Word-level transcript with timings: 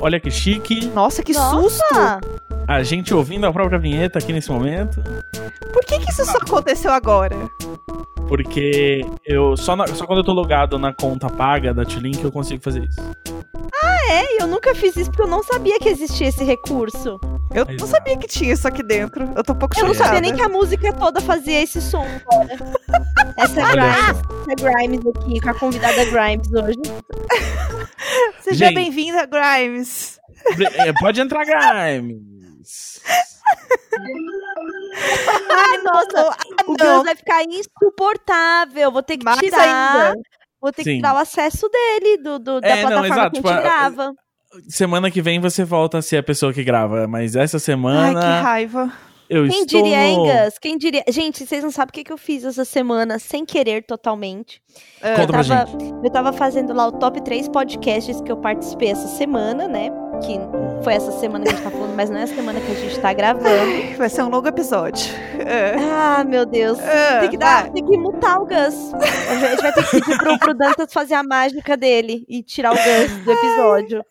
Olha 0.00 0.18
que 0.18 0.30
chique. 0.30 0.86
Nossa, 0.86 1.22
que 1.22 1.32
Nossa! 1.32 1.60
susto! 1.60 1.94
A 2.66 2.82
gente 2.82 3.12
ouvindo 3.12 3.46
a 3.46 3.52
própria 3.52 3.78
vinheta 3.78 4.18
aqui 4.18 4.32
nesse 4.32 4.50
momento. 4.50 5.02
Por 5.72 5.84
que, 5.84 5.98
que 5.98 6.10
isso 6.10 6.24
só 6.24 6.38
aconteceu 6.38 6.90
agora? 6.92 7.36
Porque 8.28 9.04
eu 9.26 9.56
só, 9.56 9.74
na- 9.74 9.86
só 9.88 10.06
quando 10.06 10.18
eu 10.20 10.24
tô 10.24 10.32
logado 10.32 10.78
na 10.78 10.92
conta 10.94 11.28
paga 11.28 11.74
da 11.74 11.84
T-Link 11.84 12.22
eu 12.22 12.30
consigo 12.30 12.62
fazer 12.62 12.84
isso. 12.84 13.00
É, 14.10 14.42
eu 14.42 14.46
nunca 14.46 14.74
fiz 14.74 14.96
isso 14.96 15.10
porque 15.10 15.22
eu 15.22 15.28
não 15.28 15.42
sabia 15.42 15.78
que 15.78 15.88
existia 15.88 16.28
esse 16.28 16.42
recurso. 16.42 17.20
Eu 17.54 17.64
não 17.64 17.74
Exato. 17.74 17.86
sabia 17.90 18.16
que 18.16 18.26
tinha 18.26 18.52
isso 18.52 18.66
aqui 18.66 18.82
dentro. 18.82 19.28
Eu 19.36 19.42
tô 19.44 19.52
um 19.52 19.56
pouco 19.58 19.78
Eu 19.78 19.84
não 19.86 19.92
chocada. 19.94 20.14
sabia 20.16 20.20
nem 20.20 20.34
que 20.34 20.42
a 20.42 20.48
música 20.48 20.92
toda 20.92 21.20
fazia 21.20 21.62
esse 21.62 21.80
som 21.80 22.04
agora. 22.04 22.56
Essa 23.36 23.60
é 23.60 23.70
Grimes, 23.72 24.18
essa 24.42 24.50
é 24.50 24.54
Grimes 24.56 25.00
aqui, 25.06 25.40
com 25.40 25.50
a 25.50 25.54
convidada 25.54 26.04
Grimes 26.06 26.48
hoje. 26.52 26.78
Seja 28.40 28.72
bem-vinda, 28.72 29.26
Grimes. 29.26 30.18
É, 30.76 30.92
Pode 30.94 31.20
entrar, 31.20 31.44
Grimes. 31.44 33.00
Ai, 35.50 35.78
nossa, 35.82 36.36
o 36.66 36.74
não. 36.78 36.96
Gus 36.96 37.04
vai 37.04 37.16
ficar 37.16 37.42
insuportável. 37.44 38.90
Vou 38.92 39.02
ter 39.02 39.18
que 39.18 39.24
Mais 39.24 39.38
tirar. 39.40 40.06
ainda. 40.08 40.20
Vou 40.60 40.72
ter 40.72 40.82
Sim. 40.84 40.90
que 40.90 40.96
tirar 40.96 41.14
o 41.14 41.18
acesso 41.18 41.68
dele 41.68 42.18
do, 42.18 42.38
do- 42.38 42.60
da 42.60 42.68
É, 42.68 42.82
não, 42.82 42.88
plataforma 42.90 43.06
exato, 43.14 43.30
que 43.30 43.38
a 43.38 43.40
tipo, 43.40 43.48
gente 43.48 43.58
a- 43.58 43.62
grava. 43.62 44.12
Semana 44.68 45.10
que 45.10 45.22
vem 45.22 45.40
você 45.40 45.64
volta 45.64 45.98
a 45.98 46.02
ser 46.02 46.16
a 46.18 46.22
pessoa 46.22 46.52
que 46.52 46.64
grava, 46.64 47.06
mas 47.06 47.36
essa 47.36 47.56
Ai, 47.56 47.60
semana 47.60 48.20
que 48.20 48.26
raiva. 48.42 48.92
eu 49.28 49.46
Quem 49.48 49.62
estou 49.62 49.82
diria. 49.82 50.44
Gus? 50.46 50.58
Quem 50.58 50.76
diria? 50.76 51.04
Gente, 51.08 51.46
vocês 51.46 51.62
não 51.62 51.70
sabem 51.70 51.90
o 51.90 51.92
que, 51.92 52.02
que 52.04 52.12
eu 52.12 52.18
fiz 52.18 52.44
essa 52.44 52.64
semana 52.64 53.18
sem 53.20 53.44
querer 53.46 53.84
totalmente. 53.84 54.60
Conta 55.16 55.26
pra 55.32 55.44
tava- 55.44 55.66
gente. 55.70 55.94
Eu 56.04 56.10
tava 56.10 56.32
fazendo 56.32 56.72
lá 56.74 56.88
o 56.88 56.92
top 56.92 57.22
3 57.22 57.48
podcasts 57.48 58.20
que 58.20 58.30
eu 58.32 58.36
participei 58.38 58.90
essa 58.90 59.06
semana, 59.06 59.68
né? 59.68 59.88
Que 60.20 60.38
foi 60.84 60.94
essa 60.94 61.10
semana 61.12 61.44
que 61.44 61.50
a 61.50 61.54
gente 61.54 61.64
tá 61.64 61.70
falando, 61.70 61.94
mas 61.96 62.10
não 62.10 62.18
é 62.18 62.22
a 62.24 62.26
semana 62.26 62.60
que 62.60 62.70
a 62.70 62.74
gente 62.74 62.98
tá 63.00 63.12
gravando. 63.12 63.70
Vai 63.96 64.08
ser 64.08 64.22
um 64.22 64.28
longo 64.28 64.46
episódio. 64.48 65.04
Ah, 65.88 66.18
Ah, 66.20 66.24
meu 66.24 66.44
Deus. 66.46 66.78
ah, 66.80 67.20
Tem 67.20 67.30
que, 67.30 67.36
dar, 67.38 67.62
vai. 67.64 67.72
tem 67.72 67.86
que 67.86 67.96
mutar 67.98 68.38
o 68.40 68.46
Gus. 68.46 68.92
A 68.94 69.48
gente 69.48 69.62
vai 69.62 69.72
ter 69.72 69.84
que 69.84 70.00
pedir 70.00 70.18
pro, 70.18 70.38
pro 70.38 70.54
Dantas 70.54 70.92
fazer 70.92 71.14
a 71.14 71.22
mágica 71.22 71.76
dele 71.76 72.24
e 72.28 72.42
tirar 72.42 72.72
o 72.72 72.76
Gus 72.76 73.24
do 73.24 73.32
episódio. 73.32 74.04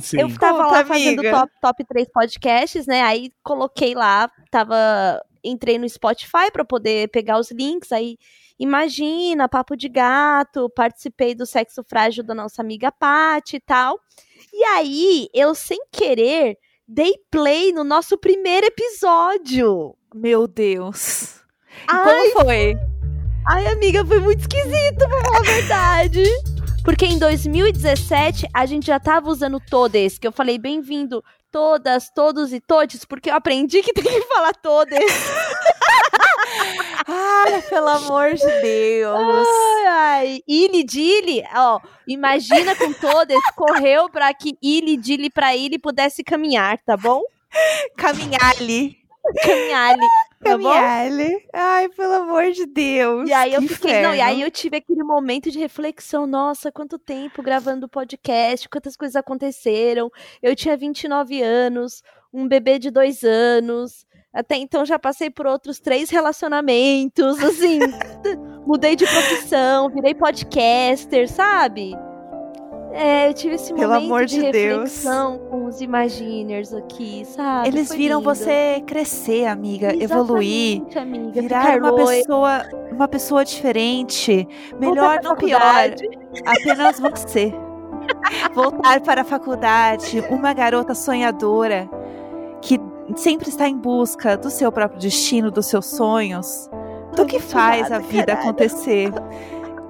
Sim. 0.00 0.20
Eu 0.20 0.38
tava 0.38 0.64
Conta, 0.64 0.76
lá 0.78 0.84
fazendo 0.84 1.20
amiga. 1.20 1.30
top, 1.38 1.52
top 1.60 1.84
3 1.84 2.08
podcasts, 2.12 2.86
né? 2.86 3.02
Aí 3.02 3.30
coloquei 3.42 3.94
lá, 3.94 4.30
tava. 4.50 4.76
Entrei 5.42 5.78
no 5.78 5.88
Spotify 5.88 6.50
pra 6.52 6.64
poder 6.64 7.08
pegar 7.10 7.38
os 7.38 7.50
links, 7.50 7.92
aí. 7.92 8.16
Imagina, 8.58 9.48
papo 9.48 9.76
de 9.76 9.88
gato, 9.88 10.68
participei 10.74 11.34
do 11.34 11.44
sexo 11.46 11.84
frágil 11.86 12.24
da 12.24 12.34
nossa 12.34 12.62
amiga 12.62 12.90
Paty 12.90 13.56
e 13.56 13.60
tal. 13.60 13.98
E 14.58 14.64
aí, 14.64 15.28
eu 15.34 15.54
sem 15.54 15.78
querer 15.92 16.56
dei 16.88 17.12
play 17.30 17.72
no 17.72 17.84
nosso 17.84 18.16
primeiro 18.16 18.66
episódio. 18.66 19.94
Meu 20.14 20.48
Deus. 20.48 21.40
E 21.82 21.84
Ai, 21.88 22.30
como 22.30 22.46
foi? 22.46 22.74
Ai, 23.46 23.66
amiga, 23.66 24.02
foi 24.02 24.18
muito 24.18 24.40
esquisito, 24.40 24.96
pra 24.96 25.20
falar 25.20 25.40
a 25.40 25.42
verdade. 25.42 26.24
Porque 26.82 27.04
em 27.04 27.18
2017 27.18 28.46
a 28.54 28.64
gente 28.64 28.86
já 28.86 28.98
tava 28.98 29.28
usando 29.28 29.60
todes, 29.60 30.18
que 30.18 30.26
eu 30.26 30.32
falei 30.32 30.56
bem-vindo 30.56 31.22
todas, 31.52 32.08
todos 32.14 32.50
e 32.50 32.58
todes, 32.58 33.04
porque 33.04 33.28
eu 33.28 33.34
aprendi 33.34 33.82
que 33.82 33.92
tem 33.92 34.04
que 34.04 34.22
falar 34.22 34.54
todes. 34.54 34.98
Ai, 37.06 37.60
pelo 37.68 37.88
amor 37.88 38.32
de 38.32 38.60
Deus. 38.62 39.46
Ai, 39.46 39.86
ai. 39.86 40.15
Ili 40.46 40.84
Dili, 40.84 41.44
ó, 41.54 41.80
imagina 42.06 42.74
com 42.74 42.92
todes, 42.92 43.38
correu 43.54 44.08
pra 44.08 44.32
que 44.34 44.56
Ili 44.62 44.96
Dili 44.96 45.30
pra 45.30 45.56
ele 45.56 45.78
pudesse 45.78 46.22
caminhar, 46.24 46.78
tá 46.84 46.96
bom? 46.96 47.22
Caminhar-lhe. 47.96 48.96
Caminhar 49.42 49.96
tá? 49.96 50.50
Caminhar-lhe. 50.50 51.48
Ai, 51.52 51.88
pelo 51.88 52.12
amor 52.14 52.50
de 52.52 52.66
Deus. 52.66 53.28
E 53.28 53.32
aí 53.32 53.54
eu 53.54 53.62
que 53.62 53.68
fiquei, 53.68 54.02
não, 54.02 54.14
e 54.14 54.20
aí 54.20 54.34
inferno. 54.34 54.42
eu 54.42 54.50
tive 54.50 54.76
aquele 54.76 55.02
momento 55.02 55.50
de 55.50 55.58
reflexão, 55.58 56.26
nossa, 56.26 56.70
quanto 56.70 56.98
tempo 56.98 57.42
gravando 57.42 57.88
podcast, 57.88 58.68
quantas 58.68 58.96
coisas 58.96 59.16
aconteceram. 59.16 60.10
Eu 60.42 60.54
tinha 60.54 60.76
29 60.76 61.42
anos, 61.42 62.02
um 62.32 62.46
bebê 62.46 62.78
de 62.78 62.90
dois 62.90 63.24
anos. 63.24 64.06
Até 64.32 64.56
então 64.56 64.84
já 64.84 64.98
passei 64.98 65.30
por 65.30 65.46
outros 65.46 65.80
três 65.80 66.10
relacionamentos, 66.10 67.42
assim, 67.42 67.78
mudei 68.66 68.96
de 68.96 69.06
profissão, 69.06 69.88
virei 69.88 70.14
podcaster, 70.14 71.30
sabe? 71.30 71.94
É, 72.92 73.28
eu 73.28 73.34
tive 73.34 73.56
esse 73.56 73.74
Pelo 73.74 73.92
momento 73.92 74.04
amor 74.06 74.24
de, 74.24 74.36
de 74.36 74.50
Deus. 74.52 74.78
reflexão 74.84 75.38
com 75.50 75.66
os 75.66 75.82
Imaginers 75.82 76.72
aqui, 76.72 77.26
sabe? 77.26 77.68
Eles 77.68 77.88
Foi 77.88 77.96
viram 77.98 78.20
lindo. 78.20 78.34
você 78.34 78.82
crescer, 78.86 79.44
amiga, 79.46 79.94
evoluir. 80.02 80.78
Exatamente, 80.78 80.98
amiga, 80.98 81.40
Virar 81.42 81.78
uma 81.78 81.90
loira. 81.90 82.16
pessoa, 82.22 82.62
uma 82.90 83.06
pessoa 83.08 83.44
diferente. 83.44 84.48
Melhor, 84.80 85.20
não 85.22 85.36
pior. 85.36 85.60
Apenas 86.46 86.98
você. 86.98 87.52
Voltar 88.54 89.00
para 89.02 89.20
a 89.22 89.24
faculdade, 89.24 90.24
uma 90.30 90.54
garota 90.54 90.94
sonhadora 90.94 91.90
que 92.62 92.80
sempre 93.16 93.48
está 93.50 93.68
em 93.68 93.76
busca 93.76 94.38
do 94.38 94.48
seu 94.48 94.72
próprio 94.72 94.98
destino, 95.00 95.50
dos 95.50 95.66
seus 95.66 95.84
sonhos, 95.86 96.70
do 97.16 97.26
que 97.26 97.40
faz 97.40 97.90
a 97.90 97.98
vida 97.98 98.34
acontecer. 98.34 99.10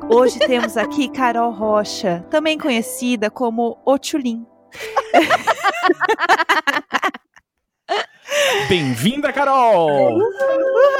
Hoje 0.08 0.38
temos 0.38 0.76
aqui 0.76 1.08
Carol 1.08 1.50
Rocha, 1.50 2.24
também 2.30 2.56
conhecida 2.56 3.28
como 3.28 3.76
Otulin. 3.84 4.46
Bem-vinda, 8.68 9.32
Carol! 9.32 10.20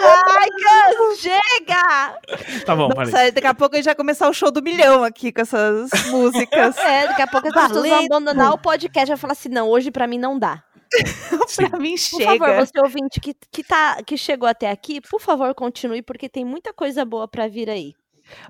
Ai, 0.02 0.48
Gus, 0.96 1.20
chega! 1.20 2.18
Tá 2.64 2.74
bom. 2.74 2.88
Nossa, 2.88 3.30
daqui 3.30 3.46
a 3.46 3.54
pouco 3.54 3.74
a 3.74 3.78
gente 3.78 3.86
vai 3.86 3.94
começar 3.94 4.28
o 4.28 4.32
show 4.32 4.50
do 4.50 4.62
milhão 4.62 5.04
aqui 5.04 5.32
com 5.32 5.42
essas 5.42 5.90
músicas. 6.10 6.76
É, 6.78 7.08
daqui 7.08 7.22
a 7.22 7.26
pouco 7.26 7.48
as 7.48 7.54
pessoas 7.54 7.88
vão 7.88 8.04
abandonar 8.04 8.52
o 8.52 8.58
podcast 8.58 9.08
e 9.08 9.14
vai 9.14 9.16
falar 9.16 9.32
assim: 9.32 9.48
não, 9.48 9.68
hoje 9.68 9.90
pra 9.90 10.06
mim 10.06 10.18
não 10.18 10.38
dá. 10.38 10.62
Pra 11.56 11.78
mim 11.78 11.92
Por 11.92 11.98
chega. 11.98 12.38
favor, 12.38 12.66
você 12.66 12.80
ouvinte 12.80 13.20
que, 13.20 13.34
que, 13.50 13.62
tá, 13.64 14.02
que 14.04 14.16
chegou 14.16 14.48
até 14.48 14.70
aqui, 14.70 15.00
por 15.00 15.20
favor, 15.20 15.54
continue, 15.54 16.02
porque 16.02 16.28
tem 16.28 16.44
muita 16.44 16.72
coisa 16.72 17.04
boa 17.04 17.26
pra 17.28 17.48
vir 17.48 17.68
aí. 17.70 17.92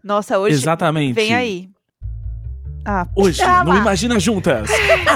Nossa, 0.03 0.39
hoje 0.39 0.55
Exatamente. 0.55 1.15
vem 1.15 1.35
aí. 1.35 1.69
Ah, 2.89 3.05
Hoje, 3.17 3.43
Ah, 3.43 3.65
no. 3.65 3.75
Imagina 3.77 4.19
Juntas, 4.21 4.71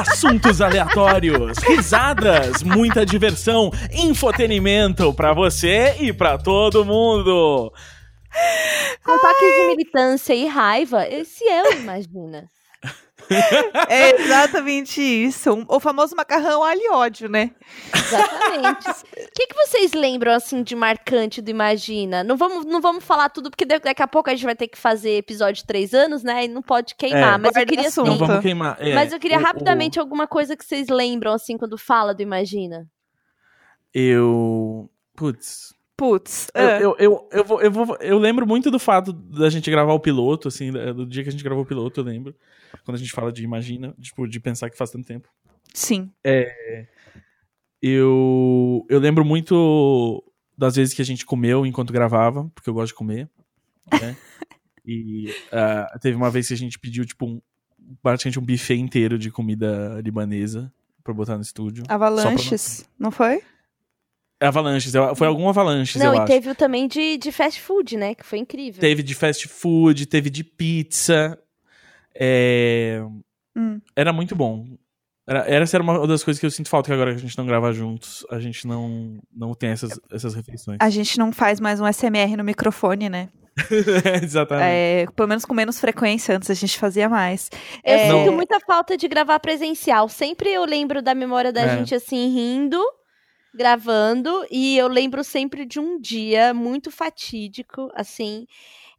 assuntos 0.08 0.60
aleatórios, 0.60 1.56
risadas, 1.58 2.64
muita 2.64 3.06
diversão, 3.06 3.70
infotenimento 3.92 5.14
pra 5.14 5.32
você 5.32 5.94
e 6.00 6.12
pra 6.12 6.36
todo 6.36 6.84
mundo. 6.84 7.72
Com 9.04 9.18
toques 9.18 9.54
de 9.56 9.66
militância 9.68 10.34
e 10.34 10.46
raiva, 10.46 11.06
esse 11.08 11.44
é 11.44 11.62
o 11.62 11.72
Imagina. 11.74 12.48
é 13.88 14.20
exatamente 14.20 15.00
isso. 15.00 15.52
Um- 15.52 15.64
O 15.68 15.78
famoso 15.80 16.16
macarrão 16.16 16.62
alho 16.64 16.80
e 16.80 16.90
ódio, 16.90 17.28
né? 17.28 17.52
Exatamente. 17.94 18.88
O 18.90 19.30
que, 19.34 19.46
que 19.46 19.54
vocês 19.54 19.92
lembram, 19.92 20.32
assim, 20.32 20.62
de 20.62 20.74
marcante 20.74 21.40
do 21.40 21.50
Imagina? 21.50 22.24
Não 22.24 22.36
vamos, 22.36 22.64
não 22.66 22.80
vamos 22.80 23.04
falar 23.04 23.28
tudo, 23.28 23.50
porque 23.50 23.64
da- 23.64 23.78
daqui 23.78 24.02
a 24.02 24.08
pouco 24.08 24.28
a 24.28 24.34
gente 24.34 24.44
vai 24.44 24.56
ter 24.56 24.68
que 24.68 24.76
fazer 24.78 25.16
episódio 25.16 25.62
de 25.62 25.66
três 25.66 25.94
anos, 25.94 26.22
né? 26.22 26.44
E 26.44 26.48
não 26.48 26.62
pode 26.62 26.94
queimar. 26.96 27.34
É. 27.34 27.38
mas 27.38 27.56
eu 27.56 27.66
queria, 27.66 27.88
assim, 27.88 28.02
vamos 28.18 28.40
queimar. 28.42 28.76
é, 28.80 28.94
mas 28.94 29.12
eu 29.12 29.18
queria 29.20 29.38
o- 29.38 29.40
o- 29.40 29.44
rapidamente 29.44 29.98
alguma 30.00 30.26
coisa 30.26 30.56
que 30.56 30.64
vocês 30.64 30.88
lembram, 30.88 31.32
assim, 31.32 31.56
quando 31.56 31.78
fala 31.78 32.12
do 32.14 32.22
Imagina. 32.22 32.86
Eu. 33.94 34.88
Putz. 35.16 35.74
Putz. 36.00 36.48
Eu, 36.54 36.66
ah. 36.66 36.80
eu, 36.80 36.96
eu, 36.98 37.28
eu, 37.30 37.44
vou, 37.44 37.60
eu, 37.60 37.70
vou, 37.70 37.96
eu 38.00 38.18
lembro 38.18 38.46
muito 38.46 38.70
do 38.70 38.78
fato 38.78 39.12
da 39.12 39.50
gente 39.50 39.70
gravar 39.70 39.92
o 39.92 40.00
piloto, 40.00 40.48
assim, 40.48 40.72
do 40.72 41.04
dia 41.04 41.22
que 41.22 41.28
a 41.28 41.32
gente 41.32 41.44
gravou 41.44 41.62
o 41.62 41.66
piloto, 41.66 42.00
eu 42.00 42.04
lembro. 42.04 42.34
Quando 42.86 42.94
a 42.94 42.98
gente 42.98 43.12
fala 43.12 43.30
de 43.30 43.44
imagina, 43.44 43.94
tipo, 44.00 44.26
de 44.26 44.40
pensar 44.40 44.70
que 44.70 44.78
faz 44.78 44.90
tanto 44.90 45.06
tempo. 45.06 45.28
Sim. 45.74 46.10
Eu, 47.82 48.86
eu 48.88 48.98
lembro 48.98 49.26
muito 49.26 50.24
das 50.56 50.76
vezes 50.76 50.94
que 50.94 51.02
a 51.02 51.04
gente 51.04 51.26
comeu 51.26 51.66
enquanto 51.66 51.92
gravava, 51.92 52.50
porque 52.54 52.70
eu 52.70 52.74
gosto 52.74 52.92
de 52.92 52.94
comer, 52.94 53.28
né? 54.00 54.16
e 54.86 55.34
ah, 55.52 55.98
teve 56.00 56.16
uma 56.16 56.30
vez 56.30 56.48
que 56.48 56.54
a 56.54 56.56
gente 56.56 56.78
pediu, 56.78 57.04
tipo, 57.04 57.26
um, 57.26 57.42
praticamente 58.02 58.38
um 58.38 58.42
buffet 58.42 58.78
inteiro 58.78 59.18
de 59.18 59.30
comida 59.30 60.00
libanesa 60.02 60.72
pra 61.04 61.12
botar 61.12 61.36
no 61.36 61.42
estúdio. 61.42 61.84
Avalanches, 61.88 62.88
não 62.98 63.10
foi? 63.10 63.42
Avalanches, 64.40 64.92
foi 65.16 65.26
algum 65.26 65.48
avalanches, 65.48 66.00
não, 66.00 66.06
eu 66.06 66.14
e 66.14 66.18
acho. 66.18 66.26
teve 66.26 66.50
o 66.50 66.54
também 66.54 66.88
de, 66.88 67.18
de 67.18 67.30
fast 67.30 67.60
food, 67.60 67.96
né? 67.96 68.14
Que 68.14 68.24
foi 68.24 68.38
incrível. 68.38 68.80
Teve 68.80 69.02
de 69.02 69.14
fast 69.14 69.46
food, 69.48 70.06
teve 70.06 70.30
de 70.30 70.42
pizza. 70.44 71.38
é, 72.14 73.02
Hum. 73.56 73.80
Era 73.96 74.12
muito 74.12 74.34
bom. 74.36 74.64
Era, 75.28 75.40
essa 75.48 75.76
era 75.76 75.82
uma 75.82 76.06
das 76.06 76.24
coisas 76.24 76.40
que 76.40 76.46
eu 76.46 76.50
sinto 76.50 76.68
falta 76.68 76.86
que 76.88 76.92
agora 76.94 77.10
que 77.12 77.18
a 77.18 77.20
gente 77.20 77.36
não 77.36 77.44
grava 77.46 77.72
juntos, 77.72 78.24
a 78.30 78.38
gente 78.40 78.66
não, 78.66 79.18
não 79.34 79.54
tem 79.54 79.70
essas, 79.70 79.98
essas 80.10 80.34
refeições. 80.34 80.78
A 80.80 80.88
gente 80.88 81.18
não 81.18 81.32
faz 81.32 81.60
mais 81.60 81.80
um 81.80 81.86
SMR 81.86 82.36
no 82.36 82.44
microfone, 82.44 83.08
né? 83.08 83.28
Exatamente. 84.22 84.66
É, 84.66 85.06
pelo 85.14 85.28
menos 85.28 85.44
com 85.44 85.52
menos 85.52 85.80
frequência, 85.80 86.36
antes 86.36 86.48
a 86.50 86.54
gente 86.54 86.78
fazia 86.78 87.08
mais. 87.08 87.50
Eu 87.84 87.94
É, 87.94 88.08
sinto 88.10 88.32
muita 88.32 88.58
falta 88.60 88.96
de 88.96 89.06
gravar 89.08 89.38
presencial. 89.40 90.08
Sempre 90.08 90.50
eu 90.50 90.64
lembro 90.64 91.02
da 91.02 91.14
memória 91.14 91.52
da 91.52 91.62
É. 91.62 91.76
gente 91.78 91.94
assim, 91.94 92.28
rindo, 92.32 92.80
gravando, 93.54 94.44
e 94.50 94.76
eu 94.78 94.88
lembro 94.88 95.24
sempre 95.24 95.64
de 95.64 95.80
um 95.80 96.00
dia 96.00 96.54
muito 96.54 96.90
fatídico, 96.90 97.90
assim. 97.94 98.46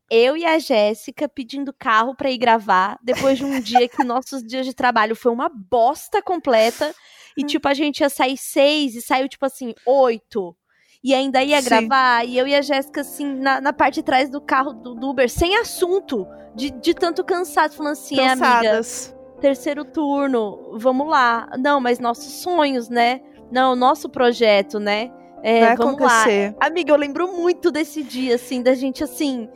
Eu 0.10 0.36
e 0.36 0.46
a 0.46 0.60
Jéssica 0.60 1.30
pedindo 1.30 1.72
carro 1.72 2.14
pra 2.14 2.30
ir 2.30 2.38
gravar, 2.38 3.00
depois 3.02 3.38
de 3.38 3.46
um 3.46 3.62
dia 3.62 3.88
que 3.88 4.04
nossos 4.04 4.44
dias 4.44 4.66
de 4.66 4.74
trabalho 4.74 5.16
foi 5.16 5.32
uma 5.32 5.48
bosta 5.48 6.22
completa. 6.22 6.94
E, 7.38 7.44
tipo, 7.48 7.66
a 7.68 7.74
gente 7.74 8.02
ia 8.02 8.10
sair 8.10 8.36
seis 8.36 8.94
e 8.96 9.02
saiu, 9.02 9.30
tipo 9.30 9.46
assim, 9.46 9.74
oito. 9.86 10.54
E 11.02 11.16
ainda 11.16 11.42
ia 11.42 11.62
Sim. 11.62 11.70
gravar, 11.70 12.28
e 12.28 12.38
eu 12.38 12.46
e 12.46 12.54
a 12.54 12.62
Jéssica, 12.62 13.02
assim, 13.02 13.26
na, 13.26 13.62
na 13.62 13.74
parte 13.74 13.96
de 13.96 14.04
trás 14.04 14.30
do 14.30 14.42
carro 14.42 14.74
do, 14.74 14.94
do 14.94 15.10
Uber, 15.10 15.30
sem 15.30 15.56
assunto, 15.56 16.28
de, 16.54 16.70
de 16.72 16.94
tanto 16.94 17.24
cansado, 17.24 17.74
falando 17.74 17.94
assim, 17.94 18.20
é, 18.20 18.28
amiga, 18.28 18.46
cansadas. 18.46 19.16
terceiro 19.40 19.86
turno, 19.86 20.78
vamos 20.78 21.08
lá. 21.08 21.50
Não, 21.58 21.80
mas 21.80 22.00
nossos 22.00 22.34
sonhos, 22.34 22.90
né? 22.90 23.22
Não, 23.52 23.76
nosso 23.76 24.10
projeto, 24.10 24.80
né? 24.80 25.12
É, 25.44 25.66
Vai 25.66 25.76
vamos 25.76 25.96
acontecer. 25.96 26.56
lá. 26.60 26.68
Amiga, 26.68 26.94
eu 26.94 26.98
lembro 26.98 27.28
muito 27.34 27.72
desse 27.72 28.04
dia, 28.04 28.36
assim, 28.36 28.62
da 28.62 28.76
gente, 28.76 29.04
assim, 29.04 29.50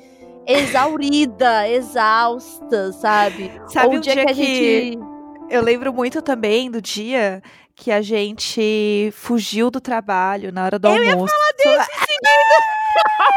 exaurida, 0.48 1.68
exausta, 1.70 2.92
sabe? 2.94 3.52
Sabe 3.68 3.88
Ou 3.88 3.94
um 3.94 3.98
o 3.98 4.02
dia, 4.02 4.14
dia 4.14 4.26
que 4.26 4.32
a 4.32 4.34
gente. 4.34 5.00
Eu 5.50 5.62
lembro 5.62 5.94
muito 5.94 6.22
também 6.22 6.72
do 6.72 6.82
dia 6.82 7.42
que 7.76 7.92
a 7.92 8.02
gente 8.02 9.12
fugiu 9.14 9.70
do 9.70 9.80
trabalho 9.80 10.52
na 10.52 10.66
hora 10.66 10.80
do 10.80 10.88
Eu 10.88 11.04
ia 11.04 11.14
almoço. 11.14 11.34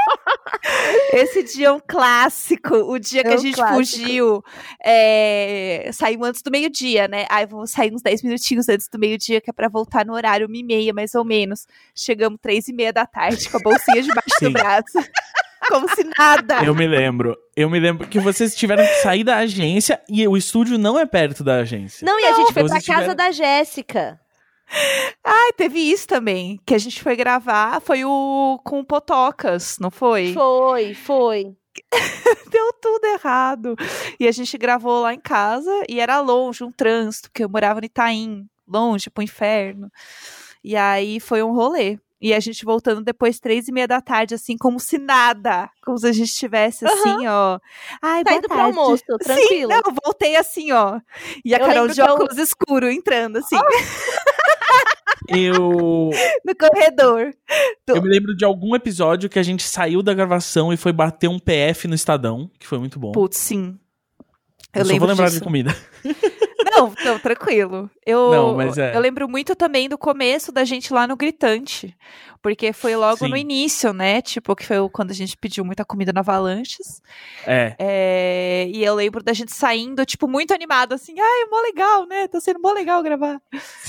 Esse 1.19 1.43
dia 1.43 1.69
é 1.69 1.73
um 1.73 1.81
clássico. 1.81 2.75
O 2.75 2.99
dia 2.99 3.23
que 3.23 3.29
É 3.29 3.33
a 3.33 3.37
um 3.37 3.39
gente 3.39 3.55
clássico. 3.57 3.77
fugiu. 4.01 4.45
É... 4.85 5.91
Saímos 5.93 6.29
antes 6.29 6.43
do 6.43 6.51
meio-dia, 6.51 7.07
né? 7.09 7.27
Aí 7.31 7.47
vamos 7.47 7.71
sair 7.71 7.93
uns 7.93 8.03
10 8.03 8.23
minutinhos 8.23 8.69
antes 8.69 8.89
do 8.89 8.99
meio-dia, 8.99 9.41
que 9.41 9.51
é 9.51 9.53
pra 9.53 9.69
voltar 9.69 10.05
no 10.07 10.15
horário, 10.15 10.47
uma 10.47 10.57
e 10.57 10.63
meia, 10.63 10.93
mais 10.93 11.15
ou 11.15 11.25
menos. 11.25 11.67
Chegamos 11.95 12.39
três 12.41 12.69
e 12.69 12.73
meia 12.73 12.93
da 12.93 13.07
tarde 13.07 13.49
com 13.49 13.57
a 13.57 13.61
bolsinha 13.61 14.03
debaixo 14.03 14.37
Sim. 14.39 14.47
do 14.47 14.53
braço. 14.53 14.85
Como 15.69 15.87
se 15.95 16.03
nada. 16.19 16.65
Eu 16.65 16.75
me 16.75 16.87
lembro. 16.87 17.37
Eu 17.55 17.69
me 17.69 17.79
lembro 17.79 18.07
que 18.09 18.19
vocês 18.19 18.55
tiveram 18.57 18.87
que 18.87 18.95
sair 19.03 19.23
da 19.23 19.37
agência 19.37 20.01
e 20.09 20.27
o 20.27 20.35
estúdio 20.37 20.79
não 20.79 20.99
é 20.99 21.05
perto 21.05 21.45
da 21.45 21.57
agência. 21.57 22.07
Não, 22.07 22.19
e 22.19 22.25
a 22.25 22.33
gente 22.33 22.53
foi 22.55 22.63
pra 22.65 22.69
Vocês 22.69 22.87
casa 22.87 23.01
tiveram- 23.01 23.15
da 23.17 23.31
Jéssica. 23.31 24.19
Ai, 25.25 25.53
teve 25.57 25.81
isso 25.81 26.07
também. 26.07 26.61
Que 26.67 26.75
a 26.75 26.79
gente 26.79 27.03
foi 27.03 27.17
gravar. 27.17 27.81
Foi 27.81 28.05
o 28.05 28.61
com 28.65 28.81
o 28.81 28.85
Potocas, 28.85 29.79
não 29.79 29.91
foi? 29.91 30.33
Foi, 30.33 30.95
foi. 30.95 31.57
Deu 32.51 32.73
tudo 32.81 33.05
errado. 33.07 33.77
E 34.19 34.27
a 34.27 34.33
gente 34.33 34.57
gravou 34.59 35.03
lá 35.03 35.15
em 35.15 35.21
casa 35.21 35.71
e 35.89 36.01
era 36.01 36.21
longe, 36.21 36.65
um 36.65 36.73
trânsito, 36.73 37.31
porque 37.31 37.45
eu 37.45 37.49
morava 37.49 37.81
no 37.81 37.87
Itaim, 37.87 38.47
longe 38.67 39.11
pro 39.11 39.23
inferno. 39.23 39.91
E 40.63 40.77
aí 40.77 41.21
foi 41.21 41.43
um 41.43 41.53
rolê. 41.53 41.99
E 42.21 42.35
a 42.35 42.41
gente 42.41 42.65
voltando 42.65 43.01
depois, 43.03 43.39
três 43.39 43.69
e 43.69 43.73
meia 43.73 43.87
da 43.87 44.01
tarde, 44.01 44.35
assim, 44.35 44.57
como 44.59 44.81
se 44.81 44.99
nada. 44.99 45.71
Como 45.85 45.97
se 45.99 46.07
a 46.09 46.13
gente 46.13 46.29
estivesse 46.31 46.85
assim, 46.85 47.27
ó. 47.29 47.61
Ai, 48.03 48.25
Tá 48.25 48.31
boa 48.31 48.39
indo 48.39 48.49
pro 48.49 48.57
tarde. 48.57 48.77
almoço, 48.79 49.05
Sim, 49.07 49.19
tranquilo. 49.19 49.71
não, 49.71 49.83
voltei 50.05 50.35
assim, 50.37 50.73
ó. 50.73 51.01
E 51.45 51.55
a 51.55 51.59
Eu 51.59 51.67
Carol 51.67 51.87
de 51.89 51.95
que 51.95 52.01
eu- 52.01 52.07
óculos 52.07 52.37
escuro 52.37 52.91
entrando, 52.91 53.37
assim, 53.39 53.57
Eu, 55.29 56.11
no 56.45 56.57
corredor. 56.59 57.35
eu 57.87 58.03
me 58.03 58.09
lembro 58.09 58.35
de 58.35 58.45
algum 58.45 58.75
episódio 58.75 59.29
que 59.29 59.39
a 59.39 59.43
gente 59.43 59.63
saiu 59.63 60.03
da 60.03 60.15
gravação 60.15 60.73
e 60.73 60.77
foi 60.77 60.93
bater 60.93 61.29
um 61.29 61.39
PF 61.39 61.87
no 61.87 61.95
Estadão, 61.95 62.51
que 62.59 62.67
foi 62.67 62.79
muito 62.79 62.99
bom. 62.99 63.13
Putz, 63.13 63.37
sim. 63.39 63.79
Eu, 64.75 64.81
Eu 64.81 64.85
só 64.85 64.89
lembro 64.93 65.01
vou 65.01 65.09
lembrar 65.09 65.27
disso. 65.27 65.39
de 65.39 65.45
comida. 65.45 65.77
Não, 66.79 66.95
não, 67.05 67.19
tranquilo. 67.19 67.91
Eu, 68.07 68.31
Não, 68.31 68.57
mas 68.57 68.79
é. 68.79 68.97
eu 68.97 69.01
lembro 69.01 69.29
muito 69.29 69.55
também 69.55 69.89
do 69.89 69.99
começo 69.99 70.51
da 70.51 70.65
gente 70.65 70.93
lá 70.93 71.07
no 71.07 71.17
Gritante. 71.17 71.95
Porque 72.41 72.73
foi 72.73 72.95
logo 72.95 73.19
Sim. 73.19 73.29
no 73.31 73.37
início, 73.37 73.93
né? 73.93 74.23
Tipo, 74.23 74.55
que 74.55 74.65
foi 74.65 74.77
quando 74.91 75.11
a 75.11 75.15
gente 75.15 75.37
pediu 75.37 75.65
muita 75.65 75.85
comida 75.85 76.13
no 76.13 76.21
Avalanches. 76.21 77.03
É. 77.45 77.75
É, 77.79 78.71
e 78.73 78.85
eu 78.85 78.95
lembro 78.95 79.23
da 79.23 79.33
gente 79.33 79.53
saindo, 79.53 80.07
tipo, 80.07 80.29
muito 80.29 80.55
animado, 80.55 80.93
assim. 80.93 81.15
Ai, 81.19 81.45
mó 81.51 81.61
legal, 81.61 82.07
né? 82.07 82.29
Tá 82.29 82.41
sendo 82.41 82.61
mó 82.61 82.73
legal 82.73 83.03
gravar. 83.03 83.41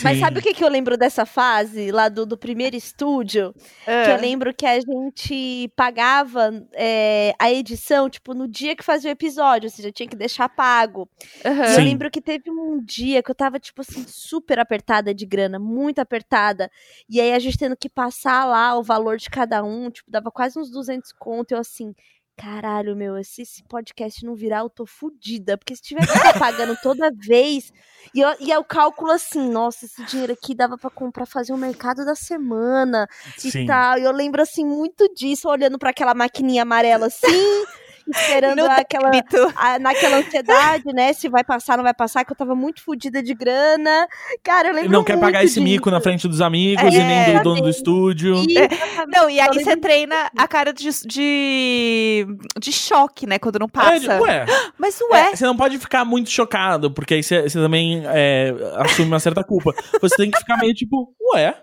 Mas 0.04 0.16
sim. 0.16 0.20
sabe 0.20 0.40
o 0.40 0.42
que, 0.42 0.54
que 0.54 0.64
eu 0.64 0.70
lembro 0.70 0.98
dessa 0.98 1.26
fase, 1.26 1.92
lá 1.92 2.10
do, 2.10 2.26
do 2.26 2.38
primeiro 2.38 2.76
estúdio? 2.76 3.54
Que 3.86 4.12
eu 4.12 4.20
lembro 4.20 4.54
que 4.54 4.66
a 4.66 4.80
gente 4.80 5.72
pagava 5.76 6.52
é, 6.74 7.34
a 7.38 7.52
edição, 7.52 8.10
tipo, 8.10 8.34
no 8.34 8.48
dia 8.48 8.76
que 8.76 8.84
fazia 8.84 9.12
o 9.12 9.14
episódio, 9.14 9.68
ou 9.68 9.72
seja, 9.72 9.92
tinha 9.92 10.10
que 10.10 10.16
deixar 10.16 10.50
pago. 10.50 11.08
E 11.46 11.76
eu 11.76 11.84
lembro 11.84 12.10
que 12.10 12.20
teve 12.20 12.50
um 12.50 12.79
dia 12.80 13.22
que 13.22 13.32
eu 13.32 13.36
tava, 13.36 13.60
tipo 13.60 13.82
assim, 13.82 14.06
super 14.08 14.60
apertada 14.60 15.14
de 15.14 15.26
grana, 15.26 15.60
muito 15.60 16.00
apertada. 16.00 16.70
E 17.10 17.20
aí 17.20 17.34
a 17.34 17.40
gente 17.40 17.58
tendo 17.58 17.78
que 17.78 17.90
passar 17.90 18.46
lá 18.46 18.78
o 18.78 18.84
valor 18.84 19.18
de 19.18 19.30
cada 19.30 19.64
um, 19.64 19.90
tipo, 19.90 20.10
dava 20.10 20.32
quase 20.32 20.60
uns 20.60 20.70
200 20.70 21.12
conto. 21.14 21.52
Eu 21.52 21.60
assim, 21.60 21.94
caralho, 22.40 22.96
meu, 22.96 23.22
se 23.22 23.42
esse 23.42 23.62
podcast 23.64 24.26
não 24.26 24.34
virar, 24.34 24.60
eu 24.60 24.70
tô 24.70 24.86
fudida. 24.86 25.58
Porque 25.58 25.76
se 25.76 25.82
tiver 25.82 26.08
que 26.08 26.14
ficar 26.14 26.40
pagando 26.40 26.78
toda 26.82 27.12
vez. 27.12 27.74
E, 28.16 28.22
eu, 28.22 28.34
e 28.40 28.56
o 28.56 28.64
cálculo 28.64 29.12
assim, 29.12 29.50
nossa, 29.50 29.86
esse 29.86 30.04
dinheiro 30.06 30.32
aqui 30.32 30.56
dava 30.56 30.78
pra 30.78 30.90
comprar, 30.90 31.26
fazer 31.26 31.52
o 31.52 31.58
mercado 31.58 32.06
da 32.06 32.16
semana 32.16 33.08
e 33.44 33.52
Sim. 33.52 33.66
tal. 33.66 34.00
E 34.00 34.04
eu 34.04 34.12
lembro 34.14 34.42
assim 34.42 34.66
muito 34.66 35.14
disso, 35.14 35.50
olhando 35.50 35.78
pra 35.78 35.90
aquela 35.90 36.14
maquininha 36.14 36.62
amarela 36.62 37.08
assim. 37.08 37.59
Esperando 38.08 38.66
aquela, 38.66 39.12
a- 39.56 39.80
naquela 39.80 40.18
ansiedade, 40.18 40.86
né? 40.94 41.14
Se 41.14 41.28
vai 41.30 41.44
passar, 41.44 41.78
não 41.78 41.84
vai 41.84 41.94
passar, 41.94 42.24
que 42.26 42.32
eu 42.32 42.36
tava 42.36 42.56
muito 42.56 42.82
fodida 42.84 43.22
de 43.22 43.34
grana. 43.34 44.08
Cara, 44.44 44.70
eu 44.70 44.74
lembro 44.74 44.92
Não 44.92 45.04
quer 45.04 45.20
pagar 45.20 45.40
muito 45.40 45.50
esse 45.52 45.60
mico 45.62 45.86
disso. 45.86 45.92
na 45.92 46.02
frente 46.02 46.28
dos 46.28 46.42
amigos 46.42 46.84
É, 46.84 46.88
e 46.98 47.04
nem 47.04 47.38
do 47.38 47.44
dono 47.44 47.62
do 47.62 47.70
estúdio. 47.70 48.36
E- 48.48 48.58
É. 48.58 48.70
Não, 49.08 49.30
e 49.30 49.40
aí 49.40 49.48
você 49.54 49.76
treina 49.78 50.30
a 50.38 50.48
cara 50.48 50.72
de, 50.74 50.90
de, 51.06 52.28
de 52.60 52.72
choque, 52.72 53.26
né? 53.26 53.40
Quando 53.40 53.60
não 53.60 53.68
É, 53.68 53.70
passa. 53.72 54.22
ué, 54.22 54.46
Mas 54.78 55.00
ué, 55.12 55.32
É, 55.32 55.36
você 55.36 55.46
não 55.46 55.56
pode 55.58 55.78
ficar 55.78 56.04
muito 56.06 56.30
chocado, 56.30 56.92
porque 56.92 57.16
aí 57.16 57.24
você, 57.24 57.44
você 57.44 57.60
também 57.60 58.04
é, 58.06 58.54
assume 58.78 59.08
uma 59.08 59.20
certa 59.20 59.44
culpa. 59.44 59.74
Você 60.02 60.16
tem 60.18 60.32
que 60.32 60.38
ficar 60.40 60.58
meio 60.58 60.74
tipo, 60.74 61.14
ué. 61.34 61.56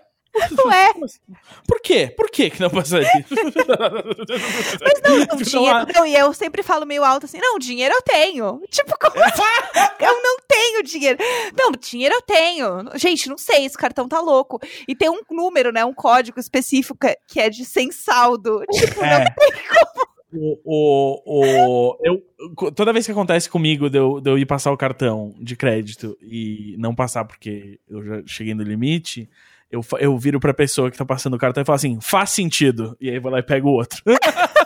Ué. 0.65 0.93
Por 1.67 1.79
quê? 1.81 2.13
Por 2.15 2.29
que 2.29 2.49
que 2.49 2.59
não 2.61 2.69
passa 2.69 2.99
isso? 3.01 3.09
Mas 4.81 5.01
não, 5.03 5.37
dinheiro, 5.37 5.87
não, 5.95 6.05
e 6.05 6.15
eu 6.15 6.33
sempre 6.33 6.63
falo 6.63 6.85
meio 6.85 7.03
alto 7.03 7.25
assim, 7.25 7.39
não, 7.39 7.57
dinheiro 7.59 7.93
eu 7.93 8.01
tenho. 8.01 8.61
Tipo, 8.69 8.97
como 8.99 9.23
assim? 9.23 9.41
eu 9.99 10.21
não 10.21 10.37
tenho 10.47 10.83
dinheiro. 10.83 11.17
Não, 11.57 11.71
dinheiro 11.71 12.15
eu 12.15 12.21
tenho. 12.21 12.67
Gente, 12.95 13.29
não 13.29 13.37
sei, 13.37 13.65
esse 13.65 13.77
cartão 13.77 14.07
tá 14.07 14.19
louco. 14.19 14.59
E 14.87 14.95
tem 14.95 15.09
um 15.09 15.21
número, 15.31 15.71
né, 15.71 15.83
um 15.85 15.93
código 15.93 16.39
específico 16.39 16.97
que 17.27 17.39
é- 17.39 17.47
é 17.47 17.49
de 17.49 17.65
sem 17.65 17.91
saldo. 17.91 18.63
Tipo, 18.71 19.01
não 19.01 19.07
É. 19.07 19.25
O, 20.33 20.59
o, 20.65 21.21
o, 21.25 21.97
eu, 22.03 22.21
toda 22.73 22.91
vez 22.91 23.05
que 23.05 23.11
acontece 23.13 23.49
comigo 23.49 23.89
de 23.89 23.97
eu, 23.97 24.19
de 24.19 24.29
eu 24.29 24.37
ir 24.37 24.45
passar 24.45 24.73
o 24.73 24.77
cartão 24.77 25.33
de 25.39 25.55
crédito 25.55 26.17
e 26.21 26.75
não 26.77 26.93
passar 26.93 27.23
porque 27.23 27.79
eu 27.89 28.03
já 28.03 28.21
cheguei 28.25 28.53
no 28.53 28.61
limite, 28.61 29.29
eu, 29.71 29.81
eu 29.99 30.17
viro 30.17 30.39
pra 30.39 30.53
pessoa 30.53 30.89
que 30.89 30.97
tá 30.97 31.05
passando 31.05 31.35
o 31.35 31.39
cartão 31.39 31.61
e 31.61 31.65
falo 31.65 31.75
assim, 31.75 31.99
faz 32.01 32.31
sentido. 32.31 32.95
E 32.99 33.09
aí 33.09 33.19
vou 33.19 33.31
lá 33.31 33.39
e 33.39 33.43
pego 33.43 33.69
o 33.69 33.73
outro. 33.73 34.01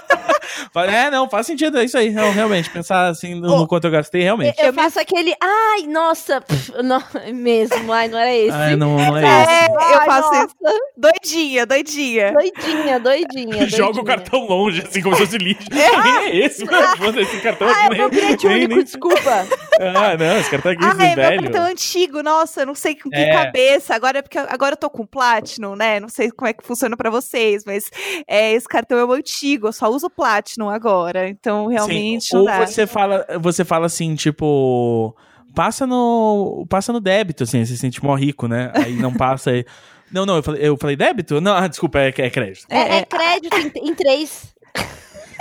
É, 0.75 1.11
não, 1.11 1.29
faz 1.29 1.45
sentido, 1.47 1.77
é 1.79 1.83
isso 1.83 1.97
aí. 1.97 2.11
Não, 2.11 2.31
realmente, 2.31 2.69
pensar 2.69 3.07
assim 3.07 3.35
no, 3.35 3.59
no 3.59 3.67
quanto 3.67 3.85
eu 3.85 3.91
gastei, 3.91 4.21
realmente. 4.23 4.55
Eu 4.63 4.73
faço 4.73 4.99
aquele, 4.99 5.33
ai, 5.41 5.83
nossa, 5.87 6.39
pff, 6.41 6.71
não, 6.81 7.01
mesmo, 7.33 7.91
ai, 7.91 8.07
não 8.07 8.17
era 8.17 8.33
esse. 8.33 8.51
Ah, 8.55 8.77
não, 8.77 8.95
não 8.97 9.17
é 9.17 9.23
É, 9.23 9.63
isso. 9.65 9.71
eu 9.73 9.99
Ai, 9.99 10.05
faço 10.05 10.31
nossa, 10.31 10.45
isso. 10.45 10.55
Doidinha, 10.97 11.65
doidinha. 11.65 12.33
Doidinha, 12.33 12.99
doidinha. 12.99 13.67
Joga 13.69 13.99
o 13.99 14.03
cartão 14.03 14.47
longe, 14.47 14.81
assim, 14.81 15.01
como 15.01 15.15
se 15.15 15.25
fosse 15.25 15.37
lixo. 15.37 15.67
Quem 15.69 15.79
é 16.17 16.35
esse? 16.37 16.63
Mano, 16.65 17.19
esse 17.19 17.39
cartão 17.41 17.67
Ah, 17.67 17.71
é 17.71 17.85
aqui. 17.85 17.93
o 17.93 17.97
meu 17.97 18.09
bilhete 18.09 18.47
nem- 18.47 18.57
único, 18.57 18.75
nem- 18.75 18.83
desculpa. 18.83 19.47
Ah, 19.79 20.15
não, 20.17 20.37
esse 20.39 20.49
cartão 20.51 20.71
aqui 20.71 20.83
Ah, 20.85 20.89
esse 20.89 21.01
é 21.01 21.07
meu 21.07 21.15
velho. 21.15 21.43
cartão 21.43 21.63
antigo, 21.65 22.23
nossa, 22.23 22.61
eu 22.61 22.65
não 22.65 22.75
sei 22.75 22.95
com 22.95 23.09
que 23.09 23.15
É. 23.17 23.31
cabeça. 23.33 23.95
Agora 23.95 24.19
é 24.19 24.21
porque 24.21 24.37
agora 24.37 24.73
eu 24.73 24.77
tô 24.77 24.89
com 24.89 25.05
Platinum, 25.05 25.75
né? 25.75 25.99
Não 25.99 26.07
sei 26.09 26.29
como 26.31 26.47
é 26.47 26.53
que 26.53 26.63
funciona 26.65 26.95
pra 26.95 27.09
vocês, 27.09 27.63
mas 27.65 27.89
é, 28.27 28.53
esse 28.53 28.67
cartão 28.67 28.97
é 28.97 29.03
o 29.05 29.11
antigo, 29.11 29.67
eu 29.67 29.73
só 29.73 29.89
uso 29.89 30.09
Platinum 30.09 30.60
agora. 30.69 31.27
Então, 31.29 31.67
realmente, 31.67 32.25
Sim, 32.25 32.35
não 32.35 32.41
ou 32.41 32.47
dá. 32.47 32.65
você 32.65 32.85
fala, 32.87 33.25
você 33.39 33.63
fala 33.65 33.85
assim, 33.85 34.15
tipo, 34.15 35.15
passa 35.55 35.85
no, 35.87 36.65
passa 36.69 36.91
no 36.93 36.99
débito, 36.99 37.43
assim, 37.43 37.63
você 37.65 37.73
se 37.73 37.79
sente 37.79 38.03
mó 38.03 38.15
rico, 38.15 38.47
né? 38.47 38.71
Aí 38.75 38.95
não 38.95 39.13
passa 39.13 39.51
aí. 39.51 39.65
Não, 40.13 40.25
não, 40.25 40.35
eu 40.35 40.43
falei, 40.43 40.61
eu 40.67 40.75
falei 40.75 40.97
débito? 40.97 41.39
Não, 41.39 41.53
ah, 41.53 41.69
desculpa, 41.69 41.97
é, 41.99 42.09
é 42.09 42.29
crédito. 42.29 42.65
É, 42.69 42.97
é 42.97 43.05
crédito 43.05 43.55
em, 43.55 43.91
em 43.91 43.95
três. 43.95 44.53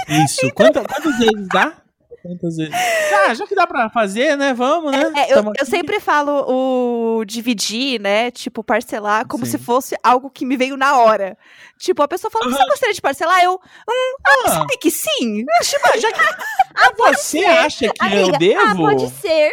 Isso. 0.09 0.49
Quanta- 0.55 0.85
quantas 0.85 1.19
vezes 1.19 1.49
dá? 1.53 1.73
Vezes. 2.25 2.69
Ah, 3.27 3.35
já 3.35 3.47
que 3.47 3.55
dá 3.55 3.67
pra 3.67 3.89
fazer, 3.91 4.37
né? 4.37 4.53
Vamos, 4.55 4.93
né? 4.93 5.13
É, 5.17 5.33
eu, 5.33 5.37
Tamo 5.37 5.49
eu 5.51 5.63
aqui. 5.63 5.67
sempre 5.71 6.01
falo 6.01 6.45
o 6.49 7.25
dividir, 7.25 8.01
né? 8.01 8.31
Tipo, 8.31 8.63
parcelar 8.63 9.27
como 9.27 9.45
Sim. 9.45 9.53
se 9.53 9.59
fosse 9.59 9.95
algo 10.03 10.31
que 10.31 10.45
me 10.45 10.57
veio 10.57 10.77
na 10.77 10.99
hora. 10.99 11.37
Tipo, 11.79 12.03
a 12.03 12.09
pessoa 12.09 12.31
fala, 12.31 12.51
você 12.51 12.65
gostaria 12.67 12.95
de 12.95 13.01
parcelar? 13.01 13.43
Eu, 13.43 13.59
Ah, 14.45 14.49
sabe 14.51 14.77
que 14.79 14.91
sim? 14.91 15.45
Shiba, 15.63 15.99
já 15.99 16.13
que 16.13 16.21
ah, 16.77 16.93
você 16.97 17.45
acha 17.45 17.89
que 17.93 18.05
eu 18.05 18.07
Amiga, 18.07 18.39
devo? 18.39 18.61
ah, 18.61 18.75
pode 18.77 19.09
ser. 19.11 19.51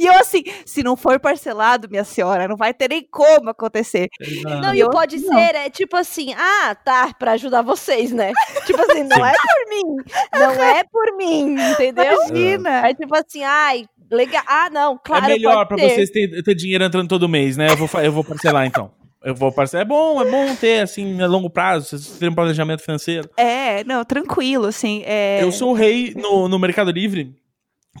E 0.00 0.06
eu 0.06 0.12
assim, 0.14 0.42
se 0.64 0.82
não 0.82 0.96
for 0.96 1.18
parcelado, 1.20 1.88
minha 1.88 2.04
senhora, 2.04 2.48
não 2.48 2.56
vai 2.56 2.72
ter 2.74 2.88
nem 2.88 3.06
como 3.10 3.50
acontecer. 3.50 4.08
Exato. 4.20 4.60
Não, 4.60 4.74
E 4.74 4.82
o 4.82 4.86
eu- 4.86 4.90
pode 4.90 5.18
não. 5.20 5.34
ser 5.36 5.54
é 5.54 5.70
tipo 5.70 5.96
assim, 5.96 6.34
ah, 6.34 6.74
tá, 6.74 7.12
pra 7.18 7.32
ajudar 7.32 7.62
vocês, 7.62 8.10
né? 8.12 8.32
tipo 8.66 8.80
assim, 8.80 9.04
não 9.04 9.16
Sim. 9.16 9.22
é 9.22 9.32
por 9.32 9.68
mim. 9.68 10.04
Não 10.32 10.64
é 10.64 10.84
por 10.84 11.16
mim, 11.16 11.56
entendeu? 11.72 12.12
Imagina. 12.28 12.88
É 12.88 12.94
tipo 12.94 13.14
assim, 13.16 13.42
ai, 13.42 13.86
legal. 14.10 14.42
Ah, 14.46 14.68
não, 14.70 14.98
claro, 15.02 15.26
é 15.26 15.28
melhor 15.28 15.54
pode 15.66 15.68
pra 15.68 15.76
ter. 15.76 15.94
vocês 15.94 16.10
ter, 16.10 16.42
ter 16.42 16.54
dinheiro 16.54 16.84
entrando 16.84 17.08
todo 17.08 17.28
mês, 17.28 17.56
né? 17.56 17.68
Eu 17.70 17.76
vou, 17.76 17.88
eu 18.00 18.12
vou 18.12 18.24
parcelar 18.24 18.66
então. 18.66 18.90
Eu 19.22 19.34
vou 19.34 19.50
parcelar. 19.50 19.86
É 19.86 19.88
bom, 19.88 20.20
é 20.20 20.30
bom 20.30 20.54
ter, 20.56 20.80
assim, 20.82 21.20
a 21.22 21.26
longo 21.26 21.48
prazo, 21.48 21.86
vocês 21.88 22.18
terem 22.18 22.30
um 22.30 22.34
planejamento 22.34 22.82
financeiro. 22.82 23.28
É, 23.38 23.82
não, 23.84 24.04
tranquilo, 24.04 24.66
assim. 24.66 25.02
É... 25.06 25.42
Eu 25.42 25.50
sou 25.50 25.70
o 25.70 25.74
rei 25.74 26.12
no, 26.14 26.46
no 26.46 26.58
Mercado 26.58 26.90
Livre. 26.90 27.34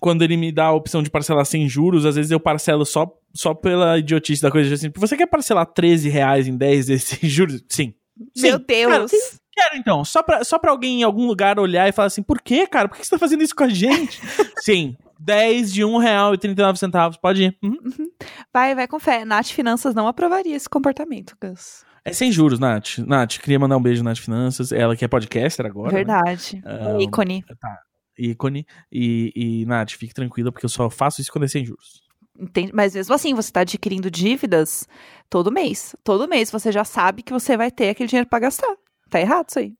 Quando 0.00 0.22
ele 0.22 0.36
me 0.36 0.50
dá 0.50 0.66
a 0.66 0.72
opção 0.72 1.02
de 1.02 1.10
parcelar 1.10 1.44
sem 1.44 1.68
juros, 1.68 2.04
às 2.04 2.16
vezes 2.16 2.30
eu 2.30 2.40
parcelo 2.40 2.84
só, 2.84 3.10
só 3.32 3.54
pela 3.54 3.98
idiotice 3.98 4.42
da 4.42 4.50
coisa. 4.50 4.74
Assim, 4.74 4.90
você 4.94 5.16
quer 5.16 5.26
parcelar 5.26 5.66
13 5.66 6.08
reais 6.08 6.48
em 6.48 6.56
10 6.56 6.88
vezes 6.88 7.04
sem 7.04 7.28
juros? 7.28 7.62
Sim. 7.68 7.94
Meu 8.36 8.58
Sim. 8.58 8.64
Deus. 8.66 9.10
Cara, 9.10 9.44
Quero 9.54 9.76
então, 9.76 10.04
só 10.04 10.20
pra, 10.20 10.42
só 10.42 10.58
pra 10.58 10.72
alguém 10.72 11.00
em 11.00 11.02
algum 11.04 11.26
lugar 11.26 11.60
olhar 11.60 11.88
e 11.88 11.92
falar 11.92 12.06
assim, 12.06 12.22
por 12.22 12.42
que, 12.42 12.66
cara? 12.66 12.88
Por 12.88 12.98
que 12.98 13.04
você 13.04 13.10
tá 13.10 13.18
fazendo 13.18 13.42
isso 13.42 13.54
com 13.54 13.62
a 13.62 13.68
gente? 13.68 14.20
Sim, 14.58 14.96
10 15.20 15.72
de 15.72 15.84
um 15.84 15.96
real 15.96 16.34
e 16.34 16.38
39 16.38 16.76
centavos, 16.78 17.16
pode 17.16 17.44
ir. 17.44 17.58
Uhum. 17.62 18.10
Vai, 18.52 18.74
vai 18.74 18.88
com 18.88 18.98
fé. 18.98 19.24
Nath 19.24 19.46
Finanças 19.46 19.94
não 19.94 20.08
aprovaria 20.08 20.56
esse 20.56 20.68
comportamento, 20.68 21.36
Gus. 21.40 21.84
É 22.04 22.12
sem 22.12 22.32
juros, 22.32 22.58
Nath. 22.58 22.98
Nath, 22.98 23.38
queria 23.38 23.58
mandar 23.58 23.76
um 23.76 23.82
beijo 23.82 24.02
Nath 24.02 24.18
Finanças, 24.18 24.72
ela 24.72 24.96
que 24.96 25.04
é 25.04 25.08
podcaster 25.08 25.64
agora. 25.64 25.92
né? 25.92 25.98
Verdade. 25.98 26.60
Ah, 26.64 27.00
Ícone. 27.00 27.44
Ícone. 28.18 28.66
E, 28.90 29.32
e, 29.34 29.66
Nath, 29.66 29.92
fique 29.92 30.14
tranquila, 30.14 30.52
porque 30.52 30.66
eu 30.66 30.70
só 30.70 30.88
faço 30.90 31.20
isso 31.20 31.32
quando 31.32 31.44
é 31.44 31.48
sem 31.48 31.64
juros. 31.64 32.02
Entende? 32.38 32.72
Mas 32.74 32.94
mesmo 32.94 33.14
assim, 33.14 33.34
você 33.34 33.48
está 33.48 33.60
adquirindo 33.60 34.10
dívidas 34.10 34.88
todo 35.30 35.52
mês. 35.52 35.94
Todo 36.02 36.28
mês 36.28 36.50
você 36.50 36.72
já 36.72 36.84
sabe 36.84 37.22
que 37.22 37.32
você 37.32 37.56
vai 37.56 37.70
ter 37.70 37.90
aquele 37.90 38.08
dinheiro 38.08 38.28
pra 38.28 38.40
gastar. 38.40 38.74
Tá 39.08 39.20
errado 39.20 39.48
isso 39.48 39.58
aí. 39.58 39.72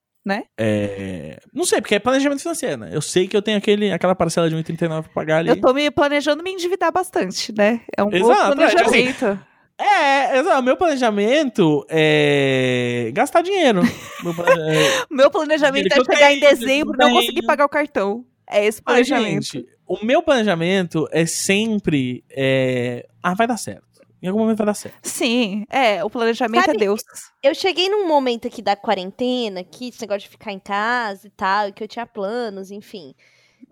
É... 0.59 1.38
Não 1.53 1.64
sei, 1.64 1.81
porque 1.81 1.97
é 1.97 1.99
planejamento 1.99 2.41
financeiro, 2.41 2.79
né? 2.79 2.91
Eu 2.93 3.03
sei 3.03 3.29
que 3.29 3.37
eu 3.37 3.43
tenho 3.43 3.59
aquele, 3.59 3.93
aquela 3.93 4.14
parcela 4.14 4.49
de 4.49 4.57
1,39 4.57 5.03
pra 5.03 5.12
pagar 5.12 5.38
ali. 5.38 5.50
Eu 5.50 5.61
tô 5.61 5.75
me 5.75 5.91
planejando 5.91 6.43
me 6.43 6.50
endividar 6.50 6.91
bastante, 6.91 7.53
né? 7.57 7.81
É 7.97 8.03
um 8.03 8.09
bom 8.09 8.17
Exato, 8.17 8.61
é, 8.62 8.69
tipo 8.69 8.83
assim, 8.83 9.12
planejamento. 9.12 9.47
É, 9.78 10.38
exato. 10.38 10.62
Meu 10.62 10.76
planejamento 10.76 11.85
é 11.88 13.11
gastar 13.12 13.43
dinheiro. 13.43 13.83
Meu 14.23 14.35
plane- 14.35 14.76
é- 14.76 15.02
O 15.11 15.14
meu 15.14 15.31
planejamento 15.31 15.88
Dinheiro 15.88 16.02
é 16.11 16.14
chegar 16.14 16.33
em 16.33 16.40
tenho, 16.40 16.57
dezembro 16.59 16.95
e 16.95 16.99
não 16.99 17.12
conseguir 17.12 17.43
pagar 17.45 17.64
o 17.64 17.69
cartão. 17.69 18.25
É 18.49 18.64
esse 18.64 18.81
Ai, 18.87 19.04
planejamento. 19.04 19.43
gente, 19.45 19.66
o 19.87 20.04
meu 20.04 20.23
planejamento 20.23 21.09
é 21.11 21.26
sempre. 21.26 22.25
é, 22.31 23.07
Ah, 23.23 23.35
vai 23.35 23.47
dar 23.47 23.57
certo. 23.57 23.83
Em 24.23 24.26
algum 24.28 24.40
momento 24.40 24.59
vai 24.59 24.66
dar 24.66 24.75
certo. 24.75 24.97
Sim, 25.02 25.66
é, 25.69 26.02
o 26.04 26.09
planejamento 26.09 26.64
Sabe- 26.64 26.76
é 26.76 26.81
Deus. 26.81 27.02
Eu 27.43 27.54
cheguei 27.54 27.90
num 27.90 28.07
momento 28.09 28.47
aqui 28.49 28.62
da 28.62 28.75
quarentena, 28.76 29.62
que 29.64 29.88
esse 29.88 30.00
negócio 30.00 30.23
de 30.23 30.28
ficar 30.28 30.50
em 30.52 30.59
casa 30.59 31.26
e 31.26 31.31
tal, 31.31 31.69
e 31.69 31.73
que 31.73 31.83
eu 31.85 31.88
tinha 31.88 32.07
planos, 32.07 32.71
enfim. 32.71 33.14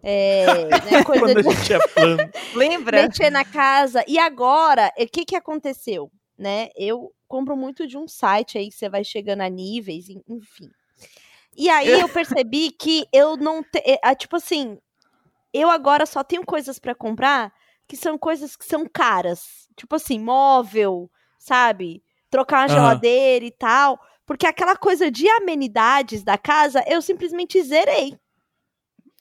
É, 0.02 0.68
né, 0.70 1.02
coisa 1.04 1.24
Quando 1.26 1.38
a 1.38 1.42
de 1.42 1.48
gente 1.48 1.88
plano. 1.94 2.30
Lembra? 2.54 3.02
mexer 3.02 3.30
na 3.30 3.44
casa. 3.44 4.04
E 4.06 4.18
agora, 4.18 4.92
o 4.98 5.06
que 5.06 5.24
que 5.24 5.36
aconteceu? 5.36 6.10
Né? 6.38 6.68
Eu 6.76 7.12
compro 7.28 7.56
muito 7.56 7.86
de 7.86 7.96
um 7.96 8.06
site 8.08 8.58
aí 8.58 8.68
que 8.68 8.74
você 8.74 8.88
vai 8.88 9.04
chegando 9.04 9.42
a 9.42 9.48
níveis, 9.48 10.08
en- 10.08 10.22
enfim. 10.28 10.68
E 11.56 11.68
aí 11.68 12.00
eu 12.00 12.08
percebi 12.08 12.70
que 12.70 13.06
eu 13.12 13.36
não 13.36 13.62
te, 13.62 13.78
é, 13.78 13.98
ah, 14.02 14.14
tipo 14.14 14.36
assim, 14.36 14.78
eu 15.52 15.70
agora 15.70 16.06
só 16.06 16.24
tenho 16.24 16.44
coisas 16.44 16.78
pra 16.78 16.94
comprar 16.94 17.52
que 17.86 17.96
são 17.96 18.16
coisas 18.16 18.56
que 18.56 18.64
são 18.64 18.86
caras, 18.86 19.68
tipo 19.76 19.94
assim, 19.96 20.18
móvel, 20.18 21.10
sabe? 21.38 22.02
Trocar 22.30 22.60
uma 22.60 22.68
Aham. 22.68 22.74
geladeira 22.74 23.44
e 23.44 23.50
tal, 23.50 23.98
porque 24.24 24.46
aquela 24.46 24.76
coisa 24.76 25.10
de 25.10 25.28
amenidades 25.28 26.22
da 26.24 26.38
casa 26.38 26.82
eu 26.86 27.02
simplesmente 27.02 27.62
zerei. 27.62 28.16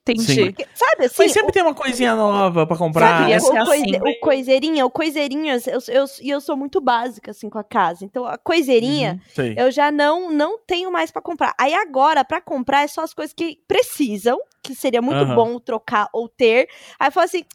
Entendi. 0.01 0.45
Porque, 0.45 0.67
sabe 0.73 1.05
assim, 1.05 1.15
Mas 1.19 1.31
sempre 1.31 1.51
tem 1.51 1.61
uma 1.61 1.75
coisinha 1.75 2.15
nova 2.15 2.65
pra 2.65 2.75
comprar. 2.75 3.19
Sabe, 3.19 3.31
o, 3.33 3.53
o, 3.53 3.71
assim. 3.71 3.95
o 3.97 4.19
coiseirinha, 4.19 4.85
o 4.85 4.89
coiseirinhas, 4.89 5.67
eu, 5.67 5.79
eu, 5.89 6.05
e 6.21 6.29
eu 6.29 6.41
sou 6.41 6.57
muito 6.57 6.81
básica, 6.81 7.29
assim, 7.29 7.49
com 7.51 7.59
a 7.59 7.63
casa. 7.63 8.03
Então, 8.03 8.25
a 8.25 8.35
coiseirinha, 8.37 9.21
Uhum, 9.37 9.53
eu 9.55 9.69
já 9.71 9.91
não 9.91 10.31
não 10.31 10.57
tenho 10.57 10.91
mais 10.91 11.11
pra 11.11 11.21
comprar. 11.21 11.53
Aí 11.59 11.73
agora, 11.75 12.25
pra 12.25 12.41
comprar, 12.41 12.81
é 12.83 12.87
só 12.87 13.01
as 13.01 13.13
coisas 13.13 13.31
que 13.33 13.59
precisam, 13.67 14.39
que 14.63 14.73
seria 14.73 15.01
muito 15.03 15.23
Aham. 15.23 15.35
bom 15.35 15.59
trocar 15.59 16.09
ou 16.11 16.27
ter. 16.27 16.67
Aí 16.99 17.07
eu 17.07 17.11
falo 17.11 17.25
assim, 17.25 17.45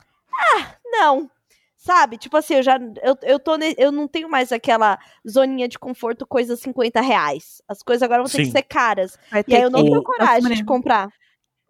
ah, 0.56 0.74
não. 0.84 1.28
Sabe? 1.76 2.16
Tipo 2.16 2.36
assim, 2.36 2.54
eu 2.54 2.62
já. 2.62 2.78
Eu, 3.02 3.16
eu, 3.22 3.38
tô 3.40 3.56
ne- 3.56 3.74
eu 3.78 3.90
não 3.92 4.08
tenho 4.08 4.28
mais 4.28 4.50
aquela 4.50 4.98
zoninha 5.28 5.68
de 5.68 5.78
conforto, 5.78 6.26
coisa 6.26 6.56
50 6.56 7.00
reais. 7.00 7.60
As 7.68 7.82
coisas 7.82 8.02
agora 8.02 8.22
vão 8.22 8.30
ter 8.30 8.38
que 8.38 8.44
Sim. 8.46 8.50
ser 8.52 8.62
caras. 8.62 9.16
Vai 9.30 9.44
E 9.46 9.54
aí 9.54 9.62
eu 9.62 9.70
não 9.70 9.84
que- 9.84 9.90
tenho 9.90 10.02
coragem 10.02 10.52
de 10.54 10.64
comprar. 10.64 11.08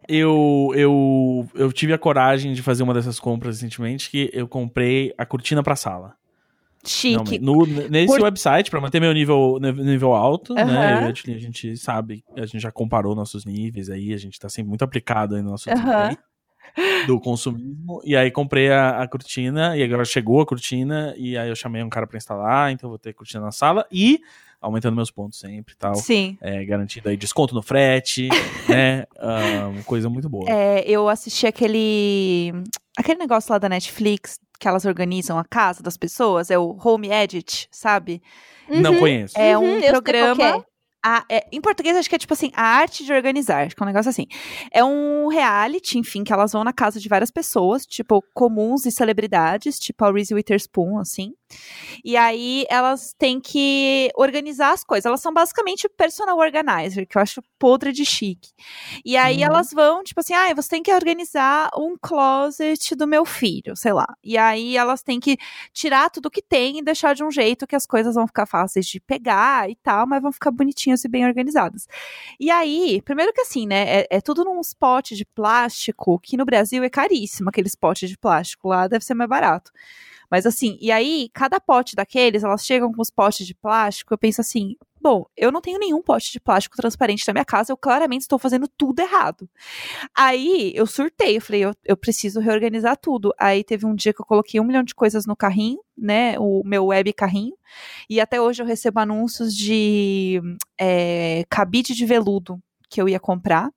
Eu, 0.07 0.71
eu, 0.75 1.47
eu 1.53 1.71
tive 1.73 1.93
a 1.93 1.97
coragem 1.97 2.53
de 2.53 2.61
fazer 2.63 2.83
uma 2.83 2.93
dessas 2.93 3.19
compras 3.19 3.55
recentemente, 3.57 4.09
que 4.09 4.29
eu 4.33 4.47
comprei 4.47 5.13
a 5.17 5.25
cortina 5.25 5.61
pra 5.61 5.75
sala. 5.75 6.13
Chique. 6.85 7.37
Não, 7.39 7.53
no- 7.55 7.65
nesse 7.89 8.07
Por- 8.15 8.21
website, 8.21 8.69
pra 8.71 8.79
manter 8.79 9.01
meu 9.01 9.11
nível, 9.13 9.57
nível 9.59 10.13
alto, 10.13 10.53
né? 10.53 10.61
Aham. 10.63 11.03
A 11.03 11.07
gente, 11.07 11.31
a 11.33 11.37
gente 11.37 11.77
sabe, 11.77 12.23
a 12.35 12.45
gente 12.45 12.59
já 12.61 12.71
comparou 12.71 13.13
nossos 13.13 13.43
níveis 13.43 13.89
aí, 13.89 14.13
a 14.13 14.17
gente 14.17 14.39
tá 14.39 14.47
sempre 14.47 14.69
muito 14.69 14.83
aplicado 14.83 15.35
aí 15.35 15.41
no 15.41 15.49
nosso 15.51 15.69
desempenho 15.69 16.17
do 17.05 17.19
consumismo. 17.19 18.01
E 18.03 18.15
aí 18.15 18.29
comprei 18.31 18.69
a, 18.71 19.01
a 19.01 19.07
cortina, 19.07 19.75
e 19.77 19.83
agora 19.83 20.05
chegou 20.05 20.41
a 20.41 20.45
cortina, 20.45 21.13
e 21.17 21.37
aí 21.37 21.49
eu 21.49 21.55
chamei 21.55 21.81
um 21.83 21.89
cara 21.89 22.05
pra 22.07 22.17
instalar, 22.17 22.71
então 22.71 22.87
eu 22.87 22.91
vou 22.91 22.99
ter 22.99 23.13
cortina 23.13 23.43
na 23.43 23.51
sala 23.51 23.85
e 23.91 24.19
aumentando 24.59 24.95
meus 24.95 25.11
pontos 25.11 25.39
sempre 25.39 25.73
e 25.73 25.77
tal. 25.77 25.95
Sim. 25.95 26.37
É, 26.41 26.65
garantindo 26.65 27.09
aí 27.09 27.17
desconto 27.17 27.53
no 27.53 27.61
frete, 27.61 28.29
né? 28.67 29.05
Uma 29.71 29.83
coisa 29.83 30.09
muito 30.09 30.27
boa. 30.29 30.49
É, 30.49 30.83
eu 30.89 31.07
assisti 31.09 31.45
aquele. 31.47 32.51
Aquele 32.97 33.19
negócio 33.19 33.51
lá 33.51 33.59
da 33.59 33.69
Netflix 33.69 34.39
que 34.59 34.67
elas 34.67 34.85
organizam 34.85 35.37
a 35.37 35.45
casa 35.45 35.83
das 35.83 35.95
pessoas, 35.97 36.49
é 36.49 36.57
o 36.57 36.75
Home 36.83 37.11
Edit, 37.11 37.67
sabe? 37.69 38.21
Não 38.67 38.93
Uhum. 38.93 38.99
conheço. 38.99 39.37
É 39.37 39.55
Uhum, 39.55 39.77
um 39.77 39.81
qual 39.81 40.01
programa. 40.01 40.65
A- 41.07 41.25
é, 41.29 41.47
em 41.51 41.61
português, 41.61 41.95
acho 41.95 42.09
que 42.09 42.15
é 42.15 42.19
tipo 42.19 42.33
assim, 42.33 42.51
a 42.53 42.61
arte 42.63 43.05
de 43.05 43.13
organizar, 43.13 43.65
acho 43.65 43.75
que 43.75 43.81
é 43.81 43.85
um 43.85 43.87
negócio 43.87 44.09
assim. 44.09 44.25
É 44.71 44.83
um 44.83 45.27
reality, 45.27 45.97
enfim, 45.97 46.23
que 46.23 46.33
elas 46.33 46.51
vão 46.51 46.63
na 46.63 46.73
casa 46.73 46.99
de 46.99 47.07
várias 47.07 47.31
pessoas, 47.31 47.85
tipo, 47.85 48.21
comuns 48.33 48.85
e 48.85 48.91
celebridades, 48.91 49.79
tipo 49.79 50.03
a 50.03 50.11
Reese 50.11 50.33
Witherspoon, 50.33 50.99
assim. 50.99 51.31
E 52.03 52.15
aí 52.17 52.65
elas 52.69 53.13
têm 53.17 53.39
que 53.39 54.09
organizar 54.15 54.71
as 54.73 54.83
coisas. 54.83 55.05
Elas 55.05 55.21
são 55.21 55.33
basicamente 55.33 55.87
personal 55.89 56.37
organizer, 56.37 57.05
que 57.07 57.17
eu 57.17 57.21
acho 57.21 57.41
podre 57.59 57.91
de 57.91 58.05
chique. 58.05 58.51
E 59.05 59.17
aí 59.17 59.37
Uhum. 59.37 59.43
elas 59.43 59.71
vão, 59.71 60.03
tipo 60.03 60.19
assim, 60.19 60.33
ah, 60.33 60.53
você 60.53 60.69
tem 60.69 60.83
que 60.83 60.93
organizar 60.93 61.69
um 61.75 61.95
closet 62.01 62.95
do 62.95 63.07
meu 63.07 63.25
filho, 63.25 63.75
sei 63.75 63.93
lá. 63.93 64.07
E 64.23 64.37
aí 64.37 64.77
elas 64.77 65.01
têm 65.03 65.19
que 65.19 65.37
tirar 65.73 66.09
tudo 66.09 66.29
que 66.31 66.41
tem 66.41 66.79
e 66.79 66.83
deixar 66.83 67.13
de 67.15 67.23
um 67.23 67.31
jeito 67.31 67.67
que 67.67 67.75
as 67.75 67.85
coisas 67.85 68.15
vão 68.15 68.27
ficar 68.27 68.45
fáceis 68.45 68.85
de 68.85 68.99
pegar 68.99 69.69
e 69.69 69.75
tal, 69.75 70.07
mas 70.07 70.21
vão 70.21 70.31
ficar 70.31 70.51
bonitinhas 70.51 71.03
e 71.03 71.07
bem 71.07 71.25
organizadas. 71.25 71.87
E 72.39 72.49
aí, 72.51 73.01
primeiro 73.03 73.33
que 73.33 73.41
assim, 73.41 73.65
né, 73.67 74.01
é, 74.01 74.07
é 74.11 74.21
tudo 74.21 74.43
num 74.43 74.61
pote 74.79 75.15
de 75.15 75.25
plástico, 75.25 76.19
que 76.19 76.37
no 76.37 76.45
Brasil 76.45 76.83
é 76.83 76.89
caríssimo, 76.89 77.49
aquele 77.49 77.69
pote 77.79 78.07
de 78.07 78.17
plástico, 78.17 78.67
lá 78.69 78.87
deve 78.87 79.03
ser 79.05 79.13
mais 79.13 79.29
barato. 79.29 79.71
Mas 80.29 80.45
assim, 80.45 80.77
e 80.81 80.91
aí, 80.91 81.29
cada 81.33 81.59
pote 81.59 81.95
daqueles, 81.95 82.43
elas 82.43 82.65
chegam 82.65 82.91
com 82.91 83.01
os 83.01 83.09
potes 83.09 83.45
de 83.45 83.55
plástico, 83.55 84.13
eu 84.13 84.17
penso 84.17 84.41
assim, 84.41 84.75
bom, 84.99 85.25
eu 85.37 85.51
não 85.51 85.61
tenho 85.61 85.79
nenhum 85.79 86.01
pote 86.01 86.31
de 86.31 86.39
plástico 86.39 86.75
transparente 86.75 87.25
na 87.27 87.33
minha 87.33 87.45
casa, 87.45 87.71
eu 87.71 87.77
claramente 87.77 88.21
estou 88.21 88.37
fazendo 88.37 88.67
tudo 88.67 88.99
errado. 88.99 89.49
Aí, 90.15 90.71
eu 90.75 90.85
surtei, 90.85 91.37
eu 91.37 91.41
falei, 91.41 91.63
eu, 91.63 91.73
eu 91.85 91.95
preciso 91.95 92.39
reorganizar 92.39 92.97
tudo. 92.97 93.33
Aí 93.39 93.63
teve 93.63 93.85
um 93.85 93.95
dia 93.95 94.13
que 94.13 94.21
eu 94.21 94.25
coloquei 94.25 94.59
um 94.59 94.63
milhão 94.65 94.83
de 94.83 94.93
coisas 94.93 95.25
no 95.25 95.35
carrinho, 95.35 95.79
né, 95.97 96.37
o 96.39 96.61
meu 96.65 96.87
web 96.87 97.11
carrinho, 97.13 97.55
e 98.09 98.19
até 98.19 98.39
hoje 98.41 98.61
eu 98.61 98.65
recebo 98.65 98.99
anúncios 98.99 99.55
de 99.55 100.41
é, 100.79 101.45
cabide 101.49 101.93
de 101.93 102.05
veludo 102.05 102.59
que 102.89 103.01
eu 103.01 103.07
ia 103.07 103.19
comprar. 103.19 103.69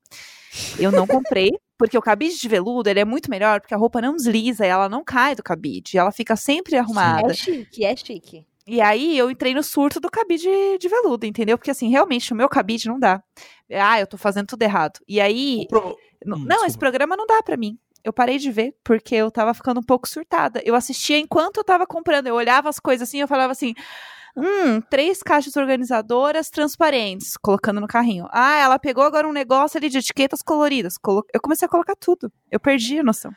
Eu 0.78 0.90
não 0.90 1.07
comprei, 1.07 1.50
porque 1.80 1.96
o 1.96 2.02
cabide 2.02 2.38
de 2.38 2.46
veludo 2.46 2.90
ele 2.90 3.00
é 3.00 3.04
muito 3.06 3.30
melhor, 3.30 3.58
porque 3.62 3.72
a 3.72 3.76
roupa 3.78 4.02
não 4.02 4.14
desliza, 4.14 4.66
ela 4.66 4.87
não 4.87 5.02
cai 5.02 5.34
do 5.34 5.42
cabide, 5.42 5.96
ela 5.96 6.12
fica 6.12 6.37
sempre 6.37 6.76
arrumada. 6.76 7.30
É 7.30 7.34
chique, 7.34 7.82
é 7.87 7.96
chique. 7.96 8.44
E 8.66 8.82
aí 8.82 9.16
eu 9.16 9.30
entrei 9.30 9.54
no 9.54 9.62
surto 9.62 9.99
do 9.99 10.10
cabide 10.10 10.46
de 10.78 10.88
veludo, 10.90 11.25
entendeu? 11.25 11.56
Porque 11.56 11.70
assim, 11.70 11.88
realmente 11.88 12.34
o 12.34 12.37
meu 12.37 12.50
cabide 12.50 12.87
não 12.87 12.99
dá. 13.00 13.22
Ah, 13.72 13.99
eu 13.99 14.06
tô 14.06 14.18
fazendo 14.18 14.46
tudo 14.49 14.62
errado. 14.62 15.00
E 15.08 15.20
aí. 15.20 15.66
Pro- 15.68 15.96
Hum, 16.26 16.44
não, 16.46 16.66
esse 16.66 16.76
programa 16.76 17.16
não 17.16 17.25
dá 17.25 17.42
pra 17.42 17.56
mim. 17.56 17.78
Eu 18.04 18.12
parei 18.12 18.37
de 18.37 18.52
ver, 18.52 18.75
porque 18.84 19.14
eu 19.14 19.30
tava 19.30 19.54
ficando 19.54 19.80
um 19.80 19.82
pouco 19.82 20.06
surtada. 20.06 20.60
Eu 20.66 20.75
assistia 20.75 21.16
enquanto 21.18 21.56
eu 21.56 21.64
tava 21.64 21.87
comprando. 21.87 22.26
Eu 22.26 22.34
olhava 22.34 22.68
as 22.68 22.78
coisas 22.78 23.08
assim, 23.08 23.20
eu 23.22 23.26
falava 23.26 23.52
assim. 23.52 23.75
Hum, 24.37 24.80
três 24.88 25.22
caixas 25.22 25.56
organizadoras 25.56 26.49
transparentes, 26.50 27.37
colocando 27.37 27.80
no 27.80 27.87
carrinho. 27.88 28.26
Ah, 28.30 28.56
ela 28.60 28.78
pegou 28.78 29.04
agora 29.04 29.26
um 29.28 29.32
negócio 29.32 29.76
ali 29.78 29.88
de 29.88 29.99
etiquetas 29.99 30.40
coloridas. 30.42 30.96
Colo- 30.96 31.25
Eu 31.34 31.40
comecei 31.40 31.66
a 31.66 31.68
colocar 31.68 31.94
tudo. 31.96 32.30
Eu 32.50 32.60
perdi 32.60 32.99
a 32.99 33.02
noção. 33.02 33.32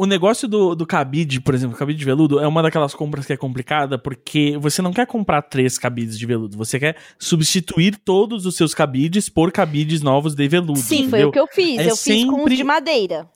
O 0.00 0.06
negócio 0.06 0.46
do, 0.46 0.76
do 0.76 0.86
cabide, 0.86 1.40
por 1.40 1.54
exemplo, 1.56 1.76
cabide 1.76 1.98
de 1.98 2.04
veludo, 2.04 2.38
é 2.38 2.46
uma 2.46 2.62
daquelas 2.62 2.94
compras 2.94 3.26
que 3.26 3.32
é 3.32 3.36
complicada 3.36 3.98
porque 3.98 4.56
você 4.60 4.80
não 4.80 4.92
quer 4.92 5.06
comprar 5.08 5.42
três 5.42 5.76
cabides 5.76 6.16
de 6.16 6.24
veludo, 6.24 6.56
você 6.56 6.78
quer 6.78 6.96
substituir 7.18 7.96
todos 7.96 8.46
os 8.46 8.54
seus 8.56 8.72
cabides 8.72 9.28
por 9.28 9.50
cabides 9.50 10.00
novos 10.00 10.36
de 10.36 10.46
veludo. 10.46 10.78
Sim, 10.78 11.08
Foi 11.10 11.18
entendeu? 11.20 11.28
o 11.30 11.32
que 11.32 11.40
eu 11.40 11.48
fiz. 11.48 11.78
É 11.80 11.90
eu 11.90 11.96
fiz 11.96 12.24
com 12.26 12.30
os 12.30 12.38
sempre- 12.38 12.56
de 12.56 12.62
madeira. 12.62 13.28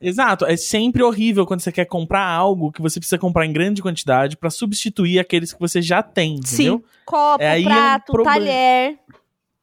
Exato, 0.00 0.46
é 0.46 0.56
sempre 0.56 1.02
horrível 1.02 1.44
quando 1.44 1.60
você 1.60 1.72
quer 1.72 1.84
comprar 1.84 2.24
algo 2.24 2.70
que 2.70 2.80
você 2.80 3.00
precisa 3.00 3.18
comprar 3.18 3.44
em 3.46 3.52
grande 3.52 3.82
quantidade 3.82 4.36
pra 4.36 4.48
substituir 4.48 5.18
aqueles 5.18 5.52
que 5.52 5.58
você 5.58 5.82
já 5.82 6.02
tem, 6.02 6.36
entendeu? 6.36 6.84
Copo, 7.04 7.42
É, 7.42 7.48
aí 7.50 7.64
é 7.64 7.66
um 7.66 7.70
prato, 7.70 8.22
talher. 8.22 8.98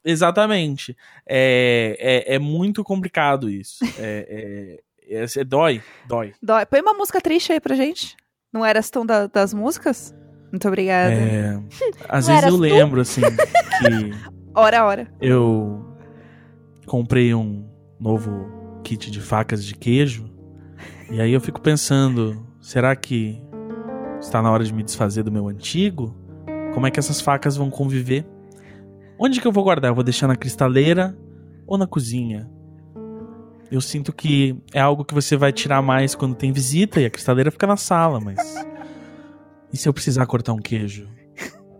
Exatamente. 0.04 0.96
É, 1.26 2.24
é, 2.28 2.34
é 2.34 2.38
muito 2.38 2.84
complicado 2.84 3.48
isso. 3.50 3.78
É, 3.98 4.78
é, 5.08 5.24
é- 5.40 5.44
dói, 5.44 5.80
dói. 6.06 6.32
Dói. 6.42 6.66
Põe 6.66 6.80
uma 6.80 6.92
música 6.94 7.20
triste 7.20 7.52
aí 7.52 7.60
pra 7.60 7.74
gente. 7.74 8.16
Não 8.52 8.64
eras 8.64 8.90
tão 8.90 9.06
da- 9.06 9.26
das 9.28 9.54
músicas? 9.54 10.14
Muito 10.52 10.66
obrigada. 10.68 11.12
É, 11.14 11.58
às 12.08 12.26
vezes 12.26 12.44
eu 12.44 12.50
tu? 12.50 12.56
lembro, 12.58 13.00
assim, 13.00 13.20
que 13.80 14.36
Hora 14.54 14.84
hora. 14.84 15.12
eu 15.20 15.84
comprei 16.86 17.34
um 17.34 17.68
novo 18.00 18.46
kit 18.86 19.10
de 19.10 19.20
facas 19.20 19.64
de 19.64 19.74
queijo. 19.74 20.30
E 21.10 21.20
aí 21.20 21.32
eu 21.32 21.40
fico 21.40 21.60
pensando, 21.60 22.46
será 22.60 22.94
que 22.94 23.42
está 24.20 24.40
na 24.40 24.50
hora 24.50 24.62
de 24.62 24.72
me 24.72 24.84
desfazer 24.84 25.24
do 25.24 25.32
meu 25.32 25.48
antigo? 25.48 26.14
Como 26.72 26.86
é 26.86 26.90
que 26.90 27.00
essas 27.00 27.20
facas 27.20 27.56
vão 27.56 27.68
conviver? 27.68 28.24
Onde 29.18 29.40
que 29.40 29.46
eu 29.46 29.50
vou 29.52 29.64
guardar? 29.64 29.90
Eu 29.90 29.94
vou 29.94 30.04
deixar 30.04 30.28
na 30.28 30.36
cristaleira 30.36 31.18
ou 31.66 31.76
na 31.76 31.86
cozinha? 31.86 32.48
Eu 33.72 33.80
sinto 33.80 34.12
que 34.12 34.56
é 34.72 34.78
algo 34.78 35.04
que 35.04 35.14
você 35.14 35.36
vai 35.36 35.52
tirar 35.52 35.82
mais 35.82 36.14
quando 36.14 36.36
tem 36.36 36.52
visita 36.52 37.00
e 37.00 37.06
a 37.06 37.10
cristaleira 37.10 37.50
fica 37.50 37.66
na 37.66 37.76
sala, 37.76 38.20
mas 38.20 38.38
e 39.72 39.76
se 39.76 39.88
eu 39.88 39.92
precisar 39.92 40.24
cortar 40.26 40.52
um 40.52 40.58
queijo 40.60 41.08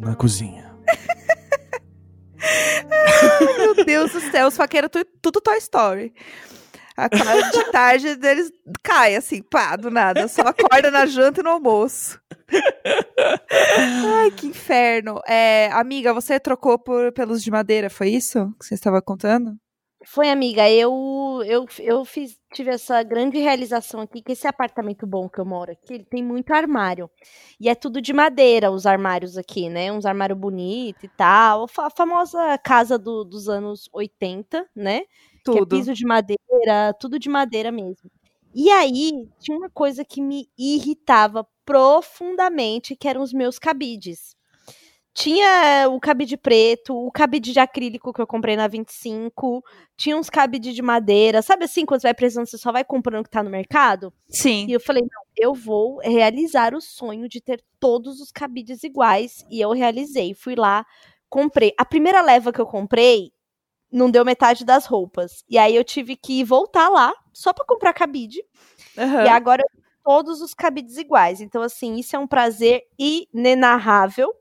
na 0.01 0.17
cozinha? 0.17 0.75
Meu 3.59 3.85
Deus 3.85 4.13
do 4.13 4.21
céu, 4.21 4.49
os 4.49 4.57
faqueiros 4.57 4.91
tu- 4.91 5.07
tudo 5.23 5.41
Toy 5.41 5.57
Story. 5.59 6.13
A 6.97 7.09
tarde, 7.09 7.51
de 7.53 7.65
tarde 7.73 8.17
deles 8.17 8.51
cai 8.83 9.17
assim, 9.17 9.43
pá, 9.43 9.77
do 9.77 9.91
nada. 9.91 10.27
Só 10.29 10.43
acorda 10.43 10.91
na 10.91 11.05
janta 11.07 11.41
e 11.41 11.45
no 11.45 11.51
almoço. 11.51 12.19
Ai, 14.19 14.31
que 14.31 14.47
inferno. 14.47 15.21
É, 15.27 15.69
amiga, 15.73 16.13
você 16.15 16.39
trocou 16.41 16.79
por, 16.79 17.13
pelos 17.13 17.43
de 17.43 17.51
madeira, 17.51 17.91
foi 17.91 18.09
isso 18.11 18.53
que 18.59 18.65
você 18.67 18.75
estava 18.75 19.01
contando? 19.03 19.57
Foi, 20.09 20.29
amiga, 20.31 20.71
eu, 20.71 21.43
eu, 21.45 21.67
eu 21.81 22.05
fiz, 22.05 22.39
tive 22.55 22.71
essa 22.71 23.03
grande 23.03 23.39
realização 23.39 24.01
aqui, 24.01 24.23
que 24.23 24.33
esse 24.33 24.47
apartamento 24.47 25.05
bom 25.05 25.29
que 25.29 25.41
eu 25.41 25.45
moro 25.45 25.73
aqui, 25.73 25.95
ele 25.95 26.05
tem 26.05 26.23
muito 26.23 26.53
armário. 26.53 27.11
E 27.59 27.69
é 27.69 27.75
tudo 27.75 28.01
de 28.01 28.13
madeira, 28.13 28.71
os 28.71 28.87
armários 28.87 29.37
aqui, 29.37 29.69
né? 29.69 29.91
Uns 29.91 30.07
armários 30.07 30.39
bonitos 30.39 31.03
e 31.03 31.09
tal. 31.09 31.65
A 31.65 31.69
fa- 31.69 31.91
famosa 31.91 32.57
casa 32.59 32.97
do- 32.97 33.25
dos 33.25 33.49
anos 33.49 33.89
80, 33.93 34.65
né? 34.77 35.03
Que 35.53 35.59
é 35.59 35.61
Tudo. 35.61 35.77
piso 35.77 35.95
de 35.95 36.05
madeira, 36.05 36.95
tudo 37.01 37.19
de 37.19 37.29
madeira 37.29 37.71
mesmo. 37.71 38.11
E 38.55 38.71
aí, 38.71 39.29
tinha 39.39 39.57
uma 39.57 39.69
coisa 39.69 40.05
que 40.05 40.21
me 40.23 40.49
irritava 40.59 41.47
profundamente, 41.65 42.97
que 42.97 43.07
eram 43.09 43.23
os 43.23 43.33
meus 43.33 43.59
cabides. 43.59 44.35
Tinha 45.13 45.89
o 45.91 45.99
cabide 45.99 46.37
preto, 46.37 46.95
o 46.95 47.11
cabide 47.11 47.53
de 47.53 47.59
acrílico 47.59 48.13
que 48.13 48.21
eu 48.21 48.27
comprei 48.27 48.55
na 48.55 48.69
25, 48.69 49.65
tinha 49.97 50.15
uns 50.15 50.29
cabides 50.29 50.75
de 50.75 50.83
madeira. 50.83 51.41
Sabe 51.41 51.65
assim, 51.65 51.87
quando 51.87 52.03
você 52.03 52.09
vai 52.09 52.15
precisando, 52.15 52.47
você 52.47 52.59
só 52.59 52.71
vai 52.71 52.85
comprando 52.85 53.21
o 53.21 53.25
que 53.25 53.31
tá 53.31 53.43
no 53.43 53.49
mercado? 53.49 54.13
Sim. 54.29 54.67
E 54.69 54.73
eu 54.73 54.81
falei, 54.81 55.03
não, 55.03 55.23
eu 55.35 55.55
vou 55.55 55.99
realizar 56.03 56.75
o 56.75 56.83
sonho 56.83 57.31
de 57.31 57.41
ter 57.41 57.65
todos 57.81 58.21
os 58.21 58.31
cabides 58.31 58.85
iguais. 58.85 59.43
E 59.51 59.59
eu 59.59 59.73
realizei. 59.73 60.35
Fui 60.35 60.55
lá, 60.55 60.85
comprei. 61.31 61.73
A 61.79 61.85
primeira 61.87 62.21
leva 62.21 62.53
que 62.53 62.61
eu 62.61 62.67
comprei 62.67 63.33
não 63.91 64.11
deu 64.11 64.25
metade 64.25 64.65
das 64.65 64.87
roupas. 64.87 65.45
E 65.49 65.59
aí 65.59 65.75
eu 65.75 65.85
tive 65.85 66.17
que 66.17 66.43
voltar 66.45 66.89
lá 66.89 67.15
só 67.33 67.53
pra 67.53 67.65
comprar 67.65 67.93
cabide. 67.93 68.45
Aham. 68.97 69.25
E 69.25 69.29
agora 69.29 69.63
eu 69.63 69.69
tenho 69.71 69.87
todos 70.05 70.41
os 70.41 70.55
cabides 70.55 70.97
iguais. 70.97 71.41
Então, 71.41 71.63
assim, 71.63 71.97
isso 71.97 72.15
é 72.15 72.19
um 72.19 72.27
prazer 72.27 72.83
inenarrável. 72.99 74.33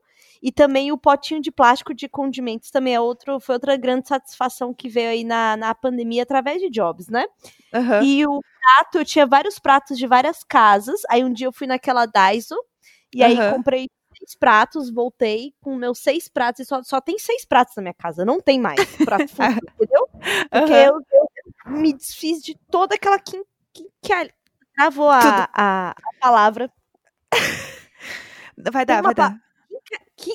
E 0.42 0.52
também 0.52 0.92
o 0.92 0.98
potinho 0.98 1.40
de 1.40 1.50
plástico 1.50 1.94
de 1.94 2.08
condimentos 2.08 2.70
também 2.70 2.94
é 2.94 3.00
outro, 3.00 3.40
foi 3.40 3.54
outra 3.54 3.76
grande 3.76 4.06
satisfação 4.06 4.72
que 4.72 4.88
veio 4.88 5.08
aí 5.08 5.24
na, 5.24 5.56
na 5.56 5.74
pandemia 5.74 6.22
através 6.22 6.60
de 6.60 6.70
jobs, 6.70 7.08
né? 7.08 7.24
Aham. 7.72 8.02
E 8.04 8.26
o 8.26 8.40
prato, 8.40 8.98
eu 8.98 9.04
tinha 9.04 9.26
vários 9.26 9.58
pratos 9.58 9.98
de 9.98 10.06
várias 10.06 10.44
casas. 10.44 11.00
Aí 11.08 11.24
um 11.24 11.32
dia 11.32 11.46
eu 11.46 11.52
fui 11.52 11.66
naquela 11.66 12.06
Daiso 12.06 12.54
e 13.14 13.24
aí 13.24 13.36
comprei 13.50 13.88
seis 14.18 14.34
pratos, 14.34 14.90
voltei 14.90 15.54
com 15.60 15.74
meus 15.76 15.98
seis 15.98 16.28
pratos. 16.28 16.60
E 16.60 16.64
só, 16.64 16.82
só 16.82 17.00
tem 17.00 17.18
seis 17.18 17.44
pratos 17.44 17.74
na 17.76 17.82
minha 17.82 17.94
casa, 17.94 18.24
não 18.24 18.40
tem 18.40 18.60
mais 18.60 18.80
prato 18.96 19.28
fundo, 19.34 19.58
entendeu? 19.74 20.08
Porque 20.50 20.72
Aham. 20.72 20.86
eu, 20.86 21.00
eu 21.12 21.28
me 21.78 21.92
desfiz 21.92 22.42
de 22.42 22.54
toda 22.70 22.94
aquela 22.94 23.18
quin, 23.18 23.42
quin, 23.72 23.88
quin- 24.02 24.30
Travou 24.74 25.10
a, 25.10 25.48
a, 25.54 25.90
a 25.90 25.94
palavra. 26.20 26.70
Vai 28.70 28.84
dar, 28.84 29.02
vai 29.02 29.14
pa- 29.14 29.28
dar. 29.30 29.40
Que, 30.16 30.32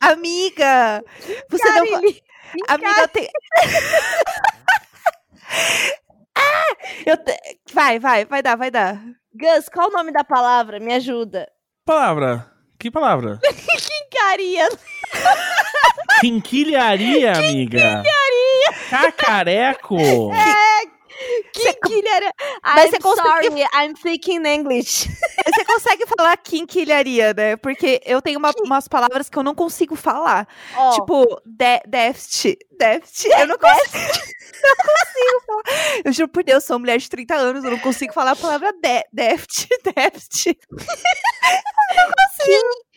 Amiga! 0.00 1.02
Você 1.50 1.64
não. 1.64 1.74
Carilli, 1.86 2.22
Amiga, 2.68 3.08
tem. 3.08 3.28
ah! 6.34 6.76
Eu 7.06 7.16
te- 7.16 7.58
Vai, 7.72 7.98
vai, 7.98 8.24
vai 8.24 8.42
dar, 8.42 8.56
vai 8.56 8.70
dar. 8.70 9.00
Gus, 9.34 9.68
qual 9.68 9.88
o 9.88 9.92
nome 9.92 10.12
da 10.12 10.24
palavra? 10.24 10.80
Me 10.80 10.92
ajuda. 10.94 11.50
Palavra. 11.88 12.46
Que 12.78 12.90
palavra? 12.90 13.40
Caria. 14.12 14.68
Quinquilharia, 16.20 17.32
amiga. 17.32 18.04
Cacareco. 18.90 19.96
Quinquilharia. 21.52 22.32
Mas 22.62 22.84
I'm 22.86 22.90
você 22.90 22.98
consegue- 22.98 23.28
sorry, 23.48 23.62
I'm 23.74 23.94
thinking 23.94 24.46
English. 24.46 25.08
Você 25.48 25.64
consegue 25.64 26.04
falar 26.06 26.36
quinquilharia, 26.36 27.32
né? 27.32 27.56
Porque 27.56 28.00
eu 28.04 28.20
tenho 28.20 28.38
uma- 28.38 28.52
umas 28.64 28.86
palavras 28.86 29.28
que 29.30 29.38
eu 29.38 29.42
não 29.42 29.54
consigo 29.54 29.96
falar. 29.96 30.46
Ó, 30.76 30.90
Tipo, 30.92 31.40
de, 31.46 31.80
déficit. 31.86 32.58
Déficit. 32.78 33.30
Eu 33.32 33.46
não 33.46 33.56
consigo. 33.56 33.92
não 34.62 34.76
consigo 34.76 35.40
falar. 35.46 35.62
Eu 36.04 36.12
juro 36.12 36.28
por 36.28 36.44
Deus, 36.44 36.64
sou 36.64 36.78
mulher 36.78 36.98
de 36.98 37.08
30 37.08 37.34
anos, 37.34 37.64
eu 37.64 37.70
não 37.70 37.78
consigo 37.78 38.12
falar 38.12 38.32
a 38.32 38.36
palavra 38.36 38.72
de, 38.72 39.04
déficit. 39.12 39.68
Déficit. 39.94 40.58
quinqui- 42.44 42.87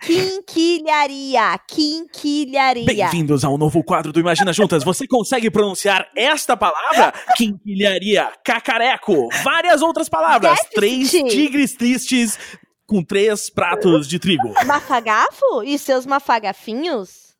quinquilharia. 0.00 1.56
Quinquilharia. 1.68 2.84
Bem-vindos 2.84 3.44
ao 3.44 3.56
novo 3.56 3.82
quadro 3.84 4.12
do 4.12 4.18
Imagina 4.18 4.52
Juntas. 4.52 4.82
Você 4.82 5.06
consegue 5.06 5.48
pronunciar 5.50 6.08
esta 6.16 6.56
palavra? 6.56 7.14
Quinquilharia, 7.36 8.32
cacareco, 8.44 9.28
várias 9.44 9.80
outras 9.80 10.08
palavras. 10.08 10.52
Déficit. 10.52 10.74
Três 10.74 11.10
tigres 11.32 11.74
tristes 11.74 12.38
com 12.84 13.02
três 13.02 13.48
pratos 13.48 14.08
de 14.08 14.18
trigo. 14.18 14.52
Mafagafo? 14.66 15.62
E 15.64 15.78
seus 15.78 16.04
mafagafinhos? 16.04 17.32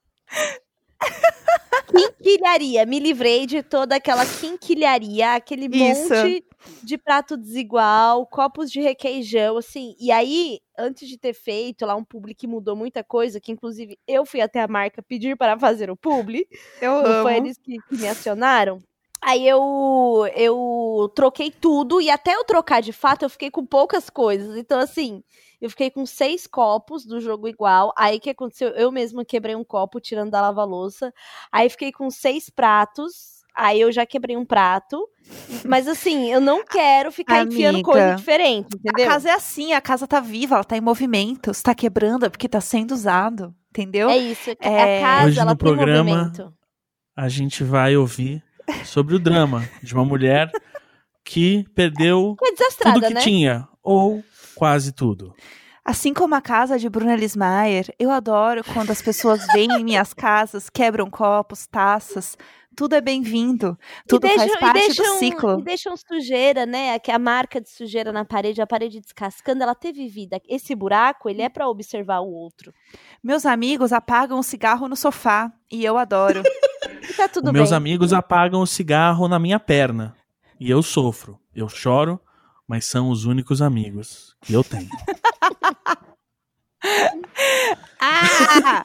quinquilharia. 1.92 2.86
Me 2.86 3.00
livrei 3.00 3.44
de 3.44 3.62
toda 3.62 3.96
aquela 3.96 4.24
quinquilharia, 4.24 5.34
aquele 5.34 5.66
Isso. 5.66 6.08
monte 6.08 6.44
de 6.82 6.98
prato 6.98 7.36
desigual, 7.36 8.26
copos 8.26 8.70
de 8.70 8.80
requeijão, 8.80 9.56
assim. 9.56 9.94
E 9.98 10.10
aí, 10.10 10.60
antes 10.78 11.08
de 11.08 11.16
ter 11.18 11.34
feito 11.34 11.86
lá 11.86 11.94
um 11.94 12.04
publi 12.04 12.34
que 12.34 12.46
mudou 12.46 12.76
muita 12.76 13.02
coisa, 13.04 13.40
que 13.40 13.52
inclusive 13.52 13.98
eu 14.06 14.24
fui 14.24 14.40
até 14.40 14.60
a 14.60 14.68
marca 14.68 15.02
pedir 15.02 15.36
para 15.36 15.58
fazer 15.58 15.90
o 15.90 15.96
publi, 15.96 16.48
Eu 16.80 16.94
amo. 16.94 17.22
foi 17.22 17.36
eles 17.36 17.58
que, 17.58 17.78
que 17.88 17.96
me 17.96 18.08
acionaram. 18.08 18.82
Aí 19.24 19.46
eu, 19.46 20.26
eu 20.34 21.12
troquei 21.14 21.48
tudo, 21.48 22.00
e 22.00 22.10
até 22.10 22.34
eu 22.34 22.44
trocar 22.44 22.82
de 22.82 22.92
fato, 22.92 23.22
eu 23.22 23.30
fiquei 23.30 23.52
com 23.52 23.64
poucas 23.64 24.10
coisas. 24.10 24.56
Então, 24.56 24.80
assim, 24.80 25.22
eu 25.60 25.70
fiquei 25.70 25.92
com 25.92 26.04
seis 26.04 26.44
copos 26.44 27.06
do 27.06 27.20
jogo 27.20 27.46
igual. 27.46 27.92
Aí 27.96 28.16
o 28.16 28.20
que 28.20 28.30
aconteceu? 28.30 28.70
Eu 28.70 28.90
mesma 28.90 29.24
quebrei 29.24 29.54
um 29.54 29.62
copo 29.62 30.00
tirando 30.00 30.32
da 30.32 30.40
lava-louça. 30.40 31.14
Aí 31.52 31.68
fiquei 31.68 31.92
com 31.92 32.10
seis 32.10 32.50
pratos. 32.50 33.41
Aí 33.54 33.80
eu 33.80 33.92
já 33.92 34.06
quebrei 34.06 34.36
um 34.36 34.44
prato. 34.44 35.06
Mas 35.64 35.86
assim, 35.86 36.30
eu 36.30 36.40
não 36.40 36.64
quero 36.64 37.12
ficar 37.12 37.44
enfiando 37.44 37.76
Amiga, 37.76 37.90
coisa 37.92 38.14
diferente, 38.16 38.68
entendeu? 38.76 39.06
A 39.06 39.12
casa 39.12 39.28
é 39.30 39.32
assim, 39.32 39.72
a 39.72 39.80
casa 39.80 40.06
tá 40.06 40.20
viva, 40.20 40.56
ela 40.56 40.64
tá 40.64 40.76
em 40.76 40.80
movimento. 40.80 41.54
Se 41.54 41.62
tá 41.62 41.74
quebrando 41.74 42.26
é 42.26 42.28
porque 42.28 42.48
tá 42.48 42.60
sendo 42.60 42.92
usado, 42.92 43.54
entendeu? 43.70 44.08
É 44.10 44.16
isso. 44.18 44.50
É, 44.60 44.98
a 44.98 45.00
casa, 45.00 45.26
Hoje 45.28 45.38
ela 45.40 45.50
no 45.52 45.56
tem 45.56 45.66
programa- 45.68 46.02
movimento. 46.14 46.52
A 47.16 47.28
gente 47.28 47.62
vai 47.62 47.96
ouvir 47.96 48.42
sobre 48.84 49.14
o 49.14 49.18
drama 49.18 49.68
de 49.82 49.94
uma 49.94 50.04
mulher 50.04 50.50
que 51.24 51.64
perdeu 51.74 52.36
É 52.42 52.92
tudo 52.92 53.00
que 53.06 53.14
né? 53.14 53.20
tinha, 53.20 53.68
ou 53.82 54.24
quase 54.54 54.92
tudo. 54.92 55.34
Assim 55.84 56.14
como 56.14 56.34
a 56.34 56.40
casa 56.40 56.78
de 56.78 56.88
Bruna 56.88 57.16
Lismayer, 57.16 57.92
eu 57.98 58.10
adoro 58.10 58.62
quando 58.72 58.90
as 58.90 59.02
pessoas 59.02 59.44
vêm 59.52 59.68
em 59.72 59.84
minhas 59.84 60.14
casas, 60.14 60.70
quebram 60.70 61.10
copos, 61.10 61.66
taças. 61.66 62.36
Tudo 62.74 62.94
é 62.94 63.00
bem-vindo. 63.00 63.78
Tudo 64.08 64.22
deixam, 64.22 64.48
faz 64.48 64.60
parte 64.60 64.86
deixam, 64.86 65.04
do 65.04 65.18
ciclo. 65.18 65.60
E 65.60 65.62
deixam 65.62 65.96
sujeira, 65.96 66.64
né? 66.64 66.98
A 67.08 67.18
marca 67.18 67.60
de 67.60 67.68
sujeira 67.68 68.12
na 68.12 68.24
parede, 68.24 68.62
a 68.62 68.66
parede 68.66 69.00
descascando, 69.00 69.62
ela 69.62 69.74
teve 69.74 70.08
vida. 70.08 70.40
Esse 70.48 70.74
buraco, 70.74 71.28
ele 71.28 71.42
é 71.42 71.48
pra 71.48 71.68
observar 71.68 72.20
o 72.20 72.32
outro. 72.32 72.72
Meus 73.22 73.44
amigos 73.44 73.92
apagam 73.92 74.38
o 74.38 74.42
cigarro 74.42 74.88
no 74.88 74.96
sofá 74.96 75.52
e 75.70 75.84
eu 75.84 75.98
adoro. 75.98 76.42
E 77.02 77.14
tá 77.14 77.28
tudo 77.28 77.52
meus 77.52 77.70
bem. 77.70 77.76
amigos 77.76 78.12
apagam 78.12 78.60
o 78.60 78.66
cigarro 78.66 79.26
na 79.26 79.36
minha 79.36 79.58
perna. 79.58 80.14
E 80.58 80.70
eu 80.70 80.84
sofro. 80.84 81.36
Eu 81.52 81.68
choro, 81.68 82.20
mas 82.66 82.84
são 82.84 83.10
os 83.10 83.24
únicos 83.24 83.60
amigos 83.60 84.36
que 84.40 84.52
eu 84.52 84.62
tenho. 84.62 84.88
ah! 88.00 88.84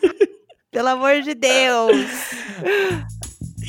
Pelo 0.71 0.89
amor 0.89 1.21
de 1.21 1.36
Deus! 1.36 1.95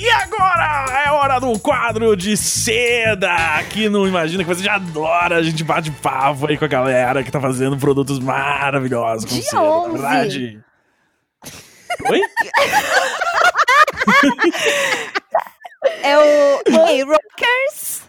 E 0.01 0.09
agora 0.11 0.87
é 1.05 1.11
hora 1.11 1.41
do 1.41 1.59
quadro 1.59 2.17
de 2.17 2.37
seda. 2.37 3.35
Aqui 3.59 3.89
no 3.89 4.07
Imagina 4.07 4.45
que 4.45 4.49
você 4.49 4.63
já 4.63 4.77
adora. 4.77 5.39
A 5.39 5.43
gente 5.43 5.65
bate 5.65 5.91
papo 5.91 6.47
aí 6.49 6.57
com 6.57 6.65
a 6.65 6.69
galera 6.69 7.25
que 7.25 7.33
tá 7.33 7.41
fazendo 7.41 7.77
produtos 7.77 8.21
maravilhosos 8.21 9.25
com 9.25 9.35
Dia 9.35 9.43
seda, 9.43 9.61
não 9.61 9.67
é 9.67 9.89
11. 9.89 9.93
verdade? 9.93 10.65
Oi? 12.11 12.21
É 16.03 16.19
o 16.19 16.23
Hey 16.67 17.03
Rockers! 17.03 18.03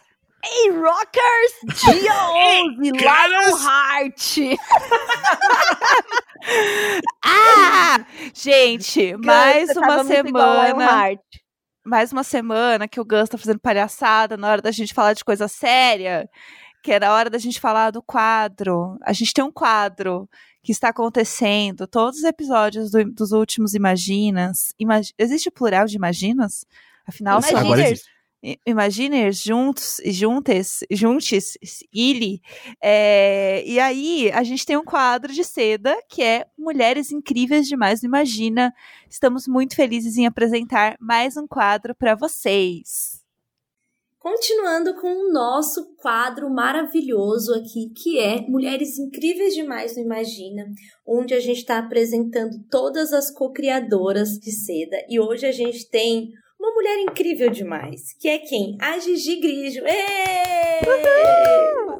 Ei, 0.44 0.72
Rockers! 0.72 1.54
Dia 1.94 2.14
11, 2.82 2.92
caras! 2.94 3.62
Lionheart! 3.62 4.58
Ah! 7.26 8.00
Gente, 8.34 9.16
mais 9.18 9.70
uma 9.76 10.02
igual 10.02 10.06
semana. 10.06 11.20
Mais 11.86 12.12
uma 12.12 12.24
semana 12.24 12.88
que 12.88 13.00
o 13.00 13.06
Gus 13.06 13.30
tá 13.30 13.38
fazendo 13.38 13.60
palhaçada 13.60 14.36
na 14.38 14.50
hora 14.50 14.62
da 14.62 14.72
gente 14.72 14.94
falar 14.94 15.14
de 15.14 15.24
coisa 15.24 15.48
séria, 15.48 16.30
que 16.84 16.92
era 16.92 17.10
a 17.10 17.14
hora 17.14 17.30
da 17.30 17.38
gente 17.38 17.60
falar 17.60 17.92
do 17.92 18.02
quadro. 18.02 18.98
A 19.04 19.14
gente 19.14 19.34
tem 19.34 19.44
um 19.44 19.52
quadro 19.52 20.30
que 20.62 20.72
está 20.72 20.90
acontecendo, 20.90 21.88
todos 21.88 22.20
os 22.20 22.26
episódios 22.26 22.92
do- 22.92 23.12
dos 23.12 23.32
últimos 23.32 23.74
Imaginas. 23.74 24.74
Imag- 24.78 25.14
Existe 25.18 25.50
o 25.50 25.52
plural 25.52 25.86
de 25.86 25.96
Imaginas? 25.96 26.66
Afinal, 27.08 27.42
são 27.42 27.52
agora 27.58 27.66
Imaginers. 27.68 27.92
existe. 28.02 28.19
I- 28.42 28.60
Imaginers 28.66 29.42
juntos 29.42 30.00
e 30.00 30.12
juntes, 30.12 30.80
ili. 31.94 32.42
É, 32.82 33.64
e 33.66 33.80
aí, 33.80 34.32
a 34.32 34.44
gente 34.44 34.66
tem 34.66 34.78
um 34.78 34.84
quadro 34.86 35.34
de 35.34 35.44
seda 35.44 35.96
que 36.08 36.24
é 36.24 36.46
Mulheres 36.58 37.12
Incríveis 37.12 37.68
Demais 37.68 38.02
Imagina. 38.04 38.74
Estamos 39.10 39.48
muito 39.48 39.76
felizes 39.76 40.18
em 40.18 40.26
apresentar 40.26 40.96
mais 41.00 41.36
um 41.36 41.46
quadro 41.48 41.94
para 41.94 42.16
vocês. 42.16 43.20
Continuando 44.20 44.96
com 44.96 45.08
o 45.08 45.32
nosso 45.32 45.96
quadro 45.96 46.50
maravilhoso 46.50 47.54
aqui, 47.56 47.90
que 47.96 48.20
é 48.20 48.42
Mulheres 48.42 49.00
Incríveis 49.00 49.54
Demais 49.54 49.96
no 49.96 50.04
Imagina, 50.04 50.66
onde 51.08 51.34
a 51.34 51.40
gente 51.40 51.60
está 51.60 51.80
apresentando 51.80 52.62
todas 52.70 53.14
as 53.14 53.32
co-criadoras 53.32 54.38
de 54.38 54.52
seda. 54.52 54.98
E 55.08 55.22
hoje 55.22 55.46
a 55.46 55.54
gente 55.54 55.90
tem 55.90 56.32
uma 56.60 56.74
mulher 56.74 57.00
incrível 57.00 57.50
demais, 57.50 58.14
que 58.20 58.28
é 58.28 58.38
quem? 58.38 58.78
A 58.82 59.00
Gigi 59.00 59.38
Grigio. 59.40 59.84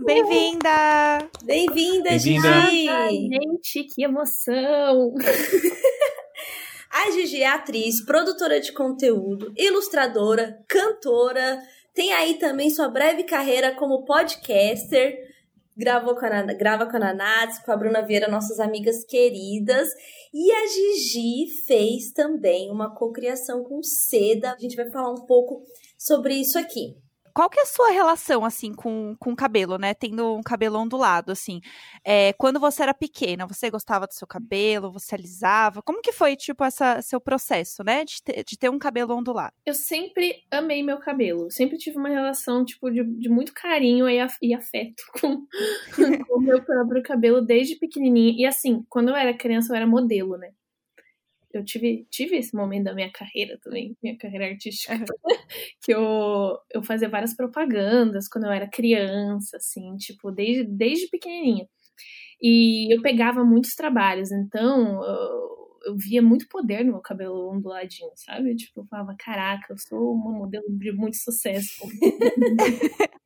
Bem-vinda! 0.06 1.30
Bem-vinda, 1.46 2.10
Bem-vinda. 2.10 2.20
Gigi! 2.20 2.90
Ai, 2.90 3.14
gente, 3.14 3.84
que 3.86 4.04
emoção! 4.04 5.14
A 6.92 7.12
Gigi 7.12 7.42
é 7.42 7.48
atriz, 7.48 8.04
produtora 8.04 8.60
de 8.60 8.74
conteúdo, 8.74 9.54
ilustradora, 9.56 10.60
cantora. 10.68 11.62
Tem 11.94 12.12
aí 12.12 12.34
também 12.34 12.70
sua 12.70 12.90
breve 12.90 13.24
carreira 13.24 13.76
como 13.76 14.04
podcaster. 14.04 15.29
Gravou 15.80 16.14
com 16.14 16.26
a, 16.26 16.42
grava 16.54 16.86
com 16.88 16.98
a 16.98 17.00
Nanats, 17.00 17.60
com 17.60 17.72
a 17.72 17.78
Bruna 17.78 18.02
Vieira, 18.02 18.28
nossas 18.28 18.60
amigas 18.60 19.06
queridas. 19.06 19.88
E 20.34 20.52
a 20.52 20.68
Gigi 20.68 21.48
fez 21.66 22.12
também 22.12 22.70
uma 22.70 22.94
cocriação 22.94 23.64
com 23.64 23.82
seda. 23.82 24.52
A 24.52 24.60
gente 24.60 24.76
vai 24.76 24.92
falar 24.92 25.10
um 25.12 25.26
pouco 25.26 25.64
sobre 25.98 26.34
isso 26.34 26.60
aqui. 26.60 26.98
Qual 27.40 27.50
que 27.50 27.58
é 27.58 27.64
a 27.64 27.66
sua 27.66 27.90
relação, 27.92 28.44
assim, 28.44 28.74
com, 28.74 29.16
com 29.18 29.32
o 29.32 29.36
cabelo, 29.36 29.78
né? 29.78 29.94
Tendo 29.94 30.36
um 30.36 30.44
cabelo 30.44 30.78
ondulado, 30.78 31.32
assim. 31.32 31.62
É, 32.04 32.34
quando 32.34 32.60
você 32.60 32.84
era 32.84 32.94
pequena, 32.94 33.48
você 33.48 33.70
gostava 33.70 34.06
do 34.06 34.14
seu 34.14 34.28
cabelo? 34.28 34.92
Você 34.92 35.16
alisava? 35.16 35.82
Como 35.82 36.02
que 36.02 36.12
foi, 36.12 36.36
tipo, 36.36 36.66
essa, 36.66 37.02
seu 37.02 37.22
processo, 37.22 37.82
né? 37.82 38.04
De 38.04 38.22
ter, 38.22 38.44
de 38.44 38.58
ter 38.58 38.70
um 38.70 38.78
cabelo 38.78 39.16
ondulado? 39.16 39.54
Eu 39.66 39.74
sempre 39.74 40.44
amei 40.52 40.84
meu 40.84 40.98
cabelo. 41.00 41.50
Sempre 41.50 41.78
tive 41.78 41.98
uma 41.98 42.10
relação, 42.10 42.66
tipo, 42.66 42.92
de, 42.92 43.06
de 43.06 43.30
muito 43.30 43.54
carinho 43.54 44.10
e, 44.10 44.20
af- 44.20 44.38
e 44.42 44.54
afeto 44.54 45.02
com, 45.22 45.38
com 45.96 46.38
o 46.38 46.42
meu 46.42 46.62
próprio 46.62 47.02
cabelo 47.02 47.40
desde 47.42 47.78
pequenininha. 47.78 48.34
E 48.38 48.46
assim, 48.46 48.84
quando 48.90 49.12
eu 49.12 49.16
era 49.16 49.34
criança, 49.34 49.72
eu 49.72 49.78
era 49.78 49.88
modelo, 49.88 50.38
né? 50.38 50.52
Eu 51.52 51.66
tive, 51.66 52.06
tive 52.12 52.38
esse 52.38 52.56
momento 52.56 52.86
da 52.86 52.94
minha 52.94 53.12
carreira 53.12 53.58
também, 53.62 53.98
minha 54.04 54.18
carreira 54.18 54.46
artística, 54.46 54.94
que 55.84 55.92
eu, 55.94 56.58
eu 56.72 56.84
fazia 56.84 57.10
várias 57.10 57.36
propagandas 57.36 58.28
quando 58.28 58.46
eu 58.46 58.52
era 58.52 58.70
criança, 58.70 59.58
assim, 59.58 59.96
tipo, 59.98 60.32
desde, 60.32 60.64
desde 60.64 61.08
pequenininha. 61.10 61.68
E 62.42 62.94
eu 62.94 63.02
pegava 63.02 63.44
muitos 63.44 63.76
trabalhos, 63.76 64.32
então 64.32 65.04
eu, 65.04 65.60
eu 65.88 65.98
via 65.98 66.22
muito 66.22 66.48
poder 66.48 66.86
no 66.86 66.94
meu 66.94 67.02
cabelo 67.02 67.52
onduladinho, 67.52 68.12
sabe? 68.16 68.56
Tipo, 68.56 68.82
eu 68.82 68.86
falava, 68.86 69.16
caraca, 69.18 69.74
eu 69.74 69.78
sou 69.78 70.14
uma 70.14 70.32
modelo 70.32 70.66
de 70.70 70.92
muito 70.92 71.18
sucesso. 71.18 71.82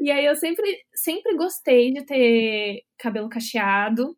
e 0.00 0.10
aí 0.10 0.24
eu 0.24 0.34
sempre, 0.36 0.64
sempre 0.94 1.36
gostei 1.36 1.92
de 1.92 2.04
ter 2.04 2.84
cabelo 2.98 3.28
cacheado. 3.28 4.16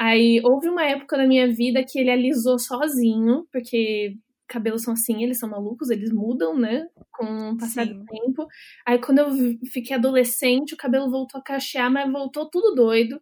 Aí 0.00 0.40
houve 0.42 0.66
uma 0.66 0.82
época 0.82 1.14
na 1.18 1.26
minha 1.26 1.46
vida 1.46 1.84
que 1.84 1.98
ele 1.98 2.10
alisou 2.10 2.58
sozinho, 2.58 3.46
porque 3.52 4.16
cabelos 4.48 4.82
são 4.82 4.94
assim, 4.94 5.22
eles 5.22 5.38
são 5.38 5.50
malucos, 5.50 5.90
eles 5.90 6.10
mudam, 6.10 6.58
né? 6.58 6.88
Com 7.12 7.50
o 7.50 7.58
passar 7.58 7.86
Sim. 7.86 7.98
do 7.98 8.04
tempo. 8.06 8.46
Aí 8.86 8.98
quando 8.98 9.18
eu 9.18 9.28
fiquei 9.70 9.94
adolescente, 9.94 10.72
o 10.72 10.76
cabelo 10.78 11.10
voltou 11.10 11.38
a 11.38 11.44
cachear, 11.44 11.92
mas 11.92 12.10
voltou 12.10 12.48
tudo 12.48 12.74
doido. 12.74 13.20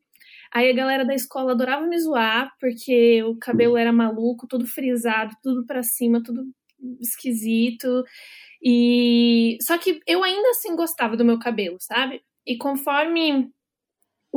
Aí 0.55 0.71
a 0.71 0.73
galera 0.73 1.05
da 1.05 1.17
escola 1.17 1.51
adorava 1.51 1.85
me 1.85 1.99
zoar, 1.99 2.55
porque 2.61 3.25
o 3.25 3.37
cabelo 3.37 3.77
era 3.77 3.93
maluco, 3.93 4.47
tudo 4.47 4.65
frisado, 4.65 5.35
tudo 5.43 5.67
pra 5.67 5.83
cima, 5.83 6.23
tudo 6.23 6.47
esquisito. 7.01 8.05
E 8.63 9.59
só 9.63 9.77
que 9.79 10.01
eu 10.07 10.23
ainda 10.23 10.51
assim 10.51 10.77
gostava 10.77 11.17
do 11.17 11.25
meu 11.25 11.41
cabelo, 11.41 11.77
sabe? 11.81 12.23
E 12.47 12.57
conforme 12.57 13.51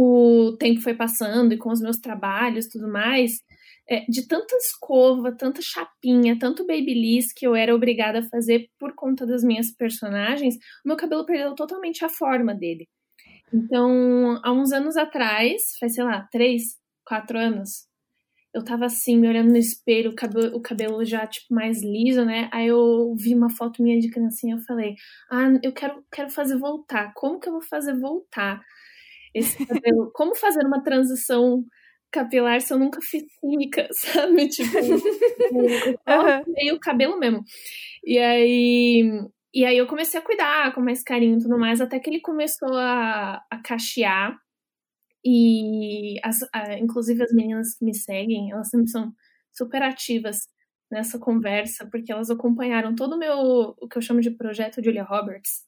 o 0.02 0.58
tempo 0.58 0.82
foi 0.82 0.94
passando 0.94 1.54
e 1.54 1.58
com 1.58 1.72
os 1.72 1.82
meus 1.82 1.98
trabalhos 1.98 2.68
tudo 2.68 2.88
mais, 2.88 3.42
é, 3.90 4.06
de 4.08 4.28
tanta 4.28 4.56
escova, 4.56 5.32
tanta 5.32 5.62
chapinha, 5.62 6.38
tanto 6.40 6.66
babyliss 6.66 7.34
que 7.34 7.46
eu 7.46 7.56
era 7.56 7.76
obrigada 7.76 8.20
a 8.20 8.30
fazer 8.30 8.70
por 8.80 8.94
conta 8.96 9.26
das 9.26 9.44
minhas 9.44 9.72
personagens, 9.72 10.56
o 10.86 10.88
meu 10.88 10.98
cabelo 10.98 11.26
perdeu 11.26 11.54
totalmente 11.56 12.06
a 12.06 12.10
forma 12.10 12.56
dele. 12.56 12.88
Então, 13.54 14.40
há 14.44 14.52
uns 14.52 14.72
anos 14.72 14.96
atrás, 14.96 15.76
faz, 15.80 15.96
sei 15.96 16.04
lá, 16.04 16.28
três, 16.32 16.78
quatro 17.06 17.38
anos, 17.38 17.86
eu 18.54 18.64
tava 18.64 18.86
assim, 18.86 19.18
me 19.18 19.28
olhando 19.28 19.52
no 19.52 19.58
espelho, 19.58 20.12
o 20.12 20.16
cabelo, 20.16 20.56
o 20.56 20.62
cabelo 20.62 21.04
já, 21.06 21.26
tipo, 21.28 21.54
mais 21.54 21.82
liso, 21.82 22.26
né? 22.26 22.50
Aí 22.52 22.68
eu 22.68 23.14
vi 23.18 23.34
uma 23.34 23.50
foto 23.50 23.82
minha 23.82 24.00
de 24.00 24.10
criancinha, 24.10 24.56
eu 24.56 24.62
falei, 24.62 24.96
ah, 25.30 25.48
eu 25.64 25.72
quero, 25.74 26.04
quero 26.12 26.30
fazer 26.30 26.58
voltar. 26.58 27.14
Como 27.14 27.40
que 27.40 27.48
eu 27.48 27.54
vou 27.54 27.62
fazer 27.62 27.98
voltar 27.98 28.62
esse 29.34 29.58
cabelo? 29.66 30.12
Como 30.14 30.36
fazer 30.36 30.66
uma 30.66 30.84
transição 30.84 31.64
capilar 32.12 32.60
se 32.62 32.74
eu 32.74 32.80
nunca 32.80 33.00
fiz 33.02 33.24
química, 33.40 33.88
sabe? 33.94 34.48
Tipo, 34.50 34.78
eu 36.08 36.22
arrumei 36.22 36.72
o 36.72 36.80
cabelo 36.80 37.18
mesmo. 37.20 37.44
E 38.04 38.18
aí, 38.20 39.04
e 39.54 39.66
aí 39.66 39.78
eu 39.78 39.88
comecei 39.88 40.20
a 40.20 40.24
cuidar 40.24 40.74
com 40.74 40.82
mais 40.82 41.04
carinho 41.04 41.38
e 41.40 41.42
tudo 41.44 41.58
mais, 41.60 41.82
até 41.82 42.00
que 42.00 42.10
ele 42.10 42.22
começou 42.22 42.76
a, 42.76 43.42
a 43.50 43.58
cachear. 43.64 44.38
E 45.24 46.20
as, 46.24 46.40
a- 46.54 46.78
inclusive 46.80 47.24
as 47.24 47.34
meninas 47.34 47.76
que 47.76 47.86
me 47.86 47.94
seguem, 47.94 48.52
elas 48.52 48.70
sempre 48.70 48.88
são 48.90 49.14
super 49.54 49.84
ativas 49.84 50.40
nessa 50.92 51.20
conversa, 51.20 51.88
porque 51.92 52.12
elas 52.12 52.30
acompanharam 52.30 52.96
todo 52.96 53.14
o 53.16 53.20
meu, 53.20 53.38
o 53.80 53.88
que 53.88 53.98
eu 53.98 54.02
chamo 54.02 54.20
de 54.22 54.32
projeto 54.32 54.84
Julia 54.84 55.04
Roberts. 55.04 55.62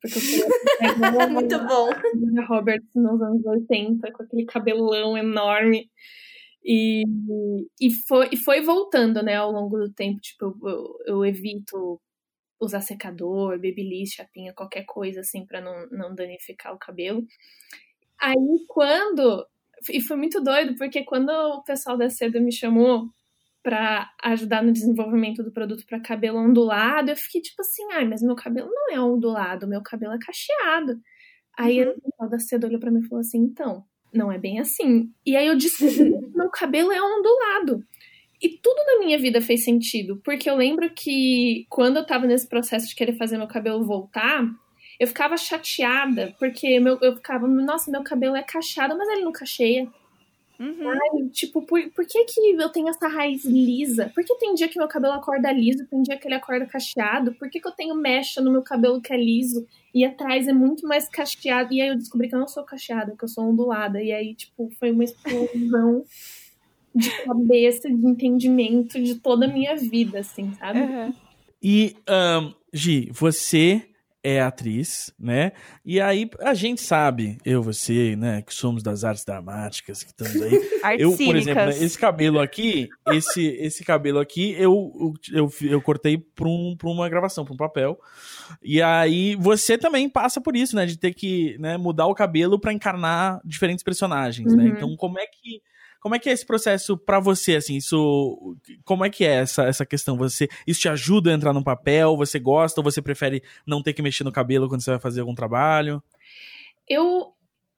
Porque 0.00 0.18
eu 0.18 0.22
queria 0.22 0.46
Muito 1.30 1.58
bom. 1.66 1.90
Julia 2.14 2.46
Roberts 2.46 2.94
nos 2.94 3.20
anos 3.20 3.44
80, 3.44 4.12
com 4.12 4.22
aquele 4.22 4.44
cabelão 4.44 5.16
enorme. 5.16 5.90
E, 6.64 7.02
e, 7.80 7.92
foi, 8.06 8.28
e 8.32 8.36
foi 8.36 8.60
voltando, 8.60 9.22
né, 9.22 9.36
ao 9.36 9.50
longo 9.50 9.78
do 9.78 9.92
tempo. 9.92 10.20
Tipo, 10.20 10.56
eu, 10.68 10.96
eu 11.06 11.24
evito 11.24 12.00
usar 12.60 12.80
secador, 12.80 13.56
babyliss, 13.56 14.14
chapinha, 14.14 14.52
qualquer 14.52 14.84
coisa 14.84 15.20
assim 15.20 15.46
para 15.46 15.60
não, 15.60 15.86
não 15.90 16.14
danificar 16.14 16.74
o 16.74 16.78
cabelo. 16.78 17.24
Aí 18.20 18.34
quando 18.66 19.46
e 19.90 20.00
foi 20.00 20.16
muito 20.16 20.42
doido 20.42 20.74
porque 20.76 21.04
quando 21.04 21.30
o 21.30 21.62
pessoal 21.62 21.96
da 21.96 22.10
Seda 22.10 22.40
me 22.40 22.52
chamou 22.52 23.08
para 23.68 24.10
ajudar 24.22 24.62
no 24.62 24.72
desenvolvimento 24.72 25.42
do 25.42 25.52
produto 25.52 25.84
para 25.86 26.00
cabelo 26.00 26.38
ondulado, 26.38 27.10
eu 27.10 27.16
fiquei 27.16 27.42
tipo 27.42 27.60
assim, 27.60 27.82
ai, 27.92 28.08
mas 28.08 28.22
meu 28.22 28.34
cabelo 28.34 28.70
não 28.70 28.94
é 28.94 28.98
ondulado, 28.98 29.68
meu 29.68 29.82
cabelo 29.82 30.14
é 30.14 30.18
cacheado. 30.18 30.98
Aí 31.58 31.84
uhum. 31.84 31.90
o 31.90 32.00
pessoal 32.00 32.30
da 32.30 32.38
Seda 32.38 32.66
olhou 32.66 32.80
para 32.80 32.90
mim 32.90 33.00
e 33.00 33.06
falou 33.06 33.20
assim, 33.20 33.40
então, 33.40 33.84
não 34.10 34.32
é 34.32 34.38
bem 34.38 34.58
assim. 34.58 35.12
E 35.26 35.36
aí 35.36 35.46
eu 35.46 35.54
disse, 35.54 35.84
meu 36.34 36.48
cabelo 36.48 36.90
é 36.90 37.02
ondulado. 37.02 37.84
E 38.40 38.48
tudo 38.56 38.82
na 38.86 39.04
minha 39.04 39.18
vida 39.18 39.38
fez 39.42 39.64
sentido, 39.64 40.18
porque 40.24 40.48
eu 40.48 40.56
lembro 40.56 40.88
que 40.94 41.66
quando 41.68 41.98
eu 41.98 42.06
tava 42.06 42.26
nesse 42.26 42.48
processo 42.48 42.88
de 42.88 42.94
querer 42.94 43.18
fazer 43.18 43.36
meu 43.36 43.48
cabelo 43.48 43.84
voltar, 43.84 44.48
eu 44.98 45.06
ficava 45.06 45.36
chateada, 45.36 46.34
porque 46.38 46.80
meu, 46.80 46.96
eu 47.02 47.16
ficava, 47.16 47.46
nossa, 47.46 47.90
meu 47.90 48.02
cabelo 48.02 48.34
é 48.34 48.42
cacheado, 48.42 48.96
mas 48.96 49.10
ele 49.10 49.24
não 49.24 49.32
cacheia. 49.32 49.86
Uhum. 50.58 50.88
Ai, 50.90 51.28
tipo, 51.30 51.62
por, 51.62 51.80
por 51.90 52.04
que, 52.04 52.24
que 52.24 52.50
eu 52.50 52.68
tenho 52.68 52.88
essa 52.88 53.06
raiz 53.06 53.44
lisa? 53.44 54.10
Por 54.12 54.24
que 54.24 54.34
tem 54.36 54.54
dia 54.54 54.68
que 54.68 54.78
meu 54.78 54.88
cabelo 54.88 55.14
acorda 55.14 55.52
liso, 55.52 55.86
tem 55.86 56.02
dia 56.02 56.18
que 56.18 56.26
ele 56.26 56.34
acorda 56.34 56.66
cacheado? 56.66 57.32
Por 57.34 57.48
que, 57.48 57.60
que 57.60 57.68
eu 57.68 57.72
tenho 57.72 57.94
mecha 57.94 58.40
no 58.40 58.50
meu 58.50 58.62
cabelo 58.62 59.00
que 59.00 59.12
é 59.12 59.16
liso 59.16 59.66
e 59.94 60.04
atrás 60.04 60.48
é 60.48 60.52
muito 60.52 60.86
mais 60.86 61.08
cacheado? 61.08 61.72
E 61.72 61.80
aí 61.80 61.88
eu 61.88 61.96
descobri 61.96 62.28
que 62.28 62.34
eu 62.34 62.40
não 62.40 62.48
sou 62.48 62.64
cacheada, 62.64 63.14
que 63.16 63.24
eu 63.24 63.28
sou 63.28 63.44
ondulada. 63.44 64.02
E 64.02 64.10
aí, 64.10 64.34
tipo, 64.34 64.68
foi 64.80 64.90
uma 64.90 65.04
explosão 65.04 66.04
de 66.92 67.10
cabeça, 67.22 67.88
de 67.88 68.06
entendimento 68.06 69.00
de 69.00 69.14
toda 69.14 69.46
a 69.46 69.48
minha 69.48 69.76
vida, 69.76 70.18
assim, 70.18 70.52
sabe? 70.54 70.80
Uhum. 70.80 71.14
E, 71.62 71.96
um, 72.08 72.52
Gi, 72.72 73.10
você 73.12 73.88
é 74.28 74.42
atriz, 74.42 75.12
né? 75.18 75.52
E 75.84 76.00
aí 76.00 76.28
a 76.40 76.52
gente 76.52 76.82
sabe, 76.82 77.38
eu, 77.44 77.62
você, 77.62 78.14
né, 78.14 78.42
que 78.42 78.52
somos 78.52 78.82
das 78.82 79.02
artes 79.02 79.24
dramáticas, 79.24 80.02
que 80.02 80.10
estamos 80.10 80.42
aí. 80.42 80.60
eu, 81.00 81.16
por 81.16 81.36
exemplo, 81.36 81.64
né, 81.64 81.70
esse 81.70 81.98
cabelo 81.98 82.38
aqui, 82.38 82.88
esse 83.12 83.46
esse 83.46 83.84
cabelo 83.84 84.18
aqui, 84.18 84.54
eu 84.58 85.14
eu, 85.32 85.50
eu 85.62 85.80
cortei 85.80 86.18
para 86.18 86.46
um, 86.46 86.76
pra 86.76 86.90
uma 86.90 87.08
gravação, 87.08 87.44
para 87.44 87.54
um 87.54 87.56
papel. 87.56 87.98
E 88.62 88.82
aí 88.82 89.34
você 89.36 89.78
também 89.78 90.08
passa 90.08 90.40
por 90.40 90.54
isso, 90.54 90.76
né, 90.76 90.84
de 90.84 90.98
ter 90.98 91.14
que, 91.14 91.56
né, 91.58 91.78
mudar 91.78 92.06
o 92.06 92.14
cabelo 92.14 92.58
para 92.58 92.72
encarnar 92.72 93.40
diferentes 93.44 93.82
personagens, 93.82 94.54
né? 94.54 94.64
uhum. 94.64 94.68
né? 94.68 94.74
Então, 94.76 94.96
como 94.96 95.18
é 95.18 95.26
que 95.26 95.62
como 96.00 96.14
é 96.14 96.18
que 96.18 96.28
é 96.28 96.32
esse 96.32 96.46
processo 96.46 96.96
para 96.96 97.18
você, 97.20 97.56
assim, 97.56 97.76
isso, 97.76 98.56
como 98.84 99.04
é 99.04 99.10
que 99.10 99.24
é 99.24 99.36
essa, 99.36 99.64
essa 99.64 99.84
questão? 99.84 100.16
Você, 100.16 100.48
isso 100.66 100.80
te 100.80 100.88
ajuda 100.88 101.30
a 101.30 101.34
entrar 101.34 101.52
no 101.52 101.64
papel? 101.64 102.16
Você 102.16 102.38
gosta 102.38 102.80
ou 102.80 102.84
você 102.84 103.02
prefere 103.02 103.42
não 103.66 103.82
ter 103.82 103.92
que 103.92 104.02
mexer 104.02 104.24
no 104.24 104.32
cabelo 104.32 104.68
quando 104.68 104.82
você 104.82 104.90
vai 104.90 105.00
fazer 105.00 105.20
algum 105.20 105.34
trabalho? 105.34 106.02
Eu, 106.88 107.32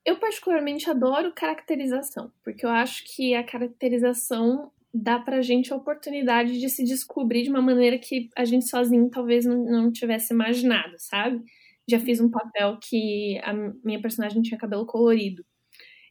eu 0.05 0.17
particularmente 0.17 0.89
adoro 0.91 1.33
caracterização, 1.35 2.31
porque 2.45 2.65
eu 2.65 2.71
acho 2.71 3.05
que 3.05 3.35
a 3.35 3.43
caracterização 3.43 4.71
dá 4.93 5.19
pra 5.19 5.41
gente 5.41 5.73
a 5.73 5.77
oportunidade 5.77 6.59
de 6.59 6.69
se 6.69 6.85
descobrir 6.85 7.45
de 7.45 7.51
uma 7.51 7.63
maneira 7.63 7.99
que 7.99 8.29
a 8.37 8.45
gente 8.45 8.69
sozinho 8.69 9.09
talvez 9.09 9.47
não, 9.47 9.65
não 9.65 9.93
tivesse 9.93 10.35
imaginado, 10.35 10.95
sabe? 10.99 11.43
Já 11.89 11.99
fiz 11.99 12.21
um 12.21 12.31
papel 12.31 12.79
que 12.83 13.41
a 13.43 13.53
minha 13.85 14.01
personagem 14.01 14.43
tinha 14.43 14.59
cabelo 14.59 14.87
colorido. 14.87 15.45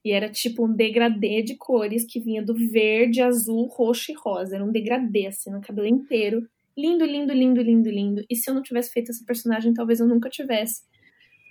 E 0.09 0.11
era 0.11 0.27
tipo 0.27 0.65
um 0.65 0.73
degradê 0.73 1.43
de 1.43 1.55
cores 1.55 2.03
que 2.03 2.19
vinha 2.19 2.41
do 2.41 2.55
verde, 2.55 3.21
azul, 3.21 3.67
roxo 3.67 4.11
e 4.11 4.15
rosa. 4.15 4.55
Era 4.55 4.65
um 4.65 4.71
degradê, 4.71 5.27
assim, 5.27 5.51
no 5.51 5.61
cabelo 5.61 5.85
inteiro. 5.85 6.49
Lindo, 6.75 7.05
lindo, 7.05 7.31
lindo, 7.31 7.61
lindo, 7.61 7.91
lindo. 7.91 8.25
E 8.27 8.35
se 8.35 8.49
eu 8.49 8.55
não 8.55 8.63
tivesse 8.63 8.91
feito 8.91 9.11
essa 9.11 9.23
personagem, 9.23 9.71
talvez 9.71 9.99
eu 9.99 10.07
nunca 10.07 10.27
tivesse 10.27 10.81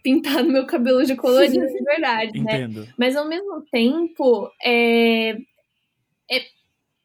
pintado 0.02 0.50
meu 0.50 0.66
cabelo 0.66 1.04
de 1.04 1.14
colorido 1.14 1.64
de 1.68 1.84
verdade, 1.84 2.42
né? 2.42 2.62
Entendo. 2.62 2.88
Mas 2.98 3.14
ao 3.14 3.28
mesmo 3.28 3.62
tempo, 3.70 4.50
é... 4.60 5.34
é, 6.28 6.42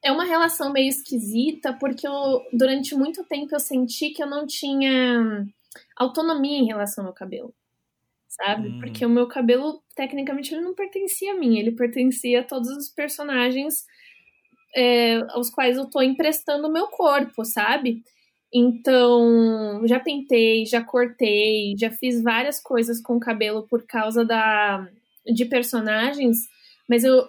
é 0.05 0.11
uma 0.11 0.25
relação 0.25 0.73
meio 0.73 0.89
esquisita, 0.89 1.71
porque 1.73 2.07
eu, 2.07 2.41
durante 2.51 2.95
muito 2.95 3.23
tempo 3.25 3.53
eu 3.53 3.59
senti 3.59 4.09
que 4.09 4.23
eu 4.23 4.27
não 4.27 4.47
tinha 4.47 5.45
autonomia 5.95 6.57
em 6.57 6.65
relação 6.65 7.03
ao 7.03 7.09
meu 7.09 7.13
cabelo 7.13 7.53
sabe? 8.35 8.69
Hum. 8.69 8.79
Porque 8.79 9.05
o 9.05 9.09
meu 9.09 9.27
cabelo, 9.27 9.81
tecnicamente, 9.95 10.53
ele 10.53 10.61
não 10.61 10.73
pertencia 10.73 11.33
a 11.33 11.37
mim, 11.37 11.57
ele 11.57 11.71
pertencia 11.71 12.41
a 12.41 12.43
todos 12.43 12.69
os 12.69 12.89
personagens 12.89 13.85
é, 14.75 15.17
aos 15.29 15.49
quais 15.49 15.77
eu 15.77 15.89
tô 15.89 16.01
emprestando 16.01 16.67
o 16.67 16.71
meu 16.71 16.87
corpo, 16.87 17.45
sabe? 17.45 18.01
Então, 18.53 19.81
já 19.87 19.99
pintei, 19.99 20.65
já 20.65 20.83
cortei, 20.83 21.75
já 21.77 21.89
fiz 21.91 22.21
várias 22.21 22.61
coisas 22.61 23.01
com 23.01 23.15
o 23.15 23.19
cabelo 23.19 23.67
por 23.67 23.85
causa 23.85 24.23
da 24.23 24.87
de 25.25 25.45
personagens, 25.45 26.37
mas 26.87 27.03
eu 27.03 27.25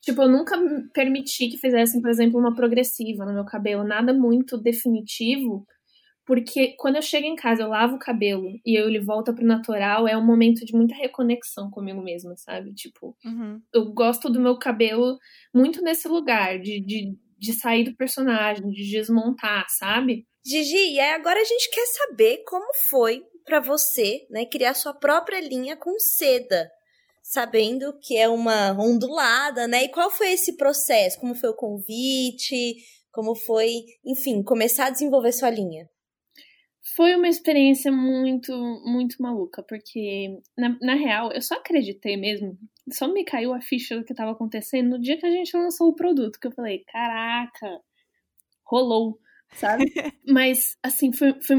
tipo, 0.00 0.22
eu 0.22 0.28
nunca 0.28 0.56
permiti 0.94 1.48
que 1.48 1.58
fizessem, 1.58 2.00
por 2.00 2.08
exemplo, 2.08 2.38
uma 2.38 2.54
progressiva 2.54 3.24
no 3.24 3.34
meu 3.34 3.44
cabelo, 3.44 3.82
nada 3.82 4.14
muito 4.14 4.56
definitivo, 4.56 5.66
porque 6.26 6.74
quando 6.76 6.96
eu 6.96 7.02
chego 7.02 7.24
em 7.24 7.36
casa, 7.36 7.62
eu 7.62 7.68
lavo 7.68 7.94
o 7.94 8.00
cabelo 8.00 8.58
e 8.66 8.78
eu, 8.78 8.88
ele 8.88 8.98
volta 8.98 9.32
pro 9.32 9.46
natural, 9.46 10.08
é 10.08 10.16
um 10.16 10.26
momento 10.26 10.66
de 10.66 10.74
muita 10.74 10.94
reconexão 10.96 11.70
comigo 11.70 12.02
mesma, 12.02 12.34
sabe? 12.36 12.74
Tipo, 12.74 13.16
uhum. 13.24 13.62
eu 13.72 13.92
gosto 13.92 14.28
do 14.28 14.40
meu 14.40 14.58
cabelo 14.58 15.18
muito 15.54 15.80
nesse 15.82 16.08
lugar, 16.08 16.58
de, 16.58 16.80
de, 16.80 17.16
de 17.38 17.52
sair 17.52 17.84
do 17.84 17.94
personagem, 17.94 18.68
de 18.70 18.90
desmontar, 18.90 19.66
sabe? 19.68 20.26
Gigi, 20.44 20.94
e 20.94 20.98
aí 20.98 21.12
agora 21.12 21.40
a 21.40 21.44
gente 21.44 21.70
quer 21.70 21.86
saber 21.86 22.42
como 22.44 22.66
foi 22.90 23.22
para 23.44 23.60
você, 23.60 24.26
né, 24.28 24.44
criar 24.46 24.74
sua 24.74 24.92
própria 24.92 25.40
linha 25.40 25.76
com 25.76 25.96
seda, 26.00 26.68
sabendo 27.22 27.96
que 28.02 28.16
é 28.16 28.28
uma 28.28 28.72
ondulada, 28.72 29.68
né? 29.68 29.84
E 29.84 29.88
qual 29.90 30.10
foi 30.10 30.32
esse 30.32 30.56
processo? 30.56 31.20
Como 31.20 31.36
foi 31.36 31.50
o 31.50 31.56
convite? 31.56 32.74
Como 33.12 33.36
foi, 33.36 33.84
enfim, 34.04 34.42
começar 34.42 34.86
a 34.86 34.90
desenvolver 34.90 35.30
sua 35.30 35.50
linha? 35.50 35.88
Foi 36.94 37.14
uma 37.16 37.28
experiência 37.28 37.90
muito, 37.90 38.52
muito 38.84 39.20
maluca, 39.20 39.62
porque, 39.62 40.38
na, 40.56 40.76
na 40.80 40.94
real, 40.94 41.32
eu 41.32 41.42
só 41.42 41.56
acreditei 41.56 42.16
mesmo, 42.16 42.56
só 42.92 43.08
me 43.08 43.24
caiu 43.24 43.52
a 43.52 43.60
ficha 43.60 43.96
do 43.96 44.04
que 44.04 44.12
estava 44.12 44.30
acontecendo 44.30 44.90
no 44.90 45.00
dia 45.00 45.18
que 45.18 45.26
a 45.26 45.30
gente 45.30 45.56
lançou 45.56 45.88
o 45.88 45.94
produto, 45.96 46.38
que 46.38 46.46
eu 46.46 46.52
falei, 46.52 46.84
caraca, 46.86 47.80
rolou, 48.64 49.18
sabe? 49.54 49.84
Mas, 50.26 50.76
assim, 50.82 51.12
foi, 51.12 51.34
foi, 51.40 51.56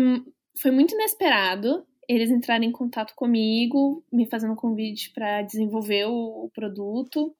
foi 0.62 0.72
muito 0.72 0.94
inesperado 0.94 1.86
eles 2.08 2.32
entrarem 2.32 2.70
em 2.70 2.72
contato 2.72 3.14
comigo, 3.16 4.04
me 4.12 4.30
fazendo 4.30 4.54
um 4.54 4.56
convite 4.56 5.12
para 5.14 5.42
desenvolver 5.42 6.06
o, 6.06 6.46
o 6.46 6.52
produto. 6.52 7.36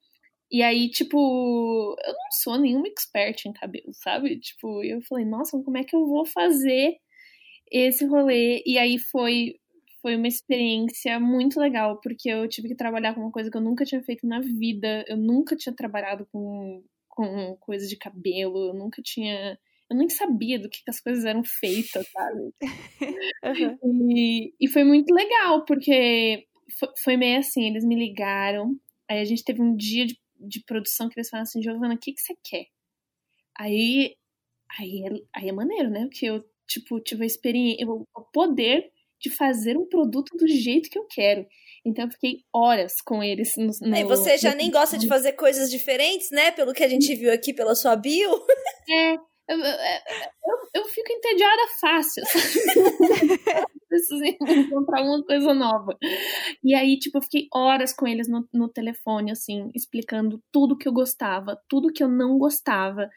E 0.50 0.62
aí, 0.62 0.90
tipo, 0.90 1.96
eu 2.04 2.12
não 2.12 2.30
sou 2.32 2.58
nenhuma 2.58 2.86
expert 2.88 3.46
em 3.46 3.52
cabelo, 3.52 3.92
sabe? 3.94 4.38
Tipo, 4.38 4.84
eu 4.84 5.00
falei, 5.02 5.24
nossa, 5.24 5.58
como 5.62 5.78
é 5.78 5.84
que 5.84 5.96
eu 5.96 6.06
vou 6.06 6.26
fazer 6.26 6.96
esse 7.70 8.04
rolê. 8.04 8.62
E 8.66 8.78
aí 8.78 8.98
foi, 8.98 9.54
foi 10.02 10.16
uma 10.16 10.28
experiência 10.28 11.18
muito 11.20 11.60
legal, 11.60 12.00
porque 12.00 12.28
eu 12.28 12.48
tive 12.48 12.68
que 12.68 12.74
trabalhar 12.76 13.14
com 13.14 13.20
uma 13.20 13.32
coisa 13.32 13.50
que 13.50 13.56
eu 13.56 13.62
nunca 13.62 13.84
tinha 13.84 14.02
feito 14.02 14.26
na 14.26 14.40
vida. 14.40 15.04
Eu 15.08 15.16
nunca 15.16 15.56
tinha 15.56 15.74
trabalhado 15.74 16.26
com, 16.32 16.82
com 17.08 17.56
coisa 17.60 17.86
de 17.86 17.96
cabelo, 17.96 18.68
eu 18.68 18.74
nunca 18.74 19.02
tinha. 19.02 19.58
Eu 19.90 19.96
nem 19.96 20.08
sabia 20.08 20.58
do 20.58 20.68
que, 20.68 20.84
que 20.84 20.90
as 20.90 21.00
coisas 21.00 21.24
eram 21.24 21.42
feitas, 21.42 22.06
sabe? 22.10 22.52
uhum. 23.82 24.10
e, 24.14 24.52
e 24.60 24.68
foi 24.68 24.84
muito 24.84 25.14
legal, 25.14 25.64
porque 25.64 26.46
foi, 26.78 26.88
foi 27.02 27.16
meio 27.16 27.38
assim: 27.38 27.66
eles 27.66 27.84
me 27.84 27.96
ligaram, 27.96 28.76
aí 29.08 29.20
a 29.20 29.24
gente 29.24 29.44
teve 29.44 29.62
um 29.62 29.74
dia 29.74 30.06
de, 30.06 30.18
de 30.38 30.62
produção 30.64 31.08
que 31.08 31.18
eles 31.18 31.30
falaram 31.30 31.44
assim: 31.44 31.62
Giovana, 31.62 31.94
o 31.94 31.98
que, 31.98 32.12
que 32.12 32.20
você 32.20 32.34
quer? 32.44 32.66
Aí 33.58 34.14
Aí 34.76 35.04
é, 35.04 35.10
aí 35.32 35.48
é 35.48 35.52
maneiro, 35.52 35.90
né? 35.90 36.02
Porque 36.02 36.26
eu 36.26 36.44
tipo, 36.68 37.00
tive 37.00 37.24
a 37.24 37.26
experiência, 37.26 37.86
o 37.88 38.06
poder 38.32 38.84
de 39.20 39.30
fazer 39.30 39.76
um 39.76 39.88
produto 39.88 40.36
do 40.36 40.46
jeito 40.46 40.88
que 40.88 40.98
eu 40.98 41.06
quero. 41.06 41.44
Então 41.84 42.04
eu 42.04 42.10
fiquei 42.10 42.44
horas 42.54 42.92
com 43.04 43.22
eles. 43.22 43.54
No, 43.56 43.70
no 43.88 43.96
e 43.96 44.04
você 44.04 44.36
já 44.36 44.54
nem 44.54 44.70
gosta 44.70 44.98
de 44.98 45.08
fazer 45.08 45.32
coisas 45.32 45.70
diferentes, 45.70 46.30
né? 46.30 46.50
Pelo 46.52 46.72
que 46.72 46.84
a 46.84 46.88
gente 46.88 47.14
viu 47.14 47.32
aqui 47.32 47.52
pela 47.52 47.74
sua 47.74 47.96
bio. 47.96 48.30
É, 48.90 49.12
eu, 49.12 49.58
eu, 49.58 49.58
eu, 49.64 50.56
eu 50.76 50.84
fico 50.86 51.12
entediada 51.12 51.62
fácil. 51.78 52.22
preciso 53.88 54.22
encontrar 54.70 55.02
uma 55.02 55.24
coisa 55.24 55.54
nova. 55.54 55.96
E 56.62 56.74
aí, 56.74 56.98
tipo, 56.98 57.18
eu 57.18 57.22
fiquei 57.22 57.48
horas 57.52 57.92
com 57.92 58.06
eles 58.06 58.28
no, 58.28 58.46
no 58.52 58.68
telefone, 58.68 59.30
assim, 59.30 59.70
explicando 59.74 60.42
tudo 60.52 60.76
que 60.76 60.88
eu 60.88 60.92
gostava, 60.92 61.58
tudo 61.68 61.92
que 61.92 62.02
eu 62.02 62.08
não 62.08 62.38
gostava 62.38 63.08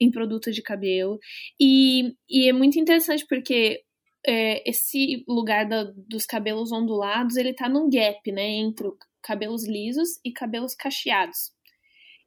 em 0.00 0.10
produto 0.10 0.52
de 0.52 0.62
cabelo. 0.62 1.18
E, 1.60 2.14
e 2.28 2.48
é 2.48 2.52
muito 2.52 2.78
interessante 2.78 3.26
porque 3.28 3.82
é, 4.26 4.68
esse 4.68 5.24
lugar 5.28 5.66
da, 5.68 5.84
dos 5.96 6.26
cabelos 6.26 6.72
ondulados, 6.72 7.36
ele 7.36 7.54
tá 7.54 7.68
num 7.68 7.88
gap, 7.88 8.30
né, 8.30 8.46
entre 8.46 8.88
cabelos 9.22 9.66
lisos 9.66 10.20
e 10.24 10.32
cabelos 10.32 10.74
cacheados. 10.74 11.52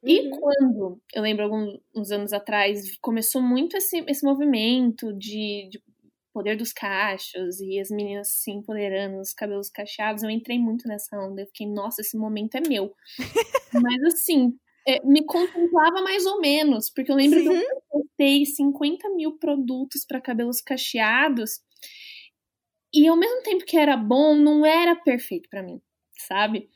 E 0.04 0.20
uhum. 0.20 0.30
quando, 0.30 1.00
eu 1.14 1.22
lembro 1.22 1.44
alguns 1.44 2.10
anos 2.10 2.32
atrás, 2.32 2.96
começou 3.00 3.40
muito 3.40 3.76
esse, 3.76 4.04
esse 4.08 4.24
movimento 4.24 5.12
de, 5.12 5.68
de 5.70 5.80
poder 6.32 6.56
dos 6.56 6.72
cachos 6.72 7.60
e 7.60 7.78
as 7.78 7.90
meninas 7.90 8.28
se 8.28 8.50
empoderando, 8.50 9.20
os 9.20 9.32
cabelos 9.32 9.68
cacheados, 9.68 10.22
eu 10.22 10.30
entrei 10.30 10.58
muito 10.58 10.88
nessa 10.88 11.16
onda. 11.18 11.42
Eu 11.42 11.46
fiquei, 11.46 11.66
nossa, 11.66 12.00
esse 12.00 12.16
momento 12.16 12.56
é 12.56 12.60
meu. 12.68 12.94
Mas 13.72 14.02
assim, 14.04 14.56
é, 14.86 15.04
me 15.04 15.24
contemplava 15.24 16.02
mais 16.02 16.26
ou 16.26 16.40
menos, 16.40 16.90
porque 16.90 17.10
eu 17.10 17.16
lembro 17.16 17.38
Sim. 17.38 17.48
que 17.48 17.54
eu 17.54 18.06
testei 18.18 18.46
50 18.46 19.08
mil 19.10 19.38
produtos 19.38 20.04
para 20.04 20.20
cabelos 20.20 20.60
cacheados 20.60 21.60
e 22.94 23.06
ao 23.06 23.16
mesmo 23.16 23.42
tempo 23.42 23.64
que 23.64 23.76
era 23.76 23.96
bom, 23.96 24.34
não 24.34 24.66
era 24.66 24.94
perfeito 24.94 25.48
para 25.48 25.62
mim, 25.62 25.80
sabe? 26.28 26.68